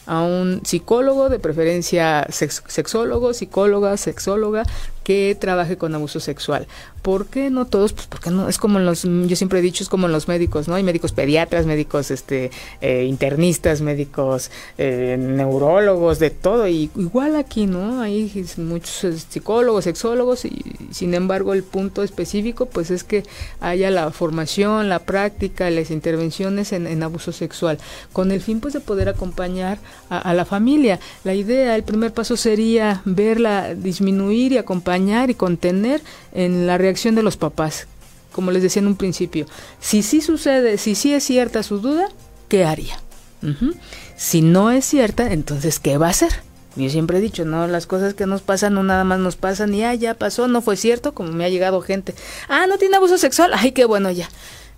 a 0.06 0.22
un 0.22 0.62
psicólogo, 0.64 1.30
de 1.30 1.40
preferencia 1.40 2.28
sexólogo, 2.30 3.34
psicóloga, 3.34 3.96
sexóloga, 3.98 4.64
que 5.04 5.36
trabaje 5.40 5.78
con 5.78 5.94
abuso 5.96 6.20
sexual. 6.20 6.68
¿Por 7.02 7.26
qué 7.26 7.50
no 7.50 7.66
todos? 7.66 7.94
Pues 7.94 8.06
porque 8.06 8.30
no, 8.30 8.48
es 8.48 8.60
como 8.60 8.78
los, 8.78 9.04
yo 9.04 9.36
siempre 9.36 9.58
he 9.58 9.62
dicho, 9.64 9.84
es 9.84 9.90
como 9.90 10.06
en 10.06 10.12
los 10.12 10.28
médicos, 10.28 10.68
¿no? 10.68 10.76
Hay 10.76 10.84
médicos 10.84 11.14
pediatras, 11.14 11.66
médicos 11.66 12.12
este, 12.12 12.52
eh, 12.80 13.06
internistas, 13.06 13.82
médicos 13.82 14.52
eh, 14.78 15.18
neurólogos, 15.20 16.20
de 16.20 16.30
todo. 16.30 16.68
Y 16.68 16.92
igual 16.96 17.36
aquí, 17.36 17.66
¿no? 17.66 18.02
Hay 18.02 18.46
muchos 18.58 19.04
eh, 19.04 19.18
psicólogos, 19.18 19.86
sexólogos, 19.86 20.46
y 20.46 20.64
sin 20.92 21.16
embargo 21.16 21.54
el 21.54 21.64
punto 21.64 22.04
específico, 22.04 22.68
pues 22.68 22.92
es 22.92 23.04
que 23.04 23.24
haya 23.62 23.90
la 23.90 24.12
formación, 24.12 24.88
la 24.88 25.00
práctica, 25.00 25.72
las 25.72 25.90
intervenciones 25.90 26.72
en, 26.72 27.02
abuso 27.02 27.32
sexual, 27.32 27.80
con 28.14 28.32
el 28.32 28.42
fin 28.42 28.60
pues 28.60 28.76
de 28.76 28.80
poder 28.80 29.10
acompañar 29.10 29.80
a, 30.10 30.20
a 30.20 30.36
la 30.36 30.46
familia. 30.46 31.00
La 31.24 31.34
idea, 31.34 31.76
el 31.76 31.84
primer 31.84 32.14
paso 32.14 32.38
sería 32.38 33.02
verla 33.06 33.74
disminuir 33.74 34.52
y 34.52 34.58
acompañar 34.58 35.32
y 35.32 35.34
contener 35.34 36.02
en 36.34 36.68
la 36.68 36.78
reacción 36.92 37.16
de 37.16 37.24
los 37.24 37.38
papás. 37.38 37.88
Como 38.34 38.52
les 38.52 38.64
decía 38.64 38.82
en 38.82 38.88
un 38.88 38.96
principio, 38.96 39.46
si 39.80 40.04
sí 40.04 40.22
sucede, 40.22 40.78
si 40.78 40.96
sí 40.96 41.14
es 41.14 41.24
cierta 41.24 41.64
su 41.64 41.80
duda, 41.80 42.08
¿qué 42.50 42.66
haría? 42.66 43.00
Si 44.16 44.42
no 44.42 44.72
es 44.72 44.86
cierta, 44.86 45.32
entonces, 45.34 45.80
¿qué 45.80 45.98
va 45.98 46.08
a 46.08 46.12
hacer? 46.12 46.32
Yo 46.76 46.90
siempre 46.90 47.18
he 47.18 47.22
dicho, 47.22 47.44
no, 47.44 47.68
las 47.68 47.88
cosas 47.88 48.14
que 48.14 48.26
nos 48.26 48.42
pasan 48.42 48.74
no 48.74 48.84
nada 48.84 49.04
más 49.04 49.20
nos 49.20 49.36
pasan 49.36 49.74
y 49.74 49.84
ah, 49.84 49.94
ya 49.96 50.14
pasó, 50.14 50.48
no 50.48 50.62
fue 50.62 50.78
cierto, 50.78 51.14
como 51.14 51.32
me 51.32 51.44
ha 51.44 51.50
llegado 51.50 51.82
gente. 51.82 52.14
Ah, 52.48 52.68
no 52.68 52.78
tiene 52.78 52.96
abuso 52.98 53.18
sexual, 53.18 53.52
ay, 53.54 53.72
qué 53.72 53.86
bueno 53.86 54.12
ya. 54.12 54.30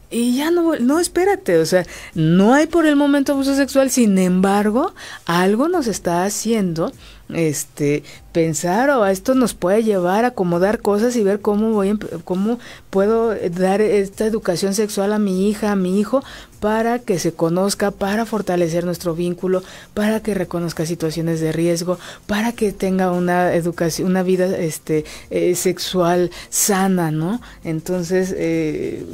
y 0.09 0.37
ya 0.37 0.49
no, 0.49 0.75
no, 0.77 0.99
espérate, 0.99 1.57
o 1.57 1.65
sea, 1.65 1.85
no 2.15 2.53
hay 2.53 2.67
por 2.67 2.85
el 2.85 2.95
momento 2.95 3.33
abuso 3.33 3.55
sexual, 3.55 3.91
sin 3.91 4.17
embargo, 4.17 4.93
algo 5.25 5.67
nos 5.67 5.87
está 5.87 6.23
haciendo 6.25 6.91
este 7.35 8.03
pensar 8.31 8.89
o 8.89 9.05
esto 9.05 9.35
nos 9.35 9.53
puede 9.53 9.83
llevar 9.83 10.25
a 10.25 10.29
acomodar 10.29 10.79
cosas 10.79 11.15
y 11.15 11.23
ver 11.23 11.39
cómo 11.39 11.71
voy 11.71 11.97
cómo 12.23 12.59
puedo 12.89 13.35
dar 13.35 13.81
esta 13.81 14.25
educación 14.25 14.73
sexual 14.73 15.13
a 15.13 15.19
mi 15.19 15.49
hija, 15.49 15.71
a 15.71 15.75
mi 15.75 15.99
hijo 15.99 16.23
para 16.59 16.99
que 16.99 17.19
se 17.19 17.33
conozca, 17.33 17.91
para 17.91 18.25
fortalecer 18.25 18.85
nuestro 18.85 19.13
vínculo, 19.15 19.63
para 19.93 20.21
que 20.21 20.33
reconozca 20.33 20.85
situaciones 20.85 21.41
de 21.41 21.51
riesgo, 21.51 21.99
para 22.25 22.53
que 22.53 22.71
tenga 22.71 23.11
una 23.11 23.53
educación, 23.53 24.09
una 24.09 24.23
vida 24.23 24.57
este 24.57 25.05
eh, 25.29 25.55
sexual 25.55 26.31
sana, 26.49 27.11
¿no? 27.11 27.41
Entonces 27.63 28.33
eh, 28.37 29.05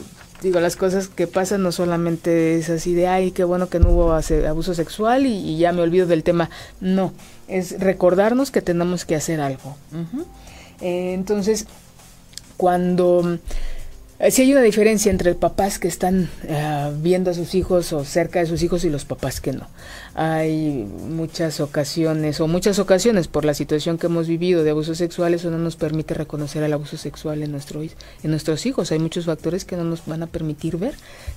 digo, 0.42 0.60
las 0.60 0.76
cosas 0.76 1.08
que 1.08 1.28
pasan 1.28 1.64
no 1.64 1.72
solamente 1.72 2.58
es 2.58 2.70
así 2.70 2.94
de, 2.94 3.08
ay, 3.08 3.32
qué 3.32 3.44
bueno 3.44 3.70
que 3.70 3.80
no 3.80 3.90
hubo 3.90 4.14
abuso 4.14 4.74
sexual 4.74 5.26
y, 5.26 5.58
ya 5.58 5.72
me 5.74 5.82
olvido 5.82 6.08
del 6.08 6.24
tema. 6.24 6.50
No, 6.80 7.14
es 7.50 7.80
recordarnos 7.80 8.52
que 8.52 8.62
tenemos 8.62 9.06
que 9.06 9.16
hacer 9.16 9.42
algo. 9.42 9.76
Eh, 10.82 11.14
entonces, 11.14 11.66
cuando 12.58 13.40
eh, 14.22 14.32
si 14.32 14.42
hay 14.42 14.52
una 14.52 14.62
diferencia 14.62 15.10
entre 15.10 15.34
papás 15.34 15.80
que 15.80 15.88
están 15.88 16.30
eh, 16.44 16.92
viendo 16.98 17.32
a 17.32 17.34
sus 17.34 17.56
hijos 17.56 17.94
o 17.94 18.04
cerca 18.04 18.40
de 18.40 18.48
sus 18.48 18.62
hijos 18.64 18.84
y 18.84 18.90
los 18.90 19.06
papás 19.06 19.40
que 19.40 19.54
no. 19.54 19.70
Hay 20.14 20.86
muchas 21.08 21.62
ocasiones 21.62 22.42
o 22.42 22.48
muchas 22.50 22.80
ocasiones 22.80 23.30
por 23.30 23.46
la 23.46 23.54
situación 23.54 23.98
que 23.98 24.08
hemos 24.08 24.28
vivido 24.28 24.66
de 24.66 24.72
abusos 24.72 24.98
sexuales 24.98 25.46
o 25.46 25.52
no 25.52 25.58
nos 25.58 25.78
permite 25.78 26.16
reconocer 26.16 26.64
el 26.64 26.74
abuso 26.74 26.98
sexual 26.98 27.44
en, 27.44 27.52
nuestro, 27.54 27.82
en 27.82 27.90
nuestros 28.24 28.66
hijos. 28.66 28.92
Hay 28.92 29.00
muchos 29.00 29.24
factores 29.24 29.64
que 29.64 29.78
no 29.78 29.86
nos 29.86 30.06
van 30.06 30.22
a 30.22 30.28
permitir 30.28 30.76
ver, 30.76 30.96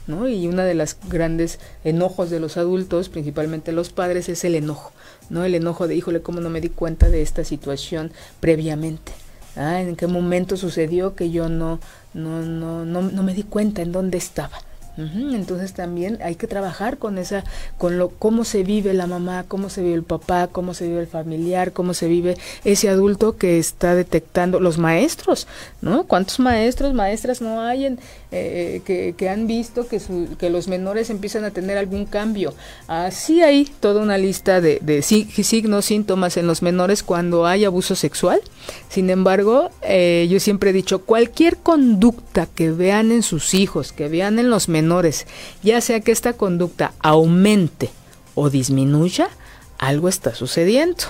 ¿no? 0.09 0.27
Y 0.27 0.49
una 0.49 0.65
de 0.65 0.75
las 0.75 0.97
grandes 1.09 1.61
enojos 1.85 2.31
de 2.31 2.41
los 2.41 2.57
adultos, 2.57 3.09
principalmente 3.09 3.71
los 3.71 3.91
padres, 3.91 4.29
es 4.29 4.43
el 4.43 4.57
enojo, 4.57 4.91
¿no? 5.33 5.45
El 5.45 5.57
enojo 5.57 5.89
de, 5.89 5.97
híjole, 5.97 6.23
¿cómo 6.23 6.41
no 6.41 6.49
me 6.49 6.61
di 6.61 6.69
cuenta 6.69 7.09
de 7.09 7.23
esta 7.23 7.43
situación 7.43 8.13
previamente? 8.39 9.11
¿Ah? 9.57 9.81
¿En 9.81 9.97
qué 9.97 10.07
momento 10.07 10.57
sucedió 10.57 11.17
que 11.17 11.31
yo 11.31 11.49
no 11.49 11.81
no, 12.15 12.43
no, 12.43 12.85
no, 12.85 13.03
no 13.03 13.23
me 13.23 13.35
di 13.35 13.43
cuenta 13.43 13.83
en 13.83 13.93
dónde 13.93 14.19
estaba. 14.19 14.59
Entonces 14.99 15.73
también 15.73 16.19
hay 16.23 16.35
que 16.35 16.47
trabajar 16.47 16.99
con 16.99 17.17
esa, 17.17 17.45
con 17.79 17.97
lo, 17.97 18.11
cómo 18.11 18.45
se 18.45 18.63
vive 18.63 18.93
la 18.93 19.07
mamá, 19.07 19.47
cómo 19.49 19.71
se 19.71 19.81
vive 19.81 19.95
el 19.95 20.03
papá, 20.03 20.49
cómo 20.49 20.75
se 20.75 20.87
vive 20.87 21.01
el 21.01 21.07
familiar, 21.07 21.73
cómo 21.73 21.95
se 21.95 22.09
vive 22.09 22.37
ese 22.65 22.91
adulto 22.91 23.39
que 23.39 23.59
está 23.59 23.95
detectando, 23.95 24.61
los 24.61 24.77
maestros, 24.77 25.47
¿no? 25.81 26.05
¿Cuántos 26.05 26.41
maestros, 26.41 26.93
maestras 26.93 27.41
no 27.41 27.63
hay 27.63 27.87
en, 27.87 28.01
eh, 28.35 29.13
que, 29.17 29.29
han 29.29 29.47
visto 29.47 29.87
que, 29.87 30.01
su, 30.01 30.37
que 30.39 30.49
los 30.49 30.67
menores 30.67 31.11
empiezan 31.11 31.45
a 31.45 31.51
tener 31.51 31.77
algún 31.77 32.07
cambio? 32.07 32.55
Así 32.89 33.43
hay 33.43 33.67
toda 33.67 34.03
una 34.03 34.17
lista 34.17 34.63
de, 34.63 35.03
signos, 35.03 35.85
síntomas 35.85 36.39
en 36.39 36.47
los 36.47 36.63
menores 36.63 37.03
cuando 37.03 37.47
hay 37.47 37.67
abuso 37.67 37.95
sexual. 37.95 38.41
Sin 38.89 39.11
embargo, 39.11 39.71
eh, 39.83 40.27
yo 40.31 40.41
siempre 40.41 40.71
he 40.71 40.73
dicho, 40.73 41.03
cualquier 41.03 41.59
conducta 41.59 42.47
que 42.47 42.71
vean 42.71 43.13
en 43.13 43.23
sus 43.23 43.53
hijos, 43.53 43.93
que 43.93 44.09
vean 44.09 44.39
en 44.39 44.49
los 44.49 44.69
menores, 44.69 45.27
ya 45.63 45.83
sea 45.83 46.01
que 46.01 46.13
esta 46.13 46.33
conducta 46.33 46.95
aumente 47.01 47.91
o 48.35 48.49
disminuya, 48.49 49.29
algo 49.77 50.09
está 50.09 50.35
sucediendo. 50.35 51.05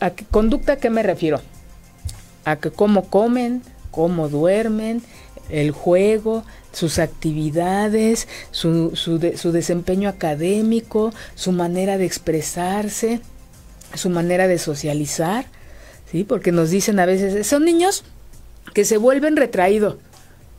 ¿A 0.00 0.10
qué 0.10 0.24
conducta 0.24 0.72
a 0.72 0.76
qué 0.76 0.88
me 0.88 1.02
refiero? 1.02 1.42
A 2.46 2.56
que 2.56 2.70
cómo 2.70 3.10
comen, 3.10 3.62
cómo 3.90 4.28
duermen, 4.28 5.02
el 5.48 5.70
juego, 5.70 6.44
sus 6.72 6.98
actividades, 6.98 8.28
su, 8.50 8.96
su, 8.96 9.20
su, 9.36 9.52
desempeño 9.52 10.08
académico, 10.08 11.12
su 11.34 11.52
manera 11.52 11.98
de 11.98 12.06
expresarse, 12.06 13.20
su 13.94 14.10
manera 14.10 14.48
de 14.48 14.58
socializar, 14.58 15.46
¿sí? 16.10 16.24
Porque 16.24 16.52
nos 16.52 16.70
dicen 16.70 16.98
a 16.98 17.06
veces, 17.06 17.46
son 17.46 17.64
niños 17.64 18.04
que 18.72 18.84
se 18.84 18.96
vuelven 18.96 19.36
retraídos. 19.36 19.96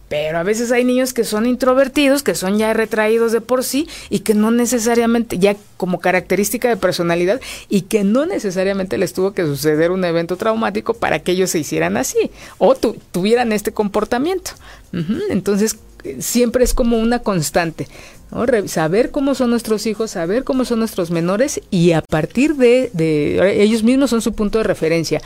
Pero 0.08 0.38
a 0.38 0.43
veces 0.43 0.72
hay 0.72 0.84
niños 0.84 1.14
que 1.14 1.24
son 1.24 1.45
introvertidos, 1.45 2.22
que 2.22 2.36
son 2.36 2.58
ya 2.58 2.74
retraídos 2.74 3.32
de 3.32 3.41
por 3.41 3.64
sí 3.64 3.88
y 4.10 4.20
que 4.20 4.36
no 4.36 4.51
necesariamente, 4.51 5.39
ya 5.39 5.56
como 5.78 5.99
característica 5.99 6.70
de 6.70 6.78
personalidad, 6.78 7.41
y 7.70 7.82
que 7.82 8.03
no 8.03 8.26
necesariamente 8.26 8.97
les 8.97 9.14
tuvo 9.14 9.34
que 9.34 9.43
suceder 9.43 9.91
un 9.91 10.06
evento 10.06 10.38
traumático 10.38 10.93
para 10.93 11.20
que 11.20 11.32
ellos 11.32 11.49
se 11.49 11.60
hicieran 11.60 11.97
así 11.97 12.30
o 12.60 12.76
tuvieran 12.76 13.51
este 13.51 13.72
comportamiento. 13.72 14.51
Entonces, 15.30 15.78
siempre 16.20 16.64
es 16.64 16.74
como 16.74 16.97
una 16.99 17.20
constante. 17.20 17.88
saber 18.68 19.12
cómo 19.12 19.36
son 19.36 19.49
nuestros 19.49 19.86
hijos, 19.86 20.12
saber 20.12 20.43
cómo 20.43 20.66
son 20.66 20.80
nuestros 20.80 21.12
menores 21.12 21.62
y 21.72 21.93
a 21.93 22.01
partir 22.01 22.56
de, 22.56 22.89
de, 22.93 23.62
ellos 23.62 23.84
mismos 23.84 24.10
son 24.12 24.22
su 24.22 24.34
punto 24.34 24.60
de 24.60 24.64
referencia. 24.64 25.22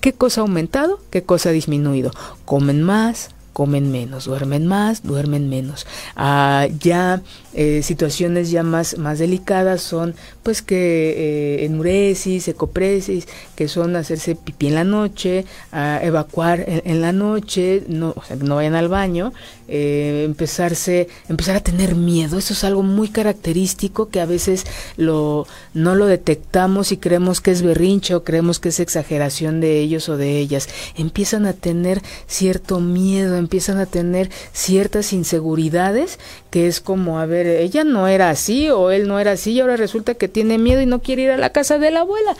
¿Qué 0.00 0.12
cosa 0.12 0.40
ha 0.40 0.42
aumentado? 0.42 1.00
¿Qué 1.10 1.22
cosa 1.22 1.50
ha 1.50 1.52
disminuido? 1.52 2.12
¿Comen 2.44 2.82
más? 2.82 3.30
Comen 3.52 3.90
menos, 3.90 4.24
duermen 4.24 4.66
más, 4.66 5.02
duermen 5.02 5.48
menos. 5.48 5.86
Ah, 6.16 6.66
ya 6.80 7.22
eh, 7.54 7.82
situaciones 7.82 8.50
ya 8.50 8.62
más, 8.62 8.96
más 8.98 9.18
delicadas 9.18 9.82
son 9.82 10.14
pues 10.42 10.62
que 10.62 10.76
eh, 10.76 11.64
enuresis, 11.64 12.48
ecopresis, 12.48 13.28
que 13.54 13.68
son 13.68 13.94
hacerse 13.96 14.34
pipí 14.34 14.68
en 14.68 14.74
la 14.74 14.84
noche, 14.84 15.44
evacuar 15.72 16.64
en, 16.66 17.00
la 17.00 17.12
noche, 17.12 17.84
no, 17.88 18.14
o 18.16 18.22
sea, 18.22 18.36
no 18.36 18.56
vayan 18.56 18.74
al 18.74 18.88
baño, 18.88 19.32
eh, 19.74 20.24
empezarse, 20.26 21.08
empezar 21.30 21.56
a 21.56 21.62
tener 21.62 21.94
miedo. 21.94 22.36
Eso 22.36 22.52
es 22.52 22.62
algo 22.62 22.82
muy 22.82 23.08
característico 23.08 24.10
que 24.10 24.20
a 24.20 24.26
veces 24.26 24.66
lo, 24.98 25.46
no 25.72 25.94
lo 25.94 26.04
detectamos 26.04 26.92
y 26.92 26.98
creemos 26.98 27.40
que 27.40 27.52
es 27.52 27.62
berrinche 27.62 28.14
o 28.14 28.22
creemos 28.22 28.60
que 28.60 28.68
es 28.68 28.80
exageración 28.80 29.62
de 29.62 29.80
ellos 29.80 30.10
o 30.10 30.18
de 30.18 30.36
ellas. 30.38 30.68
Empiezan 30.94 31.46
a 31.46 31.54
tener 31.54 32.02
cierto 32.26 32.80
miedo, 32.80 33.36
empiezan 33.36 33.78
a 33.78 33.86
tener 33.86 34.28
ciertas 34.52 35.14
inseguridades 35.14 36.18
que 36.50 36.66
es 36.66 36.82
como, 36.82 37.18
a 37.18 37.24
ver, 37.24 37.46
ella 37.46 37.82
no 37.82 38.08
era 38.08 38.28
así 38.28 38.68
o 38.68 38.90
él 38.90 39.08
no 39.08 39.20
era 39.20 39.32
así 39.32 39.52
y 39.52 39.60
ahora 39.60 39.76
resulta 39.76 40.12
que 40.12 40.28
tiene 40.28 40.58
miedo 40.58 40.82
y 40.82 40.86
no 40.86 41.00
quiere 41.00 41.22
ir 41.22 41.30
a 41.30 41.38
la 41.38 41.48
casa 41.48 41.78
de 41.78 41.90
la 41.90 42.00
abuela. 42.00 42.36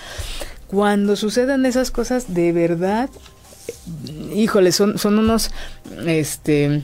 Cuando 0.67 1.17
sucedan 1.17 1.65
esas 1.65 1.91
cosas, 1.91 2.35
de 2.35 2.53
verdad, 2.53 3.09
híjole, 4.35 4.71
son, 4.73 4.99
son 4.99 5.19
unos, 5.19 5.51
este, 6.07 6.83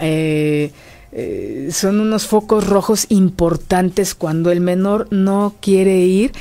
eh, 0.00 0.72
eh, 1.12 1.68
son 1.72 2.00
unos 2.00 2.26
focos 2.26 2.66
rojos 2.66 3.06
importantes 3.08 4.14
cuando 4.14 4.50
el 4.50 4.60
menor 4.60 5.08
no 5.10 5.54
quiere 5.60 6.00
ir 6.00 6.32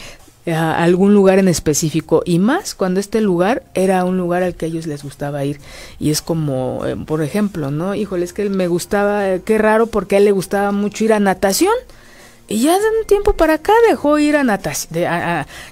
a 0.45 0.82
algún 0.82 1.14
lugar 1.14 1.39
en 1.39 1.47
específico 1.49 2.22
y 2.26 2.39
más 2.39 2.74
cuando 2.74 2.99
este 2.99 3.20
lugar 3.20 3.64
era 3.74 4.05
un 4.05 4.18
lugar 4.18 4.43
al 4.43 4.55
que 4.55 4.66
a 4.66 4.68
ellos 4.70 4.88
les 4.88 5.03
gustaba 5.03 5.43
ir 5.43 5.60
y 5.99 6.10
es 6.10 6.22
como 6.22 6.86
eh, 6.86 6.95
por 6.95 7.22
ejemplo 7.22 7.70
no 7.70 7.95
híjole 7.95 8.24
es 8.24 8.32
que 8.32 8.49
me 8.49 8.68
gustaba 8.68 9.39
qué 9.39 9.58
raro 9.58 9.88
porque 9.88 10.16
a 10.16 10.20
él 10.20 10.26
le 10.26 10.32
gustaba 10.32 10.72
mucho 10.72 11.03
ir 11.03 11.12
a 11.12 11.20
natación 11.20 11.74
y 12.47 12.62
ya 12.62 12.80
de 12.80 12.86
un 12.99 13.05
tiempo 13.05 13.34
para 13.34 13.55
acá 13.55 13.74
dejó 13.89 14.20
ir 14.20 14.38
a 14.38 14.43
natación, 14.43 14.93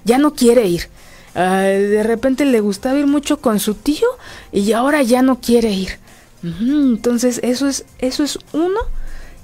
ya 0.03 0.17
no 0.17 0.33
quiere 0.33 0.67
ir. 0.67 0.89
Ah, 1.33 1.61
de 1.61 2.03
repente 2.03 2.45
le 2.45 2.59
gustaba 2.59 2.97
ir 2.97 3.07
mucho 3.07 3.37
con 3.37 3.59
su 3.59 3.75
tío 3.75 4.07
y 4.51 4.71
ahora 4.73 5.01
ya 5.01 5.21
no 5.21 5.39
quiere 5.39 5.71
ir. 5.71 5.99
Entonces 6.59 7.39
eso 7.43 7.67
es, 7.67 7.85
eso 7.99 8.23
es 8.23 8.39
uno 8.53 8.79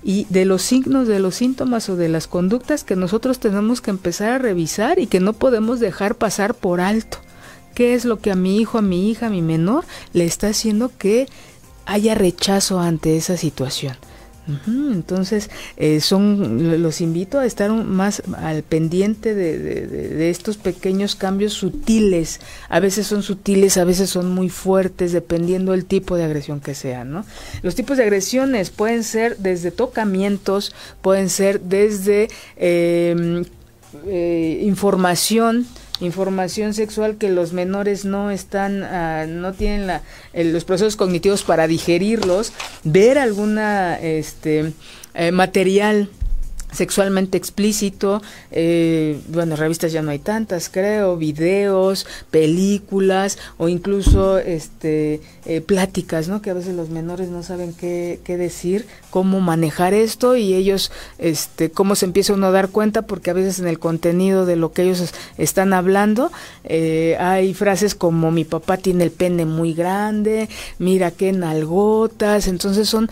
y 0.04 0.26
de 0.30 0.46
los 0.46 0.62
signos, 0.62 1.08
de 1.08 1.20
los 1.20 1.36
síntomas 1.36 1.90
o 1.90 1.96
de 1.96 2.10
las 2.10 2.28
conductas 2.28 2.84
que 2.84 2.96
nosotros 2.96 3.40
tenemos 3.40 3.82
que 3.82 3.92
empezar 3.92 4.32
a 4.34 4.38
revisar 4.38 5.00
y 5.00 5.08
que 5.08 5.20
no 5.20 5.34
podemos 5.34 5.80
dejar 5.80 6.16
pasar 6.16 6.56
por 6.56 6.82
alto. 6.82 7.18
¿Qué 7.76 7.94
es 7.94 8.06
lo 8.06 8.20
que 8.20 8.32
a 8.32 8.36
mi 8.36 8.58
hijo, 8.60 8.78
a 8.78 8.82
mi 8.82 9.10
hija, 9.10 9.28
a 9.28 9.30
mi 9.30 9.42
menor 9.42 9.86
le 10.14 10.26
está 10.26 10.48
haciendo 10.48 10.92
que 10.98 11.28
haya 11.86 12.16
rechazo 12.16 12.80
ante 12.80 13.16
esa 13.16 13.38
situación? 13.38 13.96
Entonces, 14.68 15.50
eh, 15.78 16.02
son, 16.02 16.82
los 16.82 17.00
invito 17.02 17.40
a 17.40 17.46
estar 17.46 17.72
más 17.72 18.24
al 18.38 18.64
pendiente 18.64 19.36
de, 19.36 20.30
estos 20.30 20.58
pequeños 20.58 21.16
cambios 21.16 21.54
sutiles. 21.54 22.40
A 22.70 22.80
veces 22.80 23.08
son 23.08 23.24
sutiles, 23.24 23.78
a 23.78 23.84
veces 23.84 24.10
son 24.10 24.32
muy 24.32 24.50
fuertes, 24.50 25.12
dependiendo 25.12 25.74
del 25.74 25.86
tipo 25.86 26.16
de 26.16 26.24
agresión 26.24 26.60
que 26.60 26.74
sea, 26.74 27.04
¿no? 27.04 27.26
Los 27.62 27.76
tipos 27.76 27.98
de 27.98 28.04
agresiones 28.04 28.72
pueden 28.72 29.04
ser 29.04 29.38
desde 29.38 29.72
tocamientos, 29.72 30.74
pueden 31.02 31.30
ser 31.30 31.62
desde 31.62 32.30
em, 32.58 33.44
eh, 34.08 34.62
información, 34.64 35.68
información 36.02 36.74
sexual 36.74 37.18
que 37.18 37.30
los 37.30 37.54
menores 37.54 38.06
no 38.06 38.32
están, 38.32 38.84
ah, 38.84 39.26
no 39.28 39.54
tienen 39.54 39.88
la, 39.88 40.02
los 40.34 40.66
procesos 40.66 40.96
cognitivos 40.96 41.44
para 41.44 41.68
digerirlos, 41.68 42.52
ver 42.84 43.18
alguna 43.18 44.00
este, 44.00 44.74
eh, 45.14 45.32
material 45.32 46.10
sexualmente 46.72 47.38
explícito, 47.38 48.22
eh, 48.52 49.20
bueno, 49.28 49.56
revistas 49.56 49.92
ya 49.92 50.02
no 50.02 50.12
hay 50.12 50.20
tantas, 50.20 50.70
creo, 50.70 51.18
videos, 51.18 52.06
películas 52.30 53.38
o 53.58 53.70
incluso 53.70 54.38
este 54.38 55.22
eh, 55.46 55.62
pláticas, 55.62 56.28
¿no? 56.28 56.42
Que 56.42 56.50
a 56.50 56.54
veces 56.54 56.76
los 56.76 56.90
menores 56.90 57.30
no 57.30 57.44
saben 57.44 57.74
qué, 57.74 58.20
qué, 58.24 58.38
decir, 58.38 58.88
cómo 59.10 59.40
manejar 59.40 59.94
esto 59.94 60.36
y 60.36 60.54
ellos, 60.54 60.92
este, 61.18 61.72
cómo 61.72 61.96
se 61.96 62.06
empieza 62.06 62.34
uno 62.34 62.48
a 62.48 62.52
dar 62.52 62.70
cuenta, 62.70 63.04
porque 63.04 63.30
a 63.30 63.34
veces 63.34 63.60
en 63.60 63.68
el 63.68 63.80
contenido 63.80 64.46
de 64.46 64.56
lo 64.56 64.72
que 64.72 64.84
ellos 64.84 65.14
están 65.38 65.74
hablando 65.74 66.32
eh, 66.64 67.18
hay 67.20 67.54
frases 67.54 67.96
como 67.96 68.32
mi 68.32 68.46
papá 68.46 68.78
tiene 68.78 69.04
el 69.04 69.12
pene 69.12 69.46
muy 69.46 69.74
grande, 69.74 70.50
mira 70.80 71.12
qué 71.12 71.32
nalgotas, 71.32 72.48
entonces 72.48 72.90
son 72.90 73.10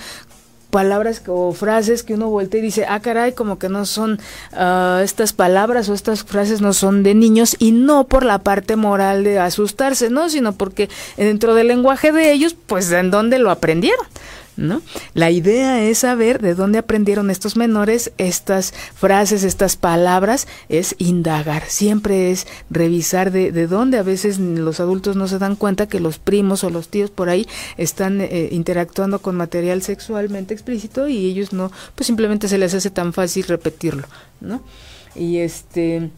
palabras 0.70 1.22
o 1.28 1.52
frases 1.52 2.04
que 2.04 2.14
uno 2.14 2.30
voltea 2.30 2.60
y 2.60 2.64
dice, 2.64 2.86
ah, 2.88 3.00
caray, 3.00 3.34
como 3.34 3.58
que 3.60 3.70
no 3.70 3.86
son 3.86 4.20
uh, 4.54 5.00
estas 5.00 5.34
palabras 5.34 5.90
o 5.90 5.94
estas 5.94 6.24
frases 6.24 6.62
no 6.62 6.74
son 6.74 7.04
de 7.04 7.16
niños 7.16 7.56
y 7.60 7.72
no 7.72 8.06
por 8.06 8.24
la 8.24 8.40
parte 8.40 8.76
moral 8.76 9.24
de 9.24 9.40
asustarse, 9.40 10.10
¿no? 10.10 10.30
Sino 10.30 10.54
porque 10.54 10.90
dentro 11.18 11.56
del 11.56 11.68
lenguaje 11.68 12.12
de 12.12 12.32
ellos, 12.32 12.56
pues 12.68 12.92
en 12.92 13.12
dónde 13.12 13.40
lo 13.40 13.52
aprendieron. 13.52 14.06
¿No? 14.60 14.82
La 15.14 15.32
idea 15.32 15.82
es 15.82 16.00
saber 16.00 16.42
de 16.42 16.54
dónde 16.54 16.80
aprendieron 16.80 17.30
estos 17.32 17.56
menores 17.56 18.12
estas 18.18 18.74
frases, 18.94 19.44
estas 19.44 19.76
palabras, 19.78 20.48
es 20.68 20.96
indagar, 20.98 21.64
siempre 21.68 22.32
es 22.32 22.46
revisar 22.70 23.32
de, 23.32 23.52
de 23.52 23.68
dónde 23.68 23.98
a 23.98 24.04
veces 24.04 24.38
los 24.38 24.80
adultos 24.80 25.16
no 25.16 25.28
se 25.28 25.40
dan 25.40 25.56
cuenta 25.56 25.88
que 25.88 26.00
los 26.00 26.20
primos 26.20 26.64
o 26.64 26.70
los 26.70 26.90
tíos 26.90 27.10
por 27.10 27.30
ahí 27.30 27.48
están 27.78 28.22
eh, 28.22 28.50
interactuando 28.52 29.20
con 29.20 29.36
material 29.36 29.82
sexualmente 29.82 30.54
explícito 30.54 31.08
y 31.08 31.26
ellos 31.26 31.54
no, 31.54 31.72
pues 31.96 32.08
simplemente 32.08 32.48
se 32.48 32.58
les 32.58 32.74
hace 32.74 32.90
tan 32.90 33.14
fácil 33.14 33.46
repetirlo, 33.46 34.08
¿no? 34.42 34.62
Y 35.16 35.38
este... 35.38 36.10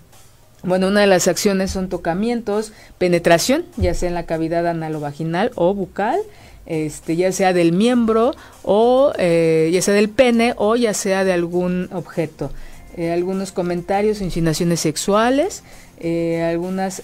Bueno, 0.63 0.89
una 0.89 1.01
de 1.01 1.07
las 1.07 1.27
acciones 1.27 1.71
son 1.71 1.89
tocamientos, 1.89 2.71
penetración, 2.99 3.65
ya 3.77 3.95
sea 3.95 4.09
en 4.09 4.13
la 4.13 4.27
cavidad 4.27 4.67
analovaginal 4.67 5.51
o 5.55 5.73
bucal, 5.73 6.19
este, 6.65 7.15
ya 7.15 7.31
sea 7.31 7.53
del 7.53 7.71
miembro 7.71 8.33
o 8.63 9.13
eh, 9.17 9.69
ya 9.73 9.81
sea 9.81 9.93
del 9.93 10.09
pene 10.09 10.53
o 10.57 10.75
ya 10.75 10.93
sea 10.93 11.23
de 11.23 11.33
algún 11.33 11.89
objeto. 11.91 12.51
Eh, 12.97 13.11
algunos 13.11 13.51
comentarios, 13.51 14.21
insinuaciones 14.21 14.79
sexuales, 14.81 15.63
eh, 15.99 16.43
algunas 16.43 17.01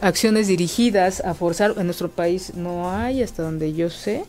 acciones 0.00 0.48
dirigidas 0.48 1.20
a 1.20 1.34
forzar. 1.34 1.74
En 1.76 1.86
nuestro 1.86 2.10
país 2.10 2.54
no 2.54 2.90
hay, 2.90 3.22
hasta 3.22 3.42
donde 3.42 3.72
yo 3.72 3.88
sé, 3.90 4.24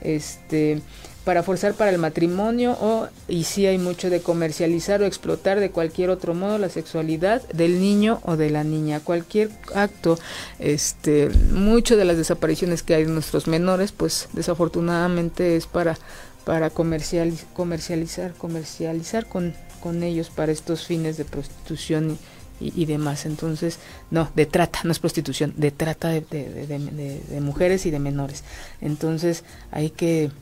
este, 0.00 0.80
para 1.28 1.42
forzar 1.42 1.74
para 1.74 1.90
el 1.90 1.98
matrimonio 1.98 2.74
o 2.80 3.06
y 3.28 3.44
sí 3.44 3.66
hay 3.66 3.76
mucho 3.76 4.08
de 4.08 4.22
comercializar 4.22 5.02
o 5.02 5.04
explotar 5.04 5.60
de 5.60 5.70
cualquier 5.70 6.08
otro 6.08 6.32
modo 6.32 6.56
la 6.56 6.70
sexualidad 6.70 7.46
del 7.48 7.82
niño 7.82 8.20
o 8.22 8.38
de 8.38 8.48
la 8.48 8.64
niña 8.64 9.00
cualquier 9.00 9.50
acto 9.74 10.18
este 10.58 11.28
mucho 11.52 11.98
de 11.98 12.06
las 12.06 12.16
desapariciones 12.16 12.82
que 12.82 12.94
hay 12.94 13.04
de 13.04 13.10
nuestros 13.10 13.46
menores 13.46 13.92
pues 13.92 14.30
desafortunadamente 14.32 15.56
es 15.56 15.66
para 15.66 15.98
para 16.46 16.70
comercializar 16.70 18.32
comercializar 18.32 19.26
con 19.26 19.52
con 19.82 20.02
ellos 20.02 20.30
para 20.30 20.50
estos 20.50 20.86
fines 20.86 21.18
de 21.18 21.26
prostitución 21.26 22.18
y, 22.60 22.86
demás. 22.86 23.24
Entonces, 23.24 23.78
no, 24.10 24.32
de 24.34 24.44
trata, 24.44 24.80
no 24.82 24.90
es 24.90 24.98
prostitución, 24.98 25.54
de 25.56 25.70
trata 25.70 26.08
de, 26.08 26.22
de, 26.22 27.40
mujeres 27.40 27.86
y 27.86 27.92
de 27.92 28.00
menores. 28.00 28.42
Entonces, 28.80 29.44
hay 29.70 29.90
que 29.90 30.32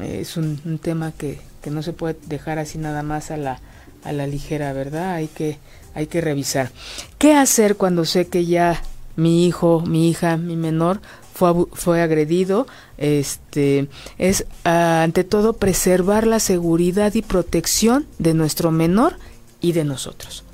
es 0.00 0.36
un, 0.36 0.78
tema 0.82 1.12
que, 1.12 1.40
que, 1.62 1.70
no 1.70 1.82
se 1.82 1.92
puede 1.92 2.16
dejar 2.26 2.58
así 2.58 2.78
nada 2.78 3.02
más 3.02 3.30
a 3.30 3.36
la, 3.36 3.60
a 4.04 4.12
la 4.12 4.26
ligera, 4.26 4.72
¿verdad? 4.72 5.14
Hay 5.14 5.28
que, 5.28 5.58
hay 5.94 6.06
que 6.06 6.20
revisar. 6.20 6.70
¿Qué 7.18 7.34
hacer 7.34 7.76
cuando 7.76 8.04
sé 8.04 8.28
que 8.28 8.46
ya 8.46 8.82
mi 9.16 9.46
hijo, 9.46 9.82
mi 9.86 10.08
hija, 10.08 10.36
mi 10.36 10.56
menor 10.56 11.00
fue, 11.34 11.52
fue 11.72 12.02
agredido? 12.02 12.66
Este, 12.98 13.88
es 14.18 14.46
ante 14.64 15.24
todo 15.24 15.54
preservar 15.54 16.26
la 16.26 16.40
seguridad 16.40 17.14
y 17.14 17.22
protección 17.22 18.06
de 18.18 18.34
nuestro 18.34 18.70
menor 18.70 19.16
y 19.60 19.72
de 19.72 19.84
nosotros. 19.84 20.44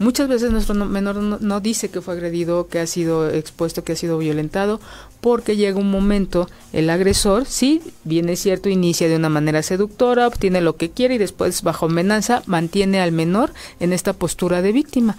Muchas 0.00 0.28
veces 0.28 0.50
nuestro 0.50 0.74
menor 0.74 1.16
no, 1.16 1.60
dice 1.60 1.90
que 1.90 2.00
fue 2.00 2.14
agredido, 2.14 2.68
que 2.68 2.78
ha 2.78 2.86
sido 2.86 3.28
expuesto, 3.28 3.84
que 3.84 3.92
ha 3.92 3.96
sido 3.96 4.16
violentado, 4.16 4.80
porque 5.20 5.56
llega 5.56 5.78
un 5.78 5.90
momento, 5.90 6.48
el 6.72 6.88
agresor, 6.88 7.44
sí, 7.44 7.82
viene 8.04 8.36
cierto, 8.36 8.70
inicia 8.70 9.10
de 9.10 9.16
una 9.16 9.28
manera 9.28 9.62
seductora, 9.62 10.26
obtiene 10.26 10.62
lo 10.62 10.76
que 10.76 10.88
quiere 10.88 11.16
y 11.16 11.18
después, 11.18 11.60
bajo 11.60 11.84
amenaza, 11.84 12.42
mantiene 12.46 12.98
al 12.98 13.12
menor 13.12 13.52
en 13.78 13.92
esta 13.92 14.14
postura 14.14 14.62
de 14.62 14.72
víctima. 14.72 15.18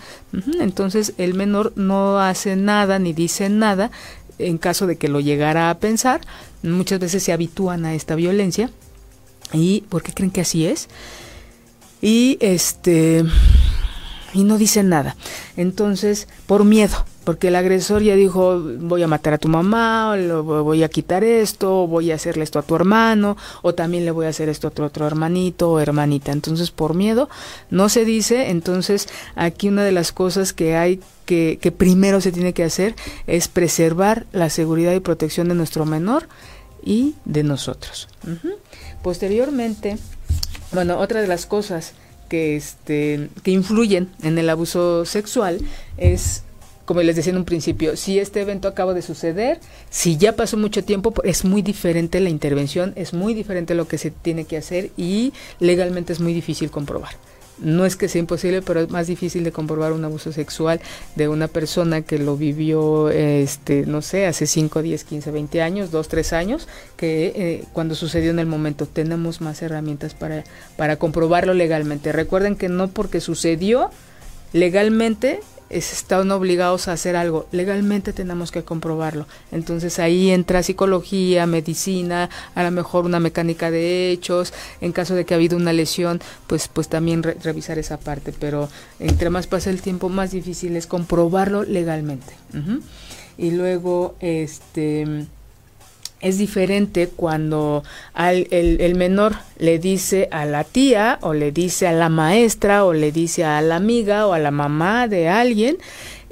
Entonces, 0.60 1.14
el 1.20 1.36
menor 1.36 1.74
no 1.76 2.20
hace 2.20 2.56
nada 2.56 2.98
ni 2.98 3.14
dice 3.14 3.50
nada 3.50 3.92
en 4.40 4.58
caso 4.58 4.88
de 4.88 4.96
que 4.96 5.10
lo 5.10 5.20
llegara 5.20 5.70
a 5.70 5.78
pensar. 5.78 6.22
Muchas 6.64 7.00
veces 7.00 7.22
se 7.22 7.34
habitúan 7.34 7.86
a 7.86 7.94
esta 7.94 8.16
violencia. 8.16 8.72
¿Y 9.54 9.82
por 9.90 10.02
qué 10.02 10.12
creen 10.12 10.32
que 10.32 10.42
así 10.42 10.66
es? 10.66 10.88
Y 12.02 12.40
este 12.42 13.26
y 14.34 14.44
no 14.44 14.58
dice 14.58 14.84
nada. 14.84 15.16
Entonces, 15.58 16.28
por 16.48 16.66
miedo, 16.66 17.06
porque 17.24 17.50
el 17.50 17.56
agresor 17.56 18.02
ya 18.02 18.16
dijo, 18.16 18.60
voy 18.80 19.04
a 19.04 19.08
matar 19.08 19.34
a 19.34 19.38
tu 19.38 19.48
mamá, 19.48 20.14
o 20.14 20.64
voy 20.64 20.84
a 20.84 20.90
quitar 20.90 21.24
esto, 21.24 21.84
o 21.84 21.88
voy 21.88 22.12
a 22.12 22.16
hacerle 22.16 22.44
esto 22.44 22.60
a 22.60 22.64
tu 22.64 22.76
hermano, 22.76 23.38
o 23.62 23.74
también 23.74 24.06
le 24.06 24.12
voy 24.12 24.26
a 24.26 24.30
hacer 24.30 24.50
esto 24.50 24.68
a 24.68 24.70
otro, 24.70 24.86
otro 24.86 25.06
hermanito 25.06 25.72
o 25.72 25.80
hermanita. 25.80 26.32
Entonces, 26.32 26.72
por 26.72 26.96
miedo, 26.96 27.30
no 27.70 27.90
se 27.90 28.06
dice. 28.06 28.50
Entonces, 28.50 29.08
aquí 29.36 29.68
una 29.68 29.84
de 29.84 29.92
las 29.92 30.12
cosas 30.12 30.54
que 30.54 30.76
hay 30.76 31.00
que, 31.26 31.60
que 31.62 31.72
primero 31.72 32.22
se 32.22 32.32
tiene 32.32 32.54
que 32.54 32.64
hacer 32.64 32.96
es 33.28 33.48
preservar 33.48 34.26
la 34.32 34.50
seguridad 34.50 34.94
y 34.94 35.00
protección 35.00 35.48
de 35.48 35.56
nuestro 35.56 35.86
menor 35.86 36.28
y 36.84 37.16
de 37.26 37.44
nosotros. 37.44 38.08
Posteriormente, 39.04 39.98
bueno, 40.72 40.98
otra 40.98 41.22
de 41.22 41.28
las 41.28 41.46
cosas 41.46 41.94
que, 42.32 42.56
este, 42.56 43.28
que 43.44 43.52
influyen 43.52 44.08
en 44.24 44.38
el 44.38 44.50
abuso 44.50 45.04
sexual 45.04 45.60
es 45.98 46.44
como 46.86 47.02
les 47.04 47.16
decía 47.16 47.32
en 47.32 47.38
un 47.38 47.46
principio, 47.46 47.96
si 47.96 48.20
este 48.20 48.42
evento 48.42 48.68
acaba 48.68 48.94
de 48.94 49.02
suceder, 49.02 49.60
si 49.90 50.18
ya 50.18 50.36
pasó 50.36 50.58
mucho 50.58 50.84
tiempo, 50.84 51.14
es 51.24 51.46
muy 51.46 51.62
diferente 51.62 52.20
la 52.20 52.30
intervención, 52.30 52.92
es 52.96 53.14
muy 53.14 53.34
diferente 53.34 53.76
lo 53.76 53.88
que 53.88 53.98
se 53.98 54.12
tiene 54.12 54.46
que 54.46 54.58
hacer 54.58 54.92
y 54.98 55.32
legalmente 55.60 56.12
es 56.12 56.20
muy 56.20 56.34
difícil 56.34 56.70
comprobar 56.70 57.12
no 57.62 57.86
es 57.86 57.96
que 57.96 58.08
sea 58.08 58.20
imposible, 58.20 58.62
pero 58.62 58.82
es 58.82 58.90
más 58.90 59.08
difícil 59.08 59.44
de 59.44 59.52
comprobar 59.52 59.94
un 59.94 60.04
abuso 60.04 60.32
sexual 60.32 60.82
de 61.16 61.28
una 61.28 61.48
persona 61.48 62.02
que 62.02 62.18
lo 62.18 62.36
vivió, 62.36 63.10
este, 63.10 63.86
no 63.86 64.02
sé, 64.02 64.26
hace 64.26 64.48
5, 64.48 64.82
10, 64.82 65.04
15, 65.04 65.32
20 65.32 65.62
años, 65.62 65.92
2, 65.92 66.08
3 66.08 66.34
años, 66.34 66.68
que 66.98 67.34
eh, 67.36 67.64
cuando 67.74 67.96
sucedió 67.96 68.32
en 68.32 68.40
el 68.40 68.48
momento 68.48 68.86
tenemos 68.86 69.42
más 69.42 69.62
herramientas 69.62 70.14
para, 70.14 70.44
para 70.76 70.98
comprobarlo 70.98 71.54
legalmente. 71.54 72.12
Recuerden 72.12 72.56
que 72.56 72.70
no 72.70 72.90
porque 72.90 73.22
sucedió 73.22 73.90
legalmente 74.54 75.40
están 75.78 76.32
obligados 76.32 76.88
a 76.88 76.94
hacer 76.94 77.16
algo. 77.16 77.48
Legalmente 77.52 78.14
tenemos 78.14 78.52
que 78.52 78.64
comprobarlo. 78.64 79.26
Entonces 79.52 80.00
ahí 80.00 80.30
entra 80.30 80.64
psicología, 80.64 81.46
medicina, 81.46 82.30
a 82.56 82.64
lo 82.64 82.72
mejor 82.72 83.06
una 83.06 83.20
mecánica 83.20 83.72
de 83.72 84.12
hechos. 84.12 84.54
En 84.82 84.92
caso 84.92 85.16
de 85.16 85.26
que 85.26 85.34
ha 85.34 85.38
habido 85.38 85.58
una 85.58 85.74
lesión, 85.74 86.22
pues, 86.48 86.68
pues 86.68 86.88
también 86.88 87.24
revisar 87.24 87.80
esa 87.80 87.98
parte. 87.98 88.34
Pero 88.38 88.70
entre 89.00 89.30
más 89.30 89.48
pasa 89.48 89.70
el 89.70 89.82
tiempo, 89.82 90.10
más 90.10 90.32
difícil 90.32 90.76
es 90.76 90.88
comprobarlo 90.88 91.64
legalmente. 91.64 92.34
Y 93.38 93.52
luego, 93.52 94.16
este 94.20 95.26
es 96.22 96.38
diferente 96.38 97.08
cuando 97.08 97.84
al, 98.14 98.48
el, 98.52 98.96
menor 98.96 99.36
le 99.58 99.80
dice 99.80 100.28
a 100.32 100.46
la 100.46 100.64
tía 100.64 101.18
o 101.22 101.34
le 101.34 101.52
dice 101.52 101.88
a 101.88 101.94
la 101.94 102.10
maestra 102.10 102.86
o 102.86 102.94
le 102.94 103.12
dice 103.12 103.44
a 103.44 103.62
la 103.62 103.76
amiga 103.76 104.28
o 104.28 104.34
a 104.34 104.40
la 104.40 104.52
mamá 104.52 105.08
de 105.08 105.30
alguien 105.30 105.78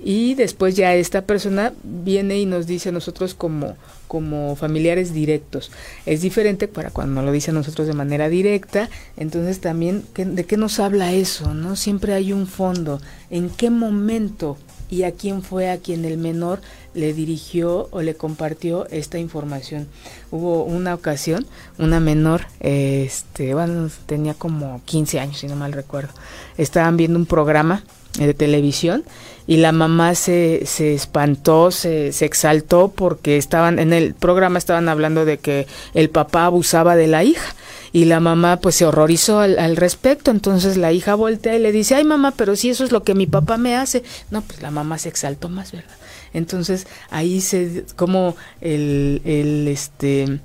y 0.03 0.35
después 0.35 0.75
ya 0.75 0.95
esta 0.95 1.23
persona 1.23 1.73
viene 1.83 2.39
y 2.39 2.45
nos 2.45 2.67
dice 2.67 2.89
a 2.89 2.91
nosotros 2.93 3.33
como 3.33 3.75
como 4.09 4.55
familiares 4.55 5.13
directos. 5.13 5.71
Es 6.07 6.21
diferente 6.21 6.67
para 6.67 6.89
cuando 6.89 7.21
lo 7.21 7.31
dice 7.31 7.51
a 7.51 7.53
nosotros 7.53 7.85
de 7.85 7.93
manera 7.93 8.27
directa, 8.27 8.89
entonces 9.17 9.61
también 9.61 10.03
de 10.15 10.45
qué 10.45 10.57
nos 10.57 10.79
habla 10.79 11.13
eso, 11.13 11.53
¿no? 11.53 11.75
Siempre 11.75 12.15
hay 12.15 12.33
un 12.33 12.47
fondo, 12.47 12.99
en 13.29 13.51
qué 13.51 13.69
momento 13.69 14.57
y 14.89 15.03
a 15.03 15.11
quién 15.11 15.43
fue 15.43 15.69
a 15.69 15.77
quien 15.77 16.05
el 16.05 16.17
menor 16.17 16.61
le 16.93 17.13
dirigió 17.13 17.87
o 17.91 18.01
le 18.01 18.15
compartió 18.15 18.87
esta 18.89 19.19
información. 19.19 19.87
Hubo 20.31 20.63
una 20.63 20.93
ocasión, 20.93 21.45
una 21.77 21.99
menor, 21.99 22.47
este, 22.59 23.53
bueno, 23.53 23.89
tenía 24.05 24.33
como 24.33 24.81
15 24.85 25.19
años, 25.19 25.39
si 25.39 25.47
no 25.47 25.55
mal 25.55 25.73
recuerdo, 25.73 26.13
estaban 26.57 26.97
viendo 26.97 27.19
un 27.19 27.25
programa 27.25 27.83
de 28.17 28.33
televisión 28.33 29.03
y 29.45 29.57
la 29.57 29.71
mamá 29.71 30.15
se, 30.15 30.65
se 30.65 30.93
espantó, 30.93 31.71
se, 31.71 32.11
se 32.11 32.25
exaltó 32.25 32.91
porque 32.95 33.37
estaban 33.37 33.79
en 33.79 33.93
el 33.93 34.13
programa 34.13 34.57
estaban 34.57 34.89
hablando 34.89 35.25
de 35.25 35.37
que 35.37 35.67
el 35.93 36.09
papá 36.09 36.45
abusaba 36.45 36.95
de 36.95 37.07
la 37.07 37.23
hija 37.23 37.55
y 37.91 38.05
la 38.05 38.19
mamá 38.19 38.59
pues 38.59 38.75
se 38.75 38.85
horrorizó 38.85 39.39
al, 39.39 39.57
al, 39.59 39.75
respecto, 39.75 40.31
entonces 40.31 40.77
la 40.77 40.91
hija 40.91 41.15
voltea 41.15 41.55
y 41.55 41.59
le 41.59 41.71
dice, 41.71 41.95
ay 41.95 42.03
mamá, 42.03 42.33
pero 42.35 42.55
si 42.55 42.69
eso 42.69 42.83
es 42.83 42.91
lo 42.91 43.03
que 43.03 43.15
mi 43.15 43.27
papá 43.27 43.57
me 43.57 43.75
hace, 43.75 44.03
no, 44.31 44.41
pues 44.41 44.61
la 44.61 44.71
mamá 44.71 44.97
se 44.97 45.09
exaltó 45.09 45.49
más, 45.49 45.71
¿verdad? 45.71 45.89
Entonces 46.33 46.87
ahí 47.09 47.41
se, 47.41 47.85
como 47.95 48.35
el, 48.61 49.21
el 49.25 49.67
este, 49.67 50.39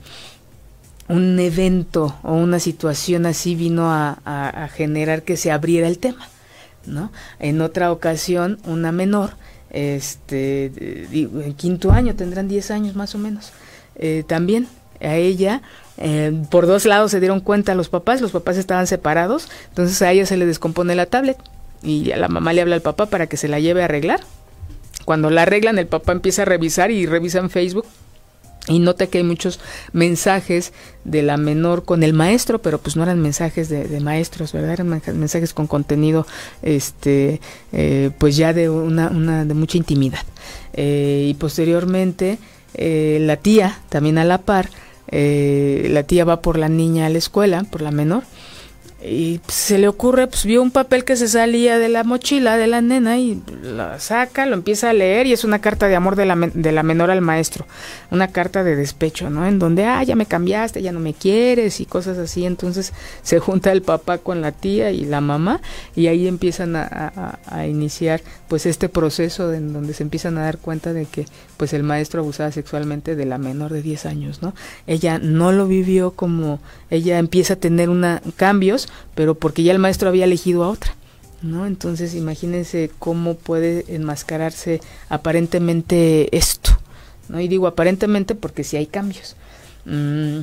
un 1.09 1.39
evento 1.39 2.17
o 2.23 2.35
una 2.35 2.59
situación 2.59 3.27
así 3.27 3.55
vino 3.55 3.91
a, 3.91 4.19
a, 4.25 4.69
generar 4.69 5.23
que 5.23 5.37
se 5.37 5.51
abriera 5.51 5.89
el 5.89 5.99
tema, 5.99 6.29
¿no? 6.87 7.13
En 7.39 7.61
otra 7.61 7.93
ocasión, 7.93 8.59
una 8.65 8.93
menor, 8.93 9.33
este, 9.71 10.67
en 11.13 11.55
quinto 11.55 11.93
año, 11.93 12.15
tendrán 12.15 12.49
10 12.49 12.71
años 12.71 12.97
más 12.97 13.15
o 13.15 13.19
menos, 13.19 13.53
eh, 13.97 14.25
también 14.27 14.69
a 15.01 15.17
ella, 15.17 15.63
eh, 15.99 16.33
por 16.51 16.67
dos 16.67 16.87
lados 16.87 17.11
se 17.11 17.21
dieron 17.21 17.41
cuenta 17.41 17.75
los 17.75 17.89
papás, 17.89 18.21
los 18.21 18.33
papás 18.33 18.57
estaban 18.57 18.87
separados, 18.87 19.49
entonces 19.69 20.01
a 20.03 20.13
ella 20.13 20.27
se 20.27 20.37
le 20.37 20.47
descompone 20.47 20.95
la 20.95 21.07
tablet 21.07 21.39
y 21.83 22.13
a 22.13 22.17
la 22.17 22.29
mamá 22.29 22.53
le 22.53 22.63
habla 22.63 22.77
al 22.77 22.83
papá 22.83 23.07
para 23.07 23.27
que 23.27 23.37
se 23.37 23.49
la 23.49 23.61
lleve 23.61 23.83
a 23.83 23.87
arreglar. 23.87 24.21
Cuando 25.05 25.31
la 25.31 25.43
arreglan, 25.43 25.79
el 25.79 25.87
papá 25.87 26.13
empieza 26.13 26.43
a 26.43 26.45
revisar 26.47 26.91
y 26.91 27.07
revisa 27.07 27.39
en 27.39 27.51
Facebook 27.51 27.87
y 28.67 28.79
nota 28.79 29.07
que 29.07 29.19
hay 29.19 29.25
muchos 29.25 29.61
mensajes 29.93 30.73
de 31.05 31.23
la 31.23 31.37
menor 31.37 31.85
con 31.85 32.03
el 32.03 32.15
maestro, 32.15 32.61
pero 32.61 32.79
pues 32.79 32.97
no 32.97 33.03
eran 33.03 33.21
mensajes 33.21 33.69
de, 33.69 34.01
maestros, 34.01 34.53
¿verdad? 34.53 34.73
Eran 34.73 34.89
mensajes 34.89 35.53
con 35.53 35.67
contenido, 35.67 36.27
este, 36.63 37.41
eh, 37.73 38.11
pues 38.19 38.37
ya 38.37 38.55
de 38.55 38.71
una, 38.71 39.09
una, 39.09 39.45
de 39.45 39.53
mucha 39.53 39.77
intimidad. 39.77 40.23
Eh, 40.73 41.27
y 41.29 41.35
posteriormente, 41.35 42.39
eh, 42.75 43.19
la 43.21 43.37
tía, 43.37 43.79
también 43.91 44.17
a 44.17 44.25
la 44.25 44.39
par, 44.39 44.71
eh, 45.09 45.89
la 45.91 46.03
tía 46.03 46.25
va 46.25 46.41
por 46.41 46.59
la 46.59 46.69
niña 46.69 47.07
a 47.07 47.11
la 47.11 47.19
escuela, 47.19 47.65
por 47.71 47.83
la 47.83 47.91
menor, 47.91 48.25
y 49.07 49.41
se 49.49 49.79
le 49.79 49.89
ocurre, 49.89 50.27
pues 50.27 50.45
vio 50.45 50.63
un 50.63 50.71
papel 50.71 51.05
que 51.05 51.17
se 51.17 51.29
salía 51.29 51.79
de 51.79 51.89
la 51.89 52.05
mochila 52.05 52.57
de 52.57 52.67
la 52.67 52.81
nena 52.81 53.19
y 53.19 53.43
la 53.63 54.01
saca, 54.01 54.47
lo 54.47 54.55
empieza 54.55 54.91
a 54.91 54.93
leer 54.93 55.27
y 55.27 55.33
es 55.33 55.45
una 55.45 55.61
carta 55.61 55.89
de 55.89 55.97
amor 55.97 56.17
de 56.17 56.27
la, 56.27 56.37
de 56.37 56.73
la 56.73 56.83
menor 56.83 57.11
al 57.11 57.21
maestro, 57.21 57.67
una 58.11 58.29
carta 58.29 58.65
de 58.65 58.77
despecho, 58.77 59.31
¿no? 59.31 59.47
En 59.47 59.59
donde, 59.59 59.85
ah, 59.85 60.03
ya 60.03 60.17
me 60.17 60.27
cambiaste, 60.27 60.83
ya 60.83 60.93
no 60.93 61.01
me 61.01 61.15
quieres 61.15 61.81
y 61.81 61.87
cosas 61.87 62.19
así. 62.19 62.47
Entonces 62.47 62.93
se 63.23 63.39
junta 63.39 63.73
el 63.73 63.83
papá 63.83 64.19
con 64.19 64.41
la 64.41 64.53
tía 64.53 64.91
y 64.91 65.05
la 65.05 65.21
mamá 65.21 65.61
y 65.95 66.07
ahí 66.07 66.27
empiezan 66.27 66.77
a, 66.77 67.39
iniciar 67.67 68.21
pues 68.49 68.67
este 68.67 68.89
proceso 68.89 69.53
en 69.53 69.73
donde 69.73 69.95
se 69.95 70.03
empiezan 70.03 70.39
a 70.39 70.43
dar 70.43 70.59
cuenta 70.59 70.93
de 70.93 71.07
que 71.07 71.27
pues 71.57 71.73
el 71.73 71.83
maestro 71.83 72.21
abusaba 72.21 72.51
sexualmente 72.53 73.17
de 73.17 73.27
la 73.27 73.39
menor 73.39 73.73
de 73.73 73.83
10 73.83 74.07
años, 74.07 74.43
¿no? 74.43 74.55
Ella 74.87 75.19
no 75.19 75.53
lo 75.53 75.67
vivió 75.67 76.11
como, 76.13 76.61
ella 76.91 77.19
empieza 77.19 77.55
a 77.55 77.57
tener 77.57 77.89
una 77.91 78.23
cambios, 78.37 78.89
pero 79.15 79.35
porque 79.35 79.63
ya 79.63 79.73
el 79.73 79.79
maestro 79.79 80.09
había 80.09 80.25
elegido 80.25 80.65
a 80.65 80.69
otra. 80.69 80.95
¿No? 81.43 81.67
Entonces 81.67 82.15
imagínense 82.15 82.91
cómo 82.99 83.35
puede 83.35 83.85
enmascararse 83.95 84.81
aparentemente 85.11 86.35
esto, 86.35 86.71
¿no? 87.29 87.39
Y 87.39 87.49
digo 87.49 87.67
aparentemente 87.67 88.35
porque 88.35 88.65
sí 88.65 88.79
hay 88.79 88.87
cambios. 88.87 89.37
Mm, 89.85 90.41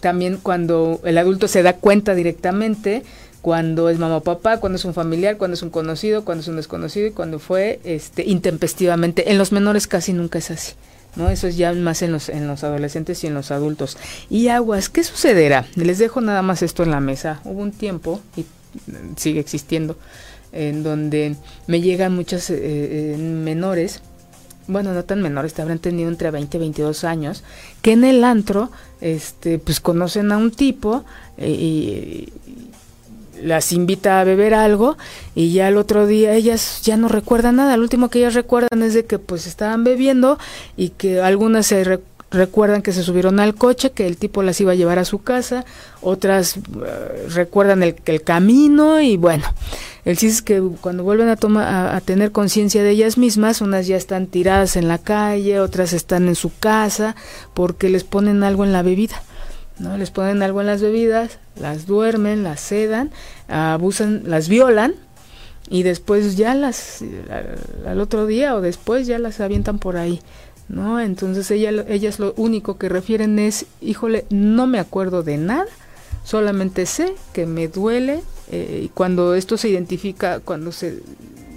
también 0.00 0.38
cuando 0.42 1.00
el 1.04 1.18
adulto 1.18 1.46
se 1.46 1.62
da 1.62 1.74
cuenta 1.74 2.16
directamente, 2.16 3.04
cuando 3.42 3.90
es 3.90 3.98
mamá 3.98 4.16
o 4.16 4.22
papá, 4.22 4.58
cuando 4.58 4.76
es 4.76 4.84
un 4.84 4.94
familiar, 4.94 5.36
cuando 5.36 5.54
es 5.54 5.62
un 5.62 5.70
conocido, 5.70 6.24
cuando 6.24 6.40
es 6.40 6.48
un 6.48 6.56
desconocido 6.56 7.06
y 7.06 7.10
cuando 7.10 7.38
fue 7.38 7.78
este 7.84 8.24
intempestivamente. 8.24 9.30
En 9.30 9.38
los 9.38 9.52
menores 9.52 9.86
casi 9.86 10.12
nunca 10.14 10.38
es 10.38 10.50
así. 10.50 10.72
¿No? 11.16 11.30
Eso 11.30 11.46
es 11.46 11.56
ya 11.56 11.72
más 11.72 12.02
en 12.02 12.12
los, 12.12 12.28
en 12.28 12.46
los 12.46 12.64
adolescentes 12.64 13.22
y 13.24 13.26
en 13.26 13.34
los 13.34 13.50
adultos. 13.50 13.96
Y 14.30 14.48
aguas, 14.48 14.88
¿qué 14.88 15.04
sucederá? 15.04 15.66
Les 15.74 15.98
dejo 15.98 16.20
nada 16.20 16.42
más 16.42 16.62
esto 16.62 16.82
en 16.82 16.90
la 16.90 17.00
mesa. 17.00 17.40
Hubo 17.44 17.60
un 17.60 17.72
tiempo, 17.72 18.20
y 18.36 18.44
sigue 19.16 19.40
existiendo, 19.40 19.96
en 20.52 20.82
donde 20.82 21.36
me 21.66 21.80
llegan 21.80 22.14
muchas 22.14 22.50
eh, 22.50 22.58
eh, 22.60 23.16
menores, 23.18 24.02
bueno, 24.66 24.94
no 24.94 25.04
tan 25.04 25.20
menores, 25.20 25.52
te 25.52 25.62
habrán 25.62 25.78
tenido 25.78 26.08
entre 26.08 26.30
20 26.30 26.56
y 26.56 26.60
22 26.60 27.04
años, 27.04 27.44
que 27.82 27.92
en 27.92 28.04
el 28.04 28.24
antro, 28.24 28.70
este, 29.00 29.58
pues 29.58 29.80
conocen 29.80 30.32
a 30.32 30.38
un 30.38 30.50
tipo 30.50 31.04
eh, 31.36 31.50
y, 31.50 32.32
las 33.44 33.72
invita 33.72 34.20
a 34.20 34.24
beber 34.24 34.54
algo 34.54 34.96
y 35.34 35.52
ya 35.52 35.68
el 35.68 35.76
otro 35.76 36.06
día 36.06 36.34
ellas 36.34 36.80
ya 36.82 36.96
no 36.96 37.08
recuerdan 37.08 37.56
nada. 37.56 37.76
Lo 37.76 37.82
último 37.82 38.08
que 38.08 38.20
ellas 38.20 38.34
recuerdan 38.34 38.82
es 38.82 38.94
de 38.94 39.04
que 39.04 39.18
pues 39.18 39.46
estaban 39.46 39.84
bebiendo 39.84 40.38
y 40.76 40.90
que 40.90 41.20
algunas 41.20 41.66
se 41.66 41.84
re 41.84 42.00
recuerdan 42.30 42.82
que 42.82 42.92
se 42.92 43.04
subieron 43.04 43.38
al 43.38 43.54
coche, 43.54 43.92
que 43.92 44.08
el 44.08 44.16
tipo 44.16 44.42
las 44.42 44.60
iba 44.60 44.72
a 44.72 44.74
llevar 44.74 44.98
a 44.98 45.04
su 45.04 45.22
casa, 45.22 45.64
otras 46.00 46.56
uh, 46.56 47.30
recuerdan 47.32 47.84
el, 47.84 47.94
el, 48.06 48.22
camino 48.22 49.00
y 49.00 49.16
bueno, 49.16 49.44
el 50.04 50.16
chiste 50.16 50.34
es 50.34 50.42
que 50.42 50.60
cuando 50.80 51.04
vuelven 51.04 51.28
a, 51.28 51.36
tomar, 51.36 51.68
a, 51.68 51.94
a 51.94 52.00
tener 52.00 52.32
conciencia 52.32 52.82
de 52.82 52.90
ellas 52.90 53.18
mismas, 53.18 53.60
unas 53.60 53.86
ya 53.86 53.96
están 53.96 54.26
tiradas 54.26 54.74
en 54.74 54.88
la 54.88 54.98
calle, 54.98 55.60
otras 55.60 55.92
están 55.92 56.26
en 56.26 56.34
su 56.34 56.50
casa 56.58 57.14
porque 57.54 57.88
les 57.88 58.02
ponen 58.02 58.42
algo 58.42 58.64
en 58.64 58.72
la 58.72 58.82
bebida. 58.82 59.22
¿no? 59.78 59.96
Les 59.96 60.10
ponen 60.10 60.42
algo 60.42 60.60
en 60.60 60.68
las 60.68 60.80
bebidas, 60.80 61.38
las 61.56 61.86
duermen, 61.86 62.42
las 62.42 62.60
sedan, 62.60 63.10
abusan, 63.48 64.22
las 64.26 64.48
violan 64.48 64.94
y 65.68 65.82
después 65.82 66.36
ya 66.36 66.54
las 66.54 67.02
al, 67.86 68.00
otro 68.00 68.26
día 68.26 68.54
o 68.54 68.60
después 68.60 69.06
ya 69.06 69.18
las 69.18 69.40
avientan 69.40 69.78
por 69.78 69.96
ahí. 69.96 70.20
¿No? 70.66 70.98
Entonces 70.98 71.50
ella, 71.50 71.84
ellas 71.88 72.18
lo 72.18 72.32
único 72.38 72.78
que 72.78 72.88
refieren 72.88 73.38
es, 73.38 73.66
híjole, 73.82 74.24
no 74.30 74.66
me 74.66 74.78
acuerdo 74.78 75.22
de 75.22 75.36
nada, 75.36 75.66
solamente 76.24 76.86
sé 76.86 77.14
que 77.34 77.44
me 77.44 77.68
duele 77.68 78.22
eh, 78.50 78.82
y 78.84 78.88
cuando 78.88 79.34
esto 79.34 79.58
se 79.58 79.68
identifica, 79.68 80.40
cuando 80.40 80.72
se 80.72 81.00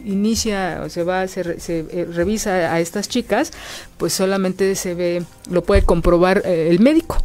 inicia 0.08 0.82
o 0.86 0.90
se 0.90 1.04
va, 1.04 1.28
se, 1.28 1.60
se 1.60 1.86
eh, 1.92 2.06
revisa 2.12 2.74
a 2.74 2.80
estas 2.80 3.10
chicas, 3.10 3.52
pues 3.98 4.14
solamente 4.14 4.76
se 4.76 4.94
ve, 4.94 5.24
lo 5.50 5.64
puede 5.64 5.84
comprobar 5.84 6.42
eh, 6.46 6.70
el 6.70 6.80
médico, 6.80 7.18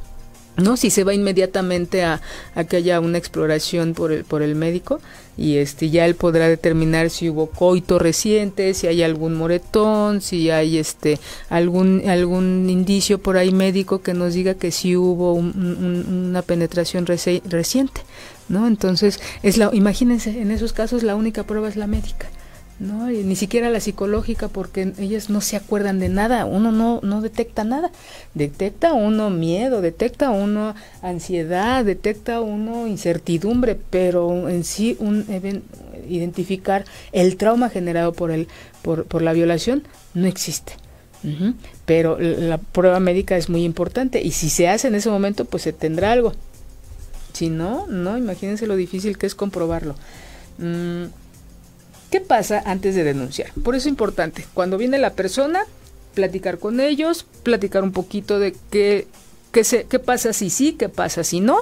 ¿no? 0.57 0.77
Si 0.77 0.91
se 0.91 1.05
va 1.05 1.15
inmediatamente 1.15 2.05
a, 2.05 2.21
a, 2.55 2.65
que 2.65 2.77
haya 2.77 3.01
una 3.01 3.19
exploración 3.19 3.95
por 3.95 4.13
el, 4.13 4.25
por 4.25 4.43
el 4.43 4.55
médico 4.55 5.01
y 5.37 5.57
este 5.57 5.89
ya 5.89 6.05
él 6.05 6.15
podrá 6.15 6.49
determinar 6.49 7.09
si 7.09 7.31
hubo 7.31 7.47
coito 7.47 7.99
reciente, 7.99 8.75
si 8.75 8.87
hay 8.87 9.03
algún 9.03 9.35
moretón, 9.35 10.21
si 10.21 10.51
hay 10.51 10.77
este 10.77 11.19
algún 11.49 12.03
algún 12.07 12.69
indicio 12.69 13.19
por 13.19 13.39
ahí 13.39 13.51
médico 13.51 14.03
que 14.03 14.13
nos 14.13 14.35
diga 14.35 14.55
que 14.55 14.71
sí 14.71 14.97
hubo 14.97 15.33
un, 15.33 15.53
un, 15.57 16.29
una 16.29 16.43
penetración 16.43 17.07
reci 17.07 17.43
reciente, 17.47 18.03
¿no? 18.49 18.67
Entonces, 18.67 19.21
es 19.43 19.57
la 19.57 19.71
imagínense, 19.73 20.43
en 20.43 20.51
esos 20.51 20.73
casos 20.75 21.03
la 21.03 21.17
única 21.17 21.45
prueba 21.45 21.69
es 21.69 21.77
la 21.77 21.87
médica. 21.87 22.29
¿No? 22.83 23.11
Y 23.11 23.23
ni 23.23 23.37
siquiera 23.37 23.71
la 23.71 23.81
psicológica 23.81 24.49
porque 24.49 24.93
ellas 24.99 25.31
no 25.31 25.41
se 25.41 25.57
acuerdan 25.57 26.01
de 26.01 26.09
nada, 26.09 26.45
uno 26.45 26.73
no, 26.73 27.01
no 27.03 27.21
detecta 27.21 27.65
nada, 27.65 27.91
detecta 28.35 28.93
uno 28.93 29.31
miedo, 29.31 29.81
detecta 29.81 30.31
uno 30.31 30.75
ansiedad, 31.01 31.85
detecta 31.85 32.41
uno 32.41 32.87
incertidumbre, 32.87 33.79
pero 33.91 34.49
en 34.49 34.65
sí 34.65 34.97
un 34.99 35.25
identificar 36.09 36.85
el 37.13 37.37
trauma 37.37 37.71
generado 37.71 38.13
por 38.13 38.31
el 38.33 38.49
por, 38.83 39.05
por 39.05 39.23
la 39.23 39.33
violación 39.33 39.85
no 40.15 40.27
existe. 40.27 40.75
Pero 41.87 42.19
la 42.19 42.59
prueba 42.59 42.99
médica 42.99 43.37
es 43.37 43.49
muy 43.49 43.63
importante 43.63 44.21
y 44.21 44.33
si 44.33 44.51
se 44.51 44.69
hace 44.69 44.89
en 44.89 44.97
ese 44.97 45.09
momento 45.09 45.45
pues 45.45 45.63
se 45.63 45.73
tendrá 45.73 46.11
algo. 46.11 46.33
Si 47.33 47.49
no, 47.49 47.87
no, 47.87 48.19
imagínense 48.19 48.67
lo 48.67 48.75
difícil 48.75 49.17
que 49.17 49.27
es 49.27 49.37
comprobarlo. 49.37 49.95
Mm, 50.59 51.05
¿Qué 52.13 52.21
pasa 52.21 52.63
antes 52.67 52.95
de 52.95 53.05
denunciar? 53.05 53.51
Por 53.65 53.75
eso 53.75 53.89
es 53.89 53.91
importante, 53.91 54.45
cuando 54.53 54.77
viene 54.77 54.99
la 54.99 55.15
persona, 55.15 55.65
platicar 56.13 56.59
con 56.59 56.79
ellos, 56.79 57.25
platicar 57.43 57.83
un 57.83 57.93
poquito 57.93 58.39
de 58.39 58.55
qué, 58.71 59.07
qué, 59.51 59.65
se, 59.65 59.85
qué 59.85 59.99
pasa 59.99 60.35
si 60.35 60.51
sí, 60.51 60.75
qué 60.75 60.91
pasa 60.91 61.25
si 61.25 61.41
no, 61.41 61.61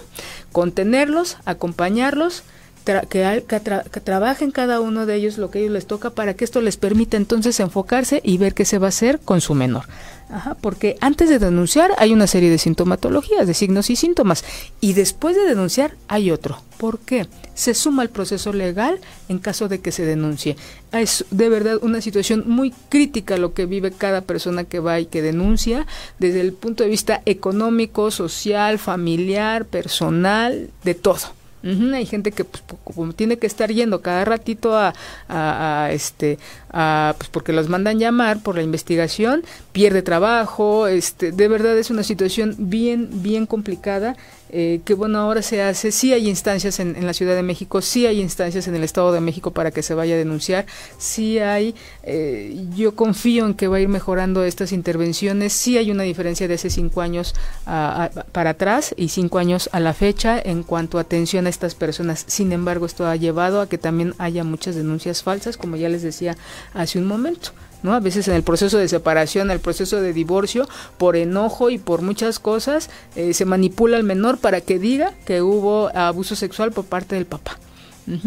contenerlos, 0.50 1.36
acompañarlos, 1.44 2.42
tra 2.84 3.02
que, 3.02 3.44
tra 3.62 3.82
que, 3.84 4.00
trabajen 4.00 4.50
cada 4.50 4.80
uno 4.80 5.06
de 5.06 5.14
ellos 5.14 5.38
lo 5.38 5.50
que 5.50 5.60
ellos 5.60 5.72
les 5.72 5.86
toca 5.86 6.10
para 6.10 6.34
que 6.34 6.44
esto 6.44 6.60
les 6.60 6.76
permita 6.76 7.16
entonces 7.16 7.60
enfocarse 7.60 8.20
y 8.24 8.38
ver 8.38 8.54
qué 8.54 8.64
se 8.64 8.78
va 8.78 8.86
a 8.86 8.90
hacer 8.90 9.20
con 9.20 9.40
su 9.40 9.54
menor. 9.54 9.84
Ajá, 10.32 10.56
porque 10.60 10.96
antes 11.00 11.28
de 11.28 11.40
denunciar 11.40 11.90
hay 11.98 12.12
una 12.12 12.28
serie 12.28 12.50
de 12.50 12.58
sintomatologías, 12.58 13.48
de 13.48 13.54
signos 13.54 13.90
y 13.90 13.96
síntomas, 13.96 14.44
y 14.80 14.92
después 14.92 15.34
de 15.34 15.44
denunciar 15.44 15.96
hay 16.06 16.30
otro. 16.30 16.62
¿Por 16.78 17.00
qué? 17.00 17.26
Se 17.54 17.74
suma 17.74 18.04
el 18.04 18.10
proceso 18.10 18.52
legal 18.52 19.00
en 19.28 19.38
caso 19.40 19.68
de 19.68 19.80
que 19.80 19.90
se 19.90 20.04
denuncie. 20.04 20.56
Es 20.92 21.24
de 21.30 21.48
verdad 21.48 21.78
una 21.82 22.00
situación 22.00 22.44
muy 22.46 22.72
crítica 22.88 23.36
lo 23.36 23.54
que 23.54 23.66
vive 23.66 23.90
cada 23.90 24.20
persona 24.20 24.64
que 24.64 24.78
va 24.78 25.00
y 25.00 25.06
que 25.06 25.20
denuncia 25.20 25.86
desde 26.20 26.40
el 26.40 26.52
punto 26.52 26.84
de 26.84 26.90
vista 26.90 27.22
económico, 27.26 28.10
social, 28.10 28.78
familiar, 28.78 29.66
personal, 29.66 30.70
de 30.84 30.94
todo. 30.94 31.39
Uh. 31.62 31.94
Hay 31.94 32.06
gente 32.06 32.32
que 32.32 32.44
pues, 32.44 32.62
como 32.84 33.12
tiene 33.12 33.38
que 33.38 33.46
estar 33.46 33.70
yendo 33.70 34.00
cada 34.00 34.24
ratito 34.24 34.76
a, 34.76 34.94
a, 35.28 35.84
a 35.84 35.92
este 35.92 36.38
a, 36.70 37.14
pues 37.18 37.28
porque 37.28 37.52
los 37.52 37.68
mandan 37.68 37.98
llamar 37.98 38.42
por 38.42 38.56
la 38.56 38.62
investigación, 38.62 39.44
pierde 39.72 40.02
trabajo, 40.02 40.86
este 40.86 41.32
de 41.32 41.48
verdad 41.48 41.76
es 41.78 41.90
una 41.90 42.02
situación 42.02 42.54
bien 42.58 43.08
bien 43.22 43.46
complicada 43.46 44.16
eh, 44.52 44.80
que 44.84 44.94
bueno, 44.94 45.18
ahora 45.18 45.42
se 45.42 45.62
hace, 45.62 45.92
sí 45.92 46.12
hay 46.12 46.28
instancias 46.28 46.80
en, 46.80 47.06
la 47.06 47.12
Ciudad 47.12 47.34
de 47.34 47.42
México, 47.42 47.82
sí 47.82 48.06
hay 48.06 48.20
instancias 48.20 48.66
en 48.68 48.74
el 48.74 48.84
Estado 48.84 49.12
de 49.12 49.20
México 49.20 49.52
para 49.52 49.70
que 49.70 49.82
se 49.82 49.94
vaya 49.94 50.14
a 50.14 50.18
denunciar, 50.18 50.66
sí 50.98 51.38
hay, 51.38 51.74
eh, 52.02 52.66
yo 52.76 52.94
confío 52.94 53.46
en 53.46 53.54
que 53.54 53.68
va 53.68 53.76
a 53.76 53.80
ir 53.80 53.88
mejorando 53.88 54.44
estas 54.44 54.72
intervenciones, 54.72 55.52
sí 55.52 55.78
hay 55.78 55.90
una 55.90 56.02
diferencia 56.02 56.48
de 56.48 56.54
hace 56.54 56.70
cinco 56.70 57.00
años 57.00 57.34
para 57.64 58.50
atrás 58.50 58.94
y 58.96 59.08
cinco 59.08 59.38
años 59.38 59.70
a 59.72 59.80
la 59.80 59.94
fecha 59.94 60.40
en 60.42 60.62
cuanto 60.62 60.98
a 60.98 61.02
atención 61.02 61.46
a 61.46 61.50
estas 61.50 61.74
personas, 61.74 62.24
sin 62.26 62.52
embargo 62.52 62.86
esto 62.86 63.06
ha 63.06 63.16
llevado 63.16 63.60
a 63.60 63.68
que 63.68 63.78
también 63.78 64.14
haya 64.18 64.44
muchas 64.44 64.74
denuncias 64.74 65.22
falsas, 65.22 65.56
como 65.56 65.76
ya 65.76 65.88
les 65.88 66.02
decía 66.02 66.36
hace 66.74 66.98
un 66.98 67.06
momento. 67.06 67.52
¿No? 67.82 67.94
A 67.94 68.00
veces 68.00 68.28
en 68.28 68.34
el 68.34 68.42
proceso 68.42 68.78
de 68.78 68.88
separación, 68.88 69.50
el 69.50 69.60
proceso 69.60 70.00
de 70.00 70.12
divorcio, 70.12 70.68
por 70.98 71.16
enojo 71.16 71.70
y 71.70 71.78
por 71.78 72.02
muchas 72.02 72.38
cosas, 72.38 72.90
eh, 73.16 73.34
se 73.34 73.44
manipula 73.44 73.96
al 73.96 74.04
menor 74.04 74.38
para 74.38 74.60
que 74.60 74.78
diga 74.78 75.14
que 75.24 75.42
hubo 75.42 75.88
abuso 75.96 76.36
sexual 76.36 76.72
por 76.72 76.84
parte 76.84 77.14
del 77.14 77.26
papá. 77.26 77.58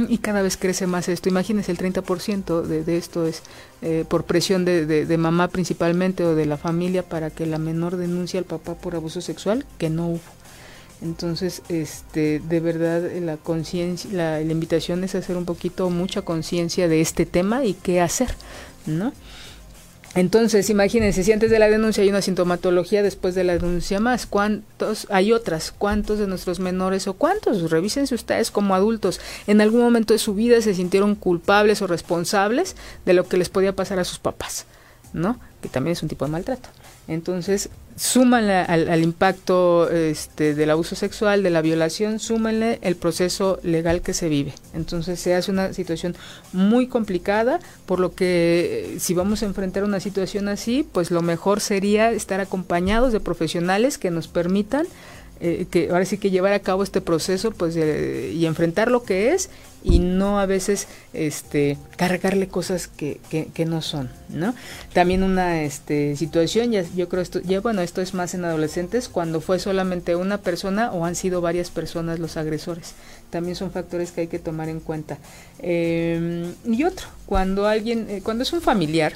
Y 0.07 0.19
cada 0.19 0.41
vez 0.41 0.55
crece 0.55 0.87
más 0.87 1.09
esto. 1.09 1.27
Imagínense, 1.27 1.71
el 1.71 1.77
30% 1.77 2.61
de, 2.61 2.83
de 2.83 2.97
esto 2.97 3.25
es 3.25 3.41
eh, 3.81 4.05
por 4.07 4.23
presión 4.23 4.63
de, 4.63 4.85
de, 4.85 5.17
mamá 5.17 5.49
principalmente 5.49 6.23
o 6.23 6.35
de 6.35 6.45
la 6.45 6.57
familia 6.57 7.03
para 7.03 7.29
que 7.29 7.45
la 7.45 7.57
menor 7.57 7.97
denuncie 7.97 8.37
al 8.37 8.45
papá 8.45 8.75
por 8.75 8.95
abuso 8.95 9.19
sexual, 9.19 9.65
que 9.77 9.89
no 9.89 10.07
hubo. 10.07 10.21
Entonces, 11.01 11.63
este, 11.67 12.39
de 12.39 12.59
verdad, 12.61 13.01
la 13.21 13.35
conciencia, 13.35 14.09
la 14.13 14.41
invitación 14.41 15.03
es 15.03 15.15
hacer 15.15 15.35
un 15.35 15.43
poquito, 15.43 15.89
mucha 15.89 16.21
conciencia 16.21 16.87
de 16.87 17.01
este 17.01 17.25
tema 17.25 17.65
y 17.65 17.73
qué 17.73 17.99
hacer, 17.99 18.33
¿no? 18.85 19.11
Entonces, 20.15 20.69
imagínense, 20.69 21.23
si 21.23 21.31
antes 21.31 21.49
de 21.49 21.57
la 21.57 21.69
denuncia 21.69 22.03
hay 22.03 22.09
una 22.09 22.21
sintomatología, 22.21 23.01
después 23.01 23.33
de 23.33 23.43
la 23.43 23.53
denuncia 23.53 23.99
más, 23.99 24.27
¿cuántos? 24.27 25.07
Hay 25.09 25.33
otras, 25.33 25.73
¿cuántos 25.75 26.19
de 26.19 26.27
nuestros 26.27 26.59
menores 26.59 27.07
o 27.07 27.13
cuántos? 27.13 27.71
Revísense 27.71 28.13
ustedes 28.13 28.51
como 28.51 28.75
adultos, 28.75 29.19
en 29.47 29.59
algún 29.59 29.81
momento 29.81 30.13
de 30.13 30.19
su 30.19 30.35
vida 30.35 30.61
se 30.61 30.75
sintieron 30.75 31.15
culpables 31.15 31.81
o 31.81 31.87
responsables 31.87 32.75
de 33.05 33.13
lo 33.13 33.27
que 33.27 33.37
les 33.37 33.49
podía 33.49 33.75
pasar 33.75 33.97
a 33.97 34.03
sus 34.03 34.19
papás, 34.19 34.65
¿no? 35.13 35.39
Que 35.61 35.69
también 35.69 35.93
es 35.93 36.03
un 36.03 36.09
tipo 36.09 36.25
de 36.25 36.31
maltrato. 36.31 36.69
Entonces, 37.07 37.69
súmanle 37.95 38.53
al, 38.55 39.03
impacto 39.03 39.89
este, 39.89 40.55
del 40.55 40.69
abuso 40.69 40.95
sexual, 40.95 41.43
de 41.43 41.49
la 41.49 41.61
violación, 41.61 42.19
súmenle 42.19 42.79
el 42.81 42.95
proceso 42.95 43.59
legal 43.63 44.01
que 44.01 44.13
se 44.13 44.29
vive. 44.29 44.53
Entonces 44.73 45.19
se 45.19 45.35
hace 45.35 45.51
una 45.51 45.73
situación 45.73 46.15
muy 46.53 46.87
complicada, 46.87 47.59
por 47.85 47.99
lo 47.99 48.15
que 48.15 48.93
eh, 48.95 48.99
si 48.99 49.13
vamos 49.13 49.43
a 49.43 49.45
enfrentar 49.45 49.83
una 49.83 49.99
situación 49.99 50.47
así, 50.47 50.87
pues 50.91 51.11
lo 51.11 51.21
mejor 51.21 51.59
sería 51.59 52.11
estar 52.11 52.39
acompañados 52.39 53.13
de 53.13 53.19
profesionales 53.19 53.97
que 53.97 54.11
nos 54.11 54.27
permitan 54.27 54.87
eh, 55.39 55.65
que 55.69 55.89
ahora 55.89 56.05
sí 56.05 56.17
que 56.17 56.31
llevar 56.31 56.53
a 56.53 56.59
cabo 56.59 56.83
este 56.83 57.01
proceso 57.01 57.51
pues 57.51 57.75
y 57.75 58.45
enfrentar 58.45 58.89
lo 58.89 59.03
que 59.03 59.33
es 59.33 59.49
y 59.83 59.99
no 59.99 60.39
a 60.39 60.45
veces 60.45 60.87
este 61.13 61.77
cargarle 61.97 62.47
cosas 62.47 62.87
que, 62.87 63.19
que, 63.29 63.65
no 63.65 63.81
son 63.81 64.09
no 64.29 64.53
también 64.93 65.23
una 65.23 65.63
este 65.63 66.15
situación 66.15 66.71
ya 66.71 66.83
yo 66.95 67.09
creo 67.09 67.21
esto 67.21 67.39
ya 67.41 67.59
bueno 67.59 67.81
esto 67.81 68.01
es 68.01 68.13
más 68.13 68.33
en 68.33 68.45
adolescentes 68.45 69.09
cuando 69.09 69.41
fue 69.41 69.59
solamente 69.59 70.15
una 70.15 70.39
persona 70.39 70.91
o 70.91 71.05
han 71.05 71.15
sido 71.15 71.41
varias 71.41 71.69
personas 71.69 72.19
los 72.19 72.37
agresores. 72.37 72.93
También 73.29 73.55
son 73.55 73.71
factores 73.71 74.11
que 74.11 74.21
hay 74.21 74.27
que 74.27 74.37
tomar 74.39 74.69
en 74.69 74.79
cuenta. 74.79 75.17
Em, 75.59 76.53
y 76.65 76.83
otro 76.83 77.07
cuando 77.25 77.67
alguien 77.67 78.07
eh, 78.09 78.21
cuando 78.23 78.43
es 78.43 78.53
un 78.53 78.61
familiar 78.61 79.13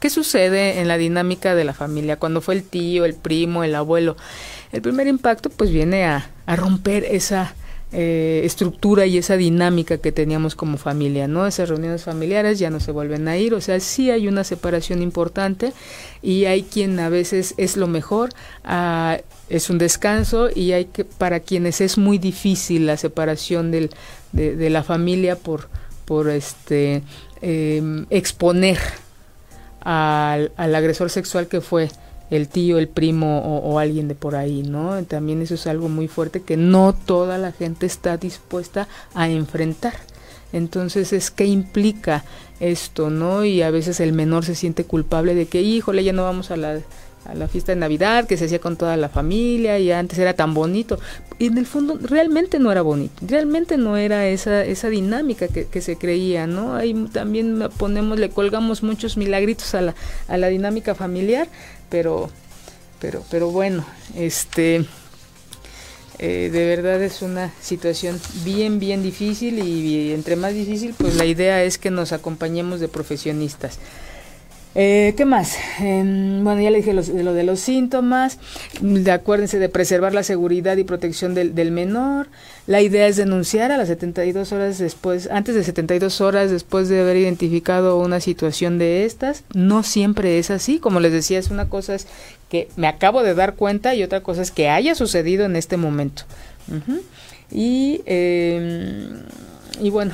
¿Qué 0.00 0.08
sucede 0.08 0.80
en 0.80 0.88
la 0.88 0.96
dinámica 0.96 1.54
de 1.54 1.64
la 1.64 1.74
familia 1.74 2.16
cuando 2.16 2.40
fue 2.40 2.54
el 2.54 2.64
tío, 2.64 3.04
el 3.04 3.12
primo, 3.12 3.64
el 3.64 3.74
abuelo? 3.74 4.16
El 4.72 4.80
primer 4.80 5.06
impacto 5.06 5.50
pues 5.50 5.70
viene 5.70 6.06
a, 6.06 6.30
romper 6.46 7.04
esa 7.04 7.54
eh, 7.92 8.42
estructura 8.44 9.06
y 9.06 9.18
esa 9.18 9.36
dinámica 9.36 9.98
que 9.98 10.12
teníamos 10.12 10.54
como 10.54 10.78
familia, 10.78 11.26
¿no? 11.26 11.46
Esas 11.46 11.68
reuniones 11.68 12.04
familiares 12.04 12.58
ya 12.58 12.70
no 12.70 12.78
se 12.78 12.92
vuelven 12.92 13.26
a 13.26 13.36
ir, 13.36 13.52
o 13.52 13.60
sea, 13.60 13.80
sí 13.80 14.10
hay 14.10 14.28
una 14.28 14.44
separación 14.44 15.02
importante 15.02 15.72
y 16.22 16.44
hay 16.44 16.62
quien 16.62 17.00
a 17.00 17.08
veces 17.08 17.54
es 17.56 17.76
lo 17.76 17.88
mejor, 17.88 18.30
ah, 18.64 19.18
es 19.48 19.70
un 19.70 19.78
descanso 19.78 20.48
y 20.54 20.72
hay 20.72 20.84
que 20.84 21.04
para 21.04 21.40
quienes 21.40 21.80
es 21.80 21.98
muy 21.98 22.18
difícil 22.18 22.86
la 22.86 22.96
separación 22.96 23.70
del, 23.72 23.90
de, 24.32 24.70
la 24.70 24.84
familia 24.84 25.34
por, 25.34 25.68
por 26.04 26.30
este 26.30 27.02
em, 27.42 28.06
exponer 28.10 28.78
al, 29.80 30.52
agresor 30.56 31.10
sexual 31.10 31.48
que 31.48 31.60
fue 31.60 31.88
el 32.30 32.48
tío, 32.48 32.78
el 32.78 32.88
primo 32.88 33.40
o, 33.40 33.78
alguien 33.78 34.08
de 34.08 34.14
por 34.14 34.36
ahí, 34.36 34.62
¿no? 34.62 35.02
También 35.04 35.42
eso 35.42 35.54
es 35.54 35.66
algo 35.66 35.88
muy 35.88 36.08
fuerte 36.08 36.42
que 36.42 36.56
no 36.56 36.94
toda 36.94 37.38
la 37.38 37.52
gente 37.52 37.86
está 37.86 38.16
dispuesta 38.16 38.88
a 39.14 39.28
enfrentar. 39.28 39.94
Entonces 40.52 41.12
es 41.12 41.30
que 41.30 41.44
implica 41.44 42.24
esto, 42.60 43.10
¿no? 43.10 43.44
Y 43.44 43.62
a 43.62 43.70
veces 43.70 44.00
el 44.00 44.12
menor 44.12 44.44
se 44.44 44.54
siente 44.54 44.84
culpable 44.84 45.34
de 45.34 45.46
que, 45.46 45.62
híjole, 45.62 46.04
ya 46.04 46.12
no 46.12 46.24
vamos 46.24 46.50
a 46.50 46.56
la 46.56 46.80
a 47.24 47.34
la 47.34 47.48
fiesta 47.48 47.72
de 47.72 47.76
Navidad 47.76 48.26
que 48.26 48.36
se 48.36 48.46
hacía 48.46 48.60
con 48.60 48.76
toda 48.76 48.96
la 48.96 49.08
familia 49.08 49.78
y 49.78 49.92
antes 49.92 50.18
era 50.18 50.34
tan 50.34 50.54
bonito. 50.54 50.98
Y 51.38 51.46
en 51.46 51.58
el 51.58 51.66
fondo 51.66 51.98
realmente 52.00 52.58
no 52.58 52.72
era 52.72 52.82
bonito, 52.82 53.14
realmente 53.26 53.76
no 53.76 53.96
era 53.96 54.26
esa, 54.28 54.64
esa 54.64 54.88
dinámica 54.88 55.48
que, 55.48 55.66
que 55.66 55.80
se 55.80 55.96
creía, 55.96 56.46
¿no? 56.46 56.74
Ahí 56.74 56.94
también 57.12 57.68
ponemos, 57.76 58.18
le 58.18 58.30
colgamos 58.30 58.82
muchos 58.82 59.16
milagritos 59.16 59.74
a 59.74 59.80
la, 59.80 59.94
a 60.28 60.36
la 60.36 60.48
dinámica 60.48 60.94
familiar, 60.94 61.48
pero, 61.90 62.30
pero, 63.00 63.22
pero 63.30 63.50
bueno, 63.50 63.84
este... 64.16 64.86
Eh, 66.22 66.50
de 66.52 66.66
verdad 66.66 67.02
es 67.02 67.22
una 67.22 67.50
situación 67.62 68.20
bien, 68.44 68.78
bien 68.78 69.02
difícil 69.02 69.58
y 69.58 70.12
entre 70.12 70.36
más 70.36 70.52
difícil, 70.52 70.94
pues 70.98 71.16
la 71.16 71.24
idea 71.24 71.64
es 71.64 71.78
que 71.78 71.90
nos 71.90 72.12
acompañemos 72.12 72.78
de 72.78 72.88
profesionistas. 72.88 73.78
Eh, 74.76 75.14
¿Qué 75.16 75.24
más? 75.24 75.56
bueno, 75.80 76.60
ya 76.60 76.70
le 76.70 76.76
dije 76.76 76.92
lo 76.92 77.34
de 77.34 77.42
los 77.42 77.60
síntomas. 77.60 78.38
De, 78.80 79.10
acuérdense 79.10 79.58
de 79.58 79.68
preservar 79.68 80.14
la 80.14 80.22
seguridad 80.22 80.76
y 80.76 80.84
protección 80.84 81.34
del, 81.34 81.54
del, 81.54 81.72
menor. 81.72 82.28
La 82.66 82.80
idea 82.80 83.08
es 83.08 83.16
denunciar 83.16 83.72
a 83.72 83.76
las 83.76 83.88
72 83.88 84.52
horas 84.52 84.78
después, 84.78 85.28
antes 85.30 85.56
de 85.56 85.64
72 85.64 86.20
horas 86.20 86.50
después 86.50 86.88
de 86.88 87.00
haber 87.00 87.16
identificado 87.16 87.98
una 87.98 88.20
situación 88.20 88.78
de 88.78 89.04
estas. 89.04 89.42
No 89.54 89.82
siempre 89.82 90.38
es 90.38 90.50
así. 90.50 90.78
Como 90.78 91.00
les 91.00 91.12
decía, 91.12 91.38
es 91.38 91.50
una 91.50 91.68
cosa 91.68 91.96
es 91.96 92.06
que 92.48 92.68
me 92.76 92.86
acabo 92.86 93.22
de 93.22 93.34
dar 93.34 93.54
cuenta 93.54 93.94
y 93.94 94.02
otra 94.02 94.22
cosa 94.22 94.42
es 94.42 94.50
que 94.52 94.68
haya 94.68 94.94
sucedido 94.94 95.46
en 95.46 95.56
este 95.56 95.76
momento. 95.76 96.22
Y, 97.50 98.02
eh, 98.06 99.08
y 99.80 99.90
bueno, 99.90 100.12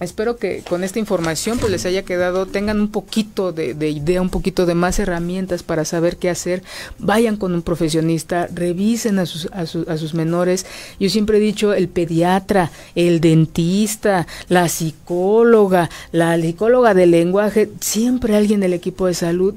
espero 0.00 0.36
que 0.36 0.62
con 0.68 0.84
esta 0.84 0.98
información 0.98 1.58
pues 1.58 1.72
les 1.72 1.86
haya 1.86 2.04
quedado, 2.04 2.46
tengan 2.46 2.80
un 2.80 2.88
poquito 2.88 3.52
de, 3.52 3.72
idea, 3.88 4.22
un 4.22 4.30
poquito 4.30 4.66
de 4.66 4.74
más 4.74 4.98
herramientas 4.98 5.62
para 5.62 5.84
saber 5.84 6.16
qué 6.16 6.30
hacer, 6.30 6.62
vayan 6.98 7.36
con 7.36 7.54
un 7.54 7.62
profesionista, 7.62 8.48
revisen 8.52 9.18
a 9.18 9.26
sus, 9.26 9.46
a, 9.52 9.60
a 9.62 9.96
sus 9.96 10.14
menores. 10.14 10.66
Yo 11.00 11.08
siempre 11.08 11.38
he 11.38 11.40
dicho, 11.40 11.72
el 11.72 11.88
pediatra, 11.88 12.70
el 12.94 13.20
dentista, 13.20 14.26
la 14.48 14.68
psicóloga, 14.68 15.90
la 16.12 16.36
psicóloga 16.40 16.94
del 16.94 17.10
lenguaje, 17.10 17.70
siempre 17.80 18.36
alguien 18.36 18.60
del 18.60 18.72
equipo 18.72 19.06
de 19.06 19.14
salud 19.14 19.54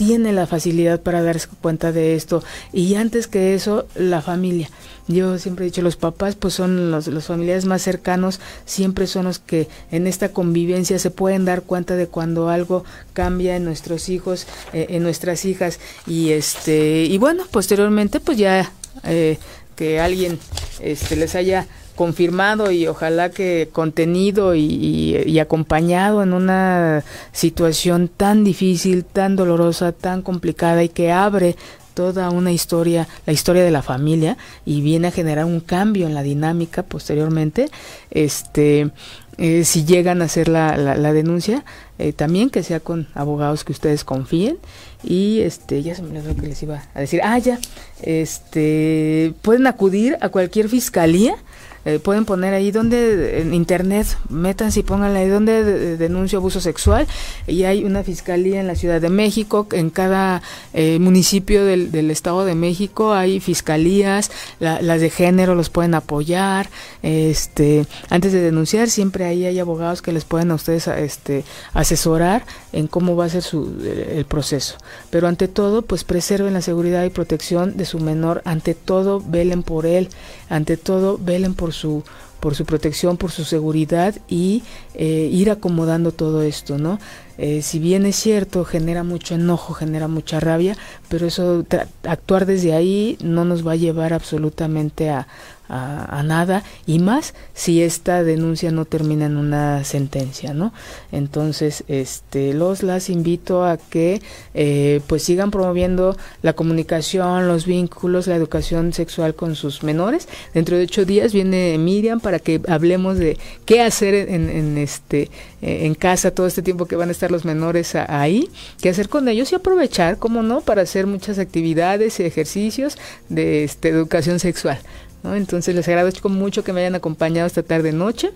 tiene 0.00 0.32
la 0.32 0.46
facilidad 0.46 1.02
para 1.02 1.22
darse 1.22 1.46
cuenta 1.60 1.92
de 1.92 2.14
esto. 2.14 2.42
Y 2.72 2.94
antes 2.94 3.26
que 3.26 3.54
eso, 3.54 3.86
la 3.94 4.22
familia. 4.22 4.70
Yo 5.10 5.38
siempre 5.38 5.64
he 5.64 5.68
dicho, 5.70 5.82
los 5.82 5.96
papás 5.96 6.36
pues 6.36 6.54
son 6.54 6.90
los, 6.90 7.06
los 7.06 7.26
familiares 7.26 7.64
más 7.64 7.82
cercanos, 7.82 8.40
siempre 8.64 9.06
son 9.06 9.24
los 9.24 9.38
que 9.38 9.68
en 9.90 10.06
esta 10.06 10.30
convivencia 10.30 10.98
se 10.98 11.10
pueden 11.10 11.44
dar 11.44 11.62
cuenta 11.62 11.96
de 11.96 12.06
cuando 12.06 12.48
algo 12.48 12.84
cambia 13.12 13.56
en 13.56 13.64
nuestros 13.64 14.08
hijos, 14.08 14.46
eh, 14.72 14.86
en 14.90 15.02
nuestras 15.02 15.44
hijas. 15.44 15.80
Y 16.06 16.30
este, 16.30 17.04
y 17.04 17.18
bueno, 17.18 17.44
posteriormente 17.50 18.20
pues 18.20 18.38
ya 18.38 18.72
eh, 19.04 19.38
que 19.76 20.00
alguien 20.00 20.38
este, 20.80 21.16
les 21.16 21.34
haya 21.34 21.66
confirmado 22.00 22.70
y 22.70 22.86
ojalá 22.86 23.30
que 23.30 23.68
contenido 23.70 24.54
y, 24.54 25.38
acompañado 25.38 26.22
en 26.22 26.32
una 26.32 27.04
situación 27.32 28.08
tan 28.08 28.42
difícil, 28.42 29.04
tan 29.04 29.36
dolorosa, 29.36 29.92
tan 29.92 30.22
complicada 30.22 30.82
y 30.82 30.88
que 30.88 31.12
abre 31.12 31.56
toda 32.00 32.30
una 32.30 32.50
historia, 32.50 33.06
la 33.26 33.34
historia 33.34 33.62
de 33.62 33.70
la 33.70 33.82
familia 33.82 34.38
y 34.64 34.80
viene 34.80 35.08
a 35.08 35.10
generar 35.10 35.44
un 35.44 35.60
cambio 35.60 36.06
en 36.06 36.14
la 36.14 36.22
dinámica 36.22 36.82
posteriormente, 36.82 37.68
este, 38.10 38.90
eh, 39.36 39.66
si 39.66 39.84
llegan 39.84 40.22
a 40.22 40.24
hacer 40.24 40.48
la, 40.48 40.78
la, 40.78 41.12
denuncia, 41.12 41.62
eh, 41.98 42.14
también 42.14 42.48
que 42.48 42.62
sea 42.62 42.80
con 42.80 43.06
abogados 43.12 43.64
que 43.64 43.72
ustedes 43.72 44.02
confíen. 44.02 44.56
Y 45.04 45.40
este, 45.40 45.82
ya 45.82 45.94
se 45.94 46.00
me 46.00 46.18
olvidó 46.18 46.34
que 46.40 46.46
les 46.46 46.62
iba 46.62 46.84
a 46.94 47.00
decir, 47.00 47.20
ah, 47.22 47.38
ya, 47.38 47.58
este, 48.00 49.34
pueden 49.42 49.66
acudir 49.66 50.16
a 50.22 50.30
cualquier 50.30 50.70
fiscalía 50.70 51.36
eh, 51.84 51.98
pueden 51.98 52.24
poner 52.24 52.54
ahí 52.54 52.70
donde 52.70 53.40
en 53.40 53.54
internet, 53.54 54.06
métanse 54.28 54.80
y 54.80 54.82
pónganle 54.82 55.20
ahí 55.20 55.28
donde 55.28 55.96
denuncio 55.96 56.38
abuso 56.38 56.60
sexual 56.60 57.06
y 57.46 57.64
hay 57.64 57.84
una 57.84 58.02
fiscalía 58.02 58.60
en 58.60 58.66
la 58.66 58.74
Ciudad 58.74 59.00
de 59.00 59.08
México, 59.08 59.66
en 59.72 59.90
cada 59.90 60.42
eh, 60.74 60.98
municipio 60.98 61.64
del, 61.64 61.90
del, 61.90 62.10
Estado 62.10 62.44
de 62.44 62.54
México 62.54 63.14
hay 63.14 63.40
fiscalías, 63.40 64.30
las 64.58 65.00
de 65.00 65.10
género 65.10 65.54
los 65.54 65.70
pueden 65.70 65.94
apoyar, 65.94 66.68
este, 67.02 67.86
antes 68.08 68.32
de 68.32 68.40
denunciar 68.40 68.90
siempre 68.90 69.24
ahí 69.24 69.44
hay 69.46 69.58
abogados 69.58 70.02
que 70.02 70.12
les 70.12 70.24
pueden 70.24 70.50
a 70.50 70.54
ustedes 70.54 70.86
este, 70.88 71.44
asesorar 71.72 72.44
en 72.72 72.86
cómo 72.86 73.16
va 73.16 73.24
a 73.24 73.28
ser 73.28 73.42
su, 73.42 73.74
el 73.84 74.24
proceso. 74.24 74.76
Pero 75.10 75.28
ante 75.28 75.48
todo, 75.48 75.82
pues 75.82 76.04
preserven 76.04 76.54
la 76.54 76.62
seguridad 76.62 77.04
y 77.04 77.10
protección 77.10 77.76
de 77.76 77.84
su 77.84 77.98
menor, 77.98 78.42
ante 78.44 78.74
todo 78.74 79.20
velen 79.20 79.62
por 79.62 79.86
él, 79.86 80.08
ante 80.48 80.76
todo 80.76 81.18
velen 81.18 81.54
por 81.54 81.69
su 81.72 82.02
por 82.40 82.54
su 82.54 82.64
protección, 82.64 83.18
por 83.18 83.30
su 83.30 83.44
seguridad 83.44 84.16
y 84.26 84.62
eh, 84.94 85.28
ir 85.30 85.50
acomodando 85.50 86.10
todo 86.10 86.42
esto, 86.42 86.78
¿no? 86.78 86.98
Eh, 87.38 87.62
si 87.62 87.78
bien 87.78 88.06
es 88.06 88.16
cierto, 88.16 88.64
genera 88.64 89.04
mucho 89.04 89.34
enojo, 89.34 89.74
genera 89.74 90.08
mucha 90.08 90.40
rabia, 90.40 90.76
pero 91.08 91.26
eso, 91.26 91.64
actuar 92.02 92.46
desde 92.46 92.74
ahí 92.74 93.16
no 93.22 93.44
nos 93.44 93.66
va 93.66 93.72
a 93.72 93.76
llevar 93.76 94.12
absolutamente 94.12 95.10
a, 95.10 95.26
a, 95.70 96.22
nada 96.22 96.62
y 96.86 96.98
más 96.98 97.34
si 97.54 97.82
esta 97.82 98.22
denuncia 98.22 98.70
no 98.70 98.84
termina 98.84 99.26
en 99.26 99.36
una 99.36 99.84
sentencia, 99.84 100.52
¿no? 100.52 100.72
Entonces, 101.12 101.84
este, 101.88 102.52
los 102.54 102.82
las 102.82 103.08
invito 103.08 103.64
a 103.64 103.76
que 103.76 104.20
eh, 104.54 105.00
pues 105.06 105.22
sigan 105.22 105.50
promoviendo 105.50 106.16
la 106.42 106.52
comunicación, 106.52 107.48
los 107.48 107.66
vínculos, 107.66 108.26
la 108.26 108.36
educación 108.36 108.92
sexual 108.92 109.34
con 109.34 109.54
sus 109.54 109.82
menores. 109.82 110.28
Dentro 110.54 110.76
de 110.76 110.84
ocho 110.84 111.04
días 111.04 111.32
viene 111.32 111.78
Miriam 111.78 112.20
para 112.20 112.38
que 112.38 112.60
hablemos 112.68 113.18
de 113.18 113.38
qué 113.64 113.80
hacer 113.80 114.14
en, 114.14 114.50
en 114.50 114.78
este 114.78 115.30
eh, 115.62 115.84
en 115.86 115.94
casa 115.94 116.30
todo 116.30 116.46
este 116.46 116.62
tiempo 116.62 116.86
que 116.86 116.96
van 116.96 117.10
a 117.10 117.12
estar 117.12 117.30
los 117.30 117.44
menores 117.44 117.94
ahí, 117.94 118.48
qué 118.80 118.88
hacer 118.88 119.10
con 119.10 119.28
ellos 119.28 119.52
y 119.52 119.56
aprovechar, 119.56 120.16
como 120.16 120.42
no, 120.42 120.62
para 120.62 120.82
hacer 120.82 121.06
muchas 121.06 121.38
actividades 121.38 122.18
y 122.18 122.24
ejercicios 122.24 122.96
de 123.28 123.64
este, 123.64 123.90
educación 123.90 124.40
sexual. 124.40 124.78
Entonces 125.24 125.74
les 125.74 125.86
agradezco 125.88 126.28
mucho 126.28 126.64
que 126.64 126.72
me 126.72 126.80
hayan 126.80 126.94
acompañado 126.94 127.46
esta 127.46 127.62
tarde 127.62 127.92
noche. 127.92 128.32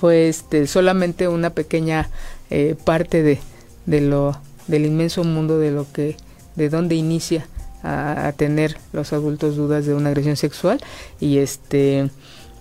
Fue 0.00 0.28
este 0.28 0.66
solamente 0.66 1.28
una 1.28 1.50
pequeña 1.50 2.08
eh, 2.50 2.74
parte 2.84 3.22
de, 3.22 3.38
de, 3.86 4.00
lo 4.00 4.38
del 4.66 4.86
inmenso 4.86 5.24
mundo 5.24 5.58
de 5.58 5.70
lo 5.70 5.90
que 5.90 6.16
de 6.56 6.68
dónde 6.68 6.94
inicia 6.94 7.46
a, 7.82 8.32
tener 8.36 8.76
los 8.92 9.12
adultos 9.12 9.56
dudas 9.56 9.86
de 9.86 9.94
una 9.94 10.10
agresión 10.10 10.36
sexual 10.36 10.80
y 11.18 11.38
este 11.38 12.10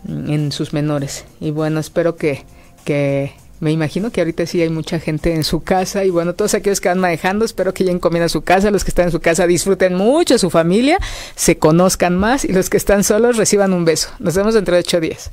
en 0.07 0.51
sus 0.51 0.71
menores. 0.71 1.25
Y 1.41 1.51
bueno, 1.51 1.79
espero 1.79 2.15
que, 2.15 2.45
que 2.85 3.33
me 3.59 3.71
imagino 3.71 4.11
que 4.11 4.21
ahorita 4.21 4.45
sí 4.45 4.61
hay 4.61 4.69
mucha 4.69 4.99
gente 4.99 5.33
en 5.33 5.43
su 5.43 5.61
casa 5.61 6.05
y 6.05 6.09
bueno, 6.09 6.33
todos 6.33 6.53
aquellos 6.53 6.79
que 6.79 6.89
van 6.89 6.99
manejando, 6.99 7.45
espero 7.45 7.73
que 7.73 7.83
lleguen 7.83 7.99
comiendo 7.99 8.25
a 8.25 8.29
su 8.29 8.41
casa, 8.41 8.71
los 8.71 8.83
que 8.83 8.91
están 8.91 9.05
en 9.05 9.11
su 9.11 9.19
casa 9.19 9.47
disfruten 9.47 9.95
mucho 9.95 10.37
su 10.37 10.49
familia, 10.49 10.97
se 11.35 11.57
conozcan 11.57 12.15
más 12.15 12.45
y 12.45 12.53
los 12.53 12.69
que 12.69 12.77
están 12.77 13.03
solos 13.03 13.37
reciban 13.37 13.73
un 13.73 13.85
beso. 13.85 14.09
Nos 14.19 14.35
vemos 14.35 14.53
dentro 14.53 14.75
de 14.75 14.81
ocho 14.81 14.99
días. 14.99 15.31